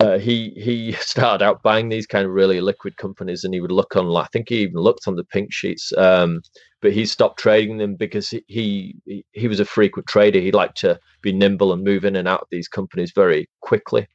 [0.00, 3.72] uh, he he started out buying these kind of really liquid companies, and he would
[3.72, 4.14] look on.
[4.16, 6.42] I think he even looked on the pink sheets, um,
[6.80, 10.40] but he stopped trading them because he, he he was a frequent trader.
[10.40, 14.06] He liked to be nimble and move in and out of these companies very quickly.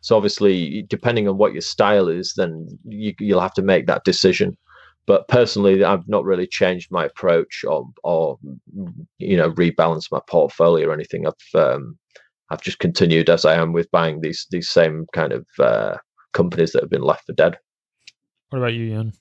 [0.00, 4.02] So obviously, depending on what your style is, then you, you'll have to make that
[4.02, 4.56] decision
[5.06, 8.38] but personally i've not really changed my approach or or
[9.18, 11.26] you know rebalanced my portfolio or anything.
[11.26, 11.98] I've um,
[12.50, 15.96] i've just continued as i am with buying these these same kind of uh,
[16.32, 17.58] companies that have been left for dead.
[18.50, 19.12] What about you Jan?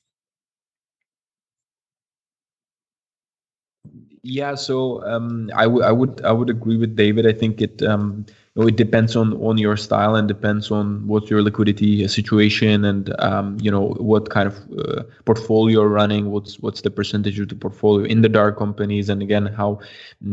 [4.24, 7.26] yeah so um, I, w- I would i would agree with david.
[7.26, 8.26] I think it um,
[8.56, 13.14] know, it depends on on your style and depends on what your liquidity situation and
[13.20, 17.48] um, you know what kind of uh, portfolio you're running what's what's the percentage of
[17.48, 19.80] the portfolio in the dark companies and again how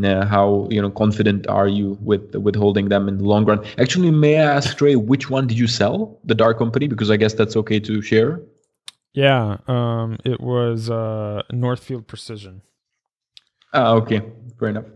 [0.05, 3.65] uh, how you know confident are you with with holding them in the long run.
[3.79, 6.19] Actually may i ask trey which one did you sell?
[6.25, 6.89] The dark company?
[6.89, 8.41] Because i guess that's okay to share.
[9.13, 12.63] Yeah um it was uh northfield precision.
[13.75, 14.23] Ah, okay,
[14.59, 14.87] fair enough.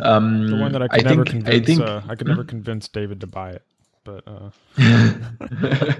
[0.00, 1.62] Um, the one that I could I never think, convince.
[1.62, 3.62] I, think, uh, I could never convince David to buy it,
[4.04, 4.24] but.
[4.26, 4.50] Uh...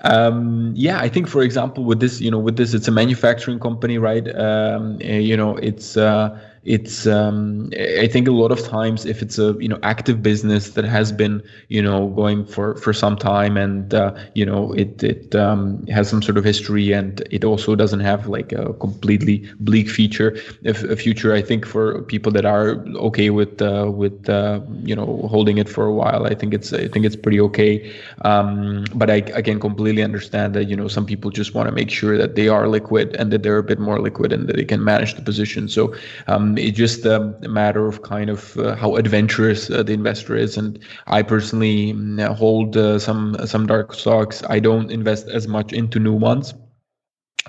[0.00, 3.60] um, yeah, I think, for example, with this, you know, with this, it's a manufacturing
[3.60, 4.26] company, right?
[4.36, 5.96] Um, you know, it's.
[5.96, 7.70] Uh, it's um,
[8.02, 11.12] i think a lot of times if it's a you know active business that has
[11.12, 15.86] been you know going for for some time and uh, you know it it um,
[15.86, 20.36] has some sort of history and it also doesn't have like a completely bleak feature
[20.62, 24.94] if a future i think for people that are okay with uh, with uh, you
[24.94, 27.92] know holding it for a while i think it's i think it's pretty okay.
[28.22, 31.74] Um, but I, I can completely understand that you know some people just want to
[31.74, 34.56] make sure that they are liquid and that they're a bit more liquid and that
[34.56, 35.68] they can manage the position.
[35.68, 35.94] So
[36.26, 40.36] um, it's just um, a matter of kind of uh, how adventurous uh, the investor
[40.36, 40.56] is.
[40.56, 44.42] And I personally mm, hold uh, some some dark stocks.
[44.48, 46.54] I don't invest as much into new ones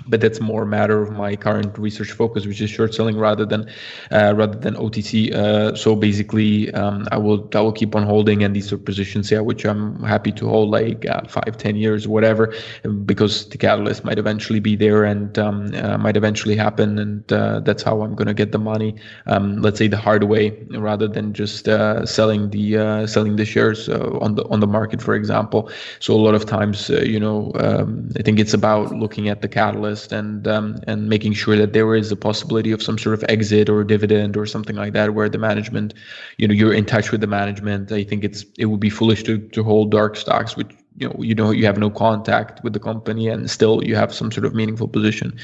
[0.06, 3.44] but that's more a matter of my current research focus, which is short selling rather
[3.44, 3.68] than
[4.12, 5.32] uh, rather than OTC.
[5.34, 9.30] Uh, so basically, um, I will I will keep on holding, and these are positions,
[9.30, 12.54] yeah, which I'm happy to hold like uh, five, ten years, whatever,
[13.04, 17.60] because the catalyst might eventually be there and um, uh, might eventually happen, and uh,
[17.60, 18.94] that's how I'm gonna get the money.
[19.26, 23.88] Um, let's say the hard way, rather than just uh, selling the selling the shares
[23.88, 25.70] on the on the market, for example.
[25.98, 29.48] So a lot of times, you know, um, I think it's about looking at the
[29.48, 33.24] catalyst and um, and making sure that there is a possibility of some sort of
[33.28, 35.94] exit or dividend or something like that where the management
[36.36, 37.92] you know you're in touch with the management.
[37.92, 41.16] I think it's it would be foolish to to hold dark stocks which you know
[41.20, 44.44] you know you have no contact with the company and still you have some sort
[44.44, 45.36] of meaningful position.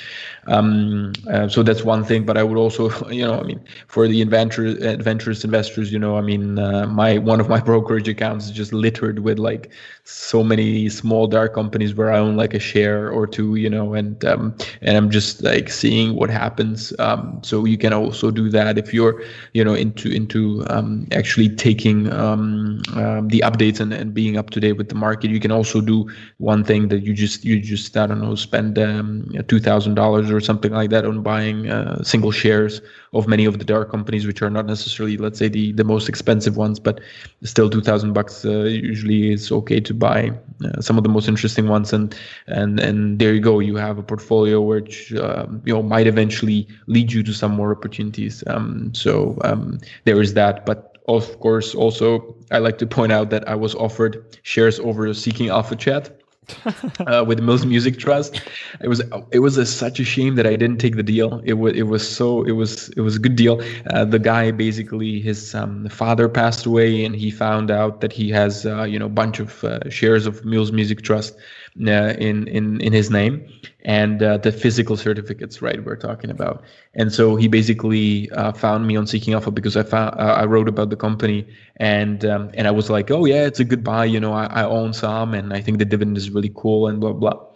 [0.47, 4.07] Um, uh, so that's one thing but i would also you know i mean for
[4.09, 8.47] the adventure adventurous investors you know i mean uh, my one of my brokerage accounts
[8.47, 9.71] is just littered with like
[10.05, 13.95] so many small dark companies where i own like a share or two you know
[13.95, 16.93] and um, and i'm just like seeing what happens.
[16.99, 19.23] Um, so you can also do that if you're
[19.53, 24.51] you know into into um, actually taking um, um, the updates and, and being up
[24.51, 25.31] to date with the market.
[25.31, 25.99] You can also do
[26.39, 29.09] one thing that you just you just I don't know spend um,
[29.53, 32.81] two thousand dollars or something like that on buying uh, single shares
[33.13, 36.09] of many of the dark companies, which are not necessarily let's say the the most
[36.09, 37.01] expensive ones, but
[37.43, 40.33] still two thousand bucks uh, usually is okay to buy
[40.65, 42.17] uh, some of the most interesting ones, and
[42.47, 46.67] and and there you go, you have a portfolio which um, you know might eventually
[46.87, 48.43] lead you to some more opportunities.
[48.47, 53.31] Um, so um, there is that, but of course, also I like to point out
[53.31, 56.21] that I was offered shares over Seeking Alpha Chat
[57.07, 58.41] uh, with Mills Music Trust.
[58.81, 61.43] It was it was a, such a shame that I didn't take the deal.
[61.45, 63.63] It was it was so it was it was a good deal.
[63.91, 68.31] Uh, the guy basically his um, father passed away, and he found out that he
[68.31, 71.37] has uh, you know a bunch of uh, shares of Mills Music Trust
[71.77, 73.47] in in in his name,
[73.85, 75.85] and uh, the physical certificates, right?
[75.85, 76.63] We're talking about.
[76.95, 80.91] And so he basically found me on Seeking Alpha because I found I wrote about
[80.91, 81.47] the company,
[81.77, 84.05] and um, and I was like, oh yeah, it's a good buy.
[84.05, 87.01] You know, I, I own some, and I think the dividend is really cool and
[87.01, 87.54] blah blah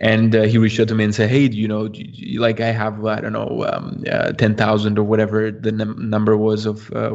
[0.00, 2.72] and uh, he reached out to me and said, "Hey, you know, you, like I
[2.72, 6.90] have I don't know um, uh, ten thousand or whatever the num- number was of
[6.92, 7.14] uh,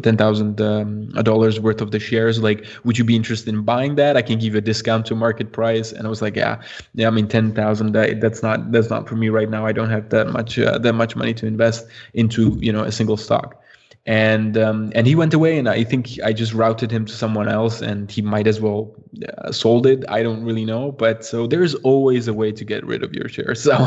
[0.00, 2.42] ten thousand um, dollars worth of the shares.
[2.42, 4.16] Like, would you be interested in buying that?
[4.16, 6.62] I can give you a discount to market price." And I was like, "Yeah,
[6.94, 7.06] yeah.
[7.06, 7.92] I mean, ten thousand.
[7.92, 9.66] That, that's not that's not for me right now.
[9.66, 12.92] I don't have that much uh, that much money to invest into you know a
[12.92, 13.61] single stock."
[14.04, 17.48] And um, and he went away and i think i just routed him to someone
[17.48, 18.92] else and he might as well
[19.28, 20.04] uh, sold it.
[20.08, 23.28] I don't really know but so there's always a way to get rid of your
[23.28, 23.62] shares.
[23.72, 23.78] So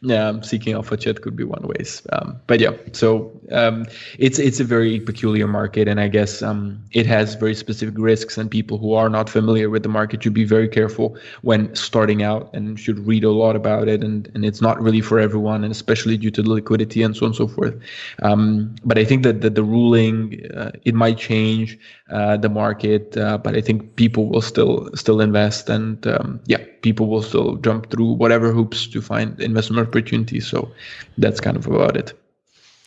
[0.00, 2.02] yeah seeking alpha chat could be one ways.
[2.12, 3.86] Um, but yeah so um,
[4.18, 8.36] it's it's a very peculiar market and i guess um, it has very specific risks
[8.38, 12.22] and people who are not familiar with the market should be very careful when starting
[12.22, 15.62] out and should read a lot about it and and it's not really for everyone
[15.62, 17.74] and especially due to the liquidity and so on and so forth.
[18.22, 21.78] Um, but i think that the, the ruling uh, it might change
[22.10, 26.62] uh, the market, uh, but I think people will still still invest, and um, yeah,
[26.82, 30.46] people will still jump through whatever hoops to find investment opportunities.
[30.46, 30.70] So
[31.18, 32.12] that's kind of about it.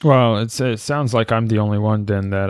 [0.04, 2.50] Well, it sounds like I'm the only one then that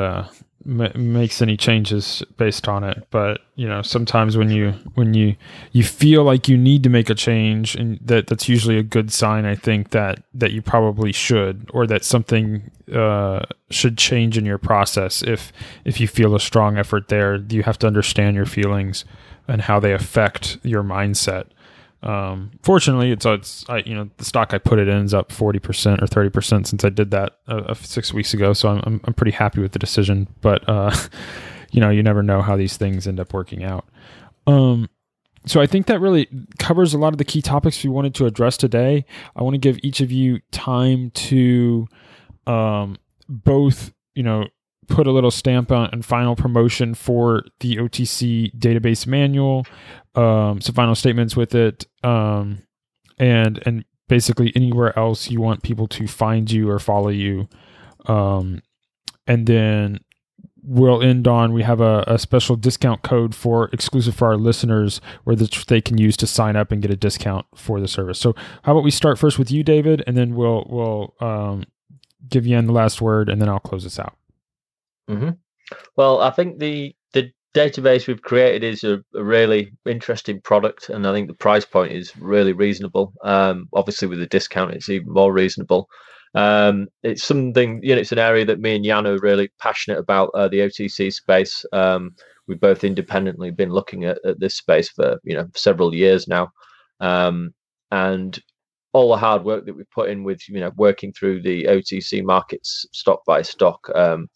[0.67, 5.35] uh, makes any changes based on it but you know sometimes when you when you
[5.71, 9.11] you feel like you need to make a change and that that's usually a good
[9.11, 14.45] sign i think that that you probably should or that something uh, should change in
[14.45, 15.53] your process if
[15.85, 17.35] if you feel a strong effort there.
[17.35, 19.05] You have to understand your feelings
[19.47, 21.45] and how they affect your mindset
[22.03, 25.31] um, fortunately, it's, it's I, you know the stock I put it in is up
[25.31, 28.53] forty percent or thirty percent since I did that uh, six weeks ago.
[28.53, 30.27] So I'm, I'm, I'm pretty happy with the decision.
[30.41, 30.95] But uh,
[31.71, 33.85] you know, you never know how these things end up working out.
[34.47, 34.89] Um,
[35.45, 36.27] so I think that really
[36.59, 39.05] covers a lot of the key topics we wanted to address today.
[39.35, 41.87] I want to give each of you time to
[42.47, 42.97] um,
[43.29, 44.47] both you know
[44.87, 49.65] put a little stamp on and final promotion for the OTC database manual,
[50.15, 52.59] um, some final statements with it, um,
[53.17, 57.47] and and basically anywhere else you want people to find you or follow you,
[58.05, 58.61] um,
[59.27, 59.99] and then
[60.63, 65.01] we'll end on we have a, a special discount code for exclusive for our listeners
[65.23, 68.19] where the, they can use to sign up and get a discount for the service.
[68.19, 71.63] So how about we start first with you, David, and then we'll we'll um,
[72.29, 74.15] give Jan the last word, and then I'll close this out.
[75.09, 75.31] Mm-hmm.
[75.95, 77.00] Well, I think the the
[77.53, 81.91] database we've created is a, a, really interesting product, and I think the price point
[81.91, 83.13] is really reasonable.
[83.23, 85.89] Um, obviously, with the discount, it's even more reasonable.
[86.33, 89.99] Um, it's something, you know, it's an area that me and Jan are really passionate
[89.99, 91.65] about uh, the OTC space.
[91.73, 92.15] Um,
[92.47, 96.49] we've both independently been looking at, at, this space for you know several years now,
[97.01, 97.53] um,
[97.91, 98.39] and
[98.93, 102.23] all the hard work that we've put in with you know working through the OTC
[102.23, 104.29] markets stock by stock um,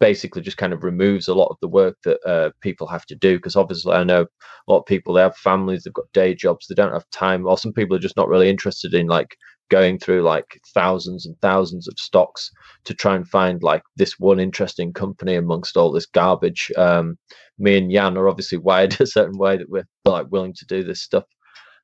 [0.00, 3.14] basically just kind of removes a lot of the work that uh, people have to
[3.14, 6.34] do because obviously I know a lot of people they have families they've got day
[6.34, 9.36] jobs they don't have time or some people are just not really interested in like
[9.70, 12.50] going through like thousands and thousands of stocks
[12.84, 16.70] to try and find like this one interesting company amongst all this garbage.
[16.76, 17.16] Um,
[17.58, 20.82] me and Jan are obviously wired a certain way that we're like willing to do
[20.82, 21.24] this stuff.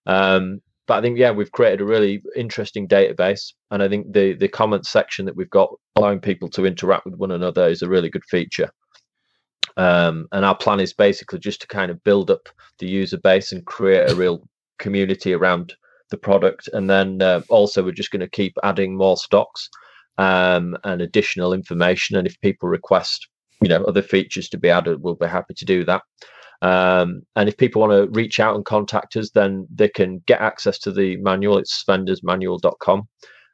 [0.06, 4.34] Um, but I think yeah, we've created a really interesting database, and I think the
[4.34, 7.88] the comment section that we've got allowing people to interact with one another is a
[7.88, 8.70] really good feature.
[9.76, 12.48] Um, and our plan is basically just to kind of build up
[12.78, 14.48] the user base and create a real
[14.78, 15.74] community around
[16.10, 19.68] the product, and then uh, also we're just going to keep adding more stocks
[20.18, 22.16] um, and additional information.
[22.16, 23.26] And if people request,
[23.60, 26.02] you know, other features to be added, we'll be happy to do that.
[26.62, 30.40] Um, and if people want to reach out and contact us, then they can get
[30.40, 31.58] access to the manual.
[31.58, 33.08] It's svendamanual.com.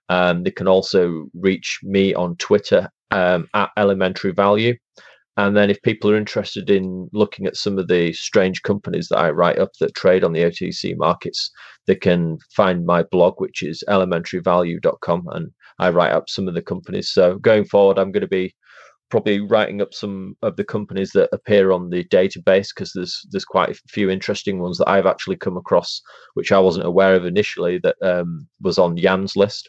[0.08, 4.76] Um, they can also reach me on Twitter um, at elementary value.
[5.38, 9.18] And then if people are interested in looking at some of the strange companies that
[9.18, 11.50] I write up that trade on the OTC markets,
[11.86, 15.28] they can find my blog, which is elementaryvalue.com.
[15.32, 17.08] And I write up some of the companies.
[17.08, 18.54] So going forward, I'm going to be
[19.12, 23.44] probably writing up some of the companies that appear on the database because there's there's
[23.44, 26.00] quite a few interesting ones that I've actually come across
[26.32, 29.68] which I wasn't aware of initially that um, was on Jan's list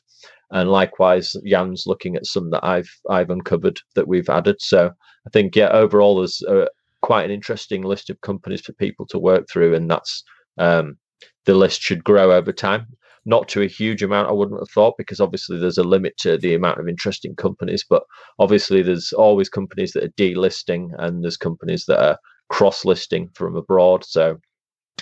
[0.51, 4.89] and likewise Jan's looking at some that I've I've uncovered that we've added so
[5.27, 6.67] I think yeah overall there's uh,
[7.01, 10.23] quite an interesting list of companies for people to work through and that's
[10.57, 10.97] um,
[11.43, 12.87] the list should grow over time.
[13.25, 16.37] Not to a huge amount, I wouldn't have thought, because obviously there's a limit to
[16.37, 17.85] the amount of interesting companies.
[17.89, 18.03] But
[18.39, 22.17] obviously, there's always companies that are delisting, and there's companies that are
[22.49, 24.03] cross-listing from abroad.
[24.05, 24.37] So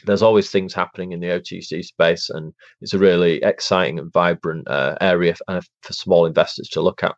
[0.05, 4.67] there's always things happening in the OTC space, and it's a really exciting and vibrant
[4.67, 7.15] uh, area for, uh, for small investors to look at.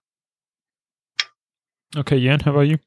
[1.96, 2.80] Okay, Jan, how about you?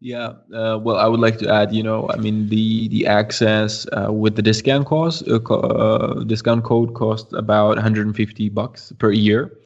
[0.00, 3.86] Yeah, uh, well, I would like to add, you know, I mean, the the access
[3.92, 9.56] uh, with the discount cost, uh, uh discount code costs about 150 bucks per year.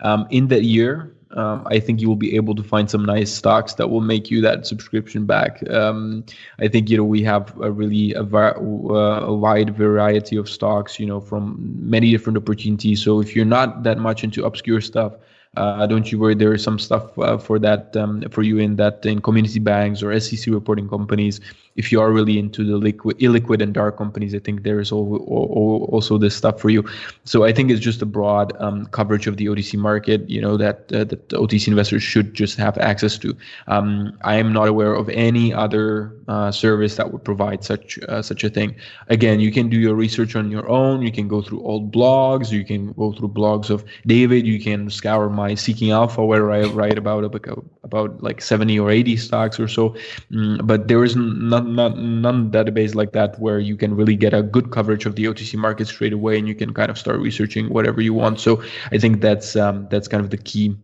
[0.00, 3.32] Um, in that year, um, I think you will be able to find some nice
[3.32, 5.68] stocks that will make you that subscription back.
[5.70, 6.24] Um,
[6.60, 11.00] I think you know we have a really a, uh, a, wide variety of stocks,
[11.00, 13.02] you know, from many different opportunities.
[13.02, 15.14] So if you're not that much into obscure stuff,
[15.56, 16.34] uh, don't you worry.
[16.34, 20.02] There is some stuff uh, for that um, for you in that in community banks
[20.02, 21.40] or SEC reporting companies.
[21.78, 24.90] If you are really into the liquid, illiquid and dark companies, I think there is
[24.92, 26.84] also this stuff for you.
[27.24, 30.28] So I think it's just a broad um, coverage of the OTC market.
[30.28, 33.36] You know that uh, that OTC investors should just have access to.
[33.68, 38.22] Um, I am not aware of any other uh, service that would provide such uh,
[38.22, 38.74] such a thing.
[39.08, 41.02] Again, you can do your research on your own.
[41.02, 42.50] You can go through old blogs.
[42.50, 44.46] You can go through blogs of David.
[44.46, 47.24] You can scour my Seeking Alpha, where I write about
[47.84, 49.94] about like 70 or 80 stocks or so.
[50.30, 54.34] Mm, but there is none, none, none database like that where you can really get
[54.34, 57.20] a good coverage of the OTC market straight away, and you can kind of start
[57.20, 58.40] researching whatever you want.
[58.40, 58.62] So
[58.92, 60.76] I think that's um, that's kind of the key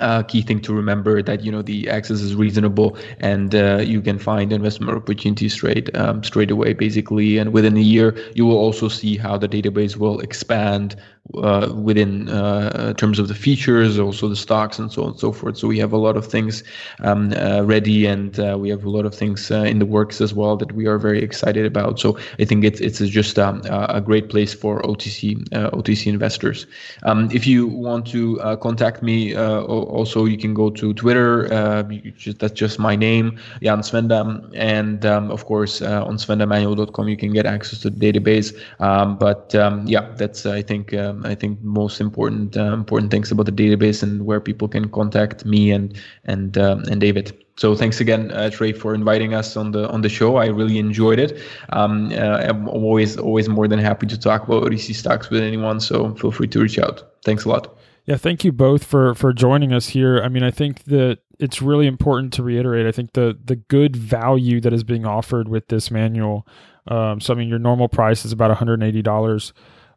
[0.00, 4.00] uh, key thing to remember that you know the access is reasonable and uh, you
[4.00, 8.56] can find investment opportunities straight um, straight away basically and within a year you will
[8.56, 10.96] also see how the database will expand
[11.34, 15.32] uh, within uh, terms of the features, also the stocks and so on and so
[15.32, 15.56] forth.
[15.56, 16.64] So we have a lot of things
[17.00, 20.20] um, uh, ready, and uh, we have a lot of things uh, in the works
[20.20, 22.00] as well that we are very excited about.
[22.00, 26.66] So I think it's it's just um, a great place for OTC OTC investors.
[27.04, 31.84] Um, if you want to contact me, also you can go to Twitter.
[32.18, 37.32] Just, that's just my name, Jan Svenda, and um, of course on svendamanual.com you can
[37.32, 38.52] get access to the database.
[38.80, 40.92] Um, but um, yeah, that's I think.
[41.12, 44.88] Um, I think most important uh, important things about the database and where people can
[44.88, 47.36] contact me and and um, and David.
[47.56, 50.36] So thanks again, uh, Trey, for inviting us on the on the show.
[50.36, 51.38] I really enjoyed it.
[51.70, 55.80] Um, uh, I'm always always more than happy to talk about OTC stocks with anyone.
[55.80, 57.02] So feel free to reach out.
[57.24, 57.76] Thanks a lot.
[58.06, 60.20] Yeah, thank you both for for joining us here.
[60.22, 62.86] I mean, I think that it's really important to reiterate.
[62.86, 66.46] I think the the good value that is being offered with this manual.
[66.88, 69.52] Um, so I mean, your normal price is about 180 dollars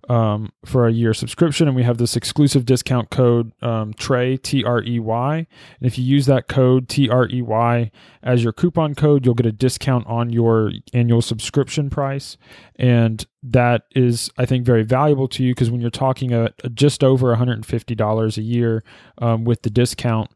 [0.10, 4.64] um, for a year subscription, and we have this exclusive discount code um, Trey T
[4.64, 5.36] R E Y.
[5.38, 5.48] And
[5.82, 7.92] if you use that code T R E Y
[8.24, 12.38] as your coupon code, you'll get a discount on your annual subscription price,
[12.76, 17.04] and that is, I think, very valuable to you because when you're talking at just
[17.04, 18.84] over $150 a year
[19.20, 20.32] um, with the discount,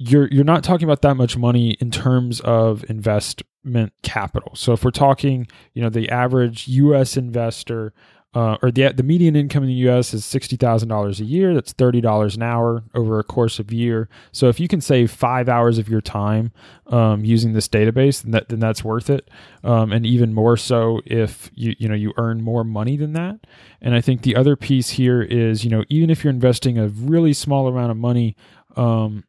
[0.00, 4.52] you're you're not talking about that much money in terms of investment capital.
[4.54, 7.18] So if we're talking, you know, the average U.S.
[7.18, 7.92] investor
[8.32, 10.14] uh, or the the median income in the U.S.
[10.14, 11.52] is sixty thousand dollars a year.
[11.52, 14.08] That's thirty dollars an hour over a course of year.
[14.30, 16.52] So if you can save five hours of your time
[16.86, 19.28] um, using this database, then, that, then that's worth it.
[19.64, 23.48] Um, and even more so if you you know you earn more money than that.
[23.80, 26.86] And I think the other piece here is you know even if you're investing a
[26.86, 28.36] really small amount of money,
[28.76, 29.24] um,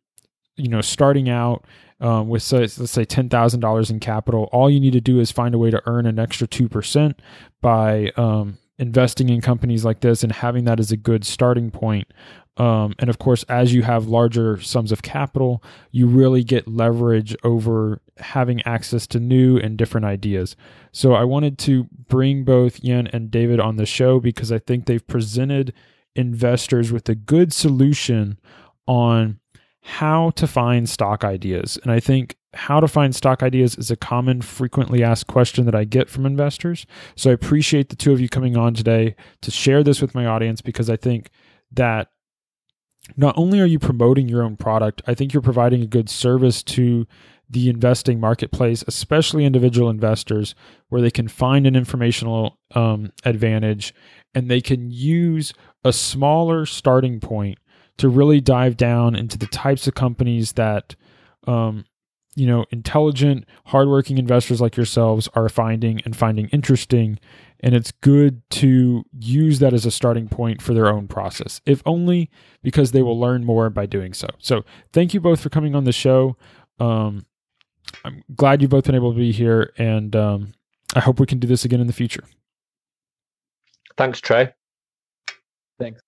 [0.57, 1.65] you know starting out
[2.02, 5.19] um, with say, let's say ten thousand dollars in capital, all you need to do
[5.19, 7.19] is find a way to earn an extra two percent
[7.61, 12.08] by um, investing in companies like this and having that as a good starting point.
[12.58, 17.36] Um, and of course, as you have larger sums of capital, you really get leverage
[17.44, 20.56] over having access to new and different ideas.
[20.91, 24.86] So I wanted to bring both Jan and David on the show because I think
[24.86, 25.74] they've presented
[26.16, 28.38] investors with a good solution
[28.88, 29.40] on
[29.82, 31.78] how to find stock ideas.
[31.84, 35.76] And I think how to find stock ideas is a common, frequently asked question that
[35.76, 36.86] I get from investors.
[37.15, 40.26] So I appreciate the two of you coming on today to share this with my
[40.26, 41.30] audience because I think
[41.72, 42.10] that
[43.15, 46.61] not only are you promoting your own product, I think you're providing a good service
[46.64, 47.07] to
[47.49, 50.56] the investing marketplace, especially individual investors,
[50.90, 53.94] where they can find an informational um, advantage
[54.34, 55.53] and they can use
[55.84, 57.57] a smaller starting point
[57.98, 60.95] to really dive down into the types of companies that
[61.48, 61.86] um,
[62.36, 67.20] you know, intelligent, hardworking investors like yourselves are finding and finding interesting.
[67.60, 71.84] And it's good to use that as a starting point for their own process, if
[71.86, 72.30] only
[72.64, 74.28] because they will learn more by doing so.
[74.40, 74.64] So,
[74.94, 76.38] thank you both for coming on the show.
[76.80, 77.26] Um,
[78.03, 79.74] I'm glad you've both been able to be here.
[79.78, 80.53] And um,
[80.95, 82.24] I hope we can do this again in the future.
[83.98, 84.53] Thanks, Trey.
[85.80, 86.02] Thanks.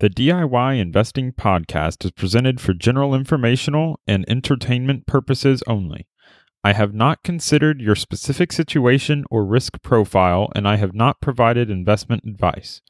[0.00, 6.06] The DIY Investing Podcast is presented for general informational and entertainment purposes only.
[6.64, 11.68] I have not considered your specific situation or risk profile, and I have not provided
[11.68, 12.80] investment advice.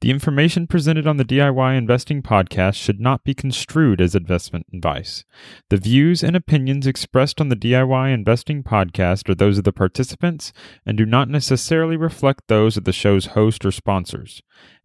[0.00, 5.24] The information presented on the DIY Investing Podcast should not be construed as investment advice.
[5.70, 10.52] The views and opinions expressed on the DIY Investing Podcast are those of the participants
[10.86, 14.40] and do not necessarily reflect those of the show's host or sponsors.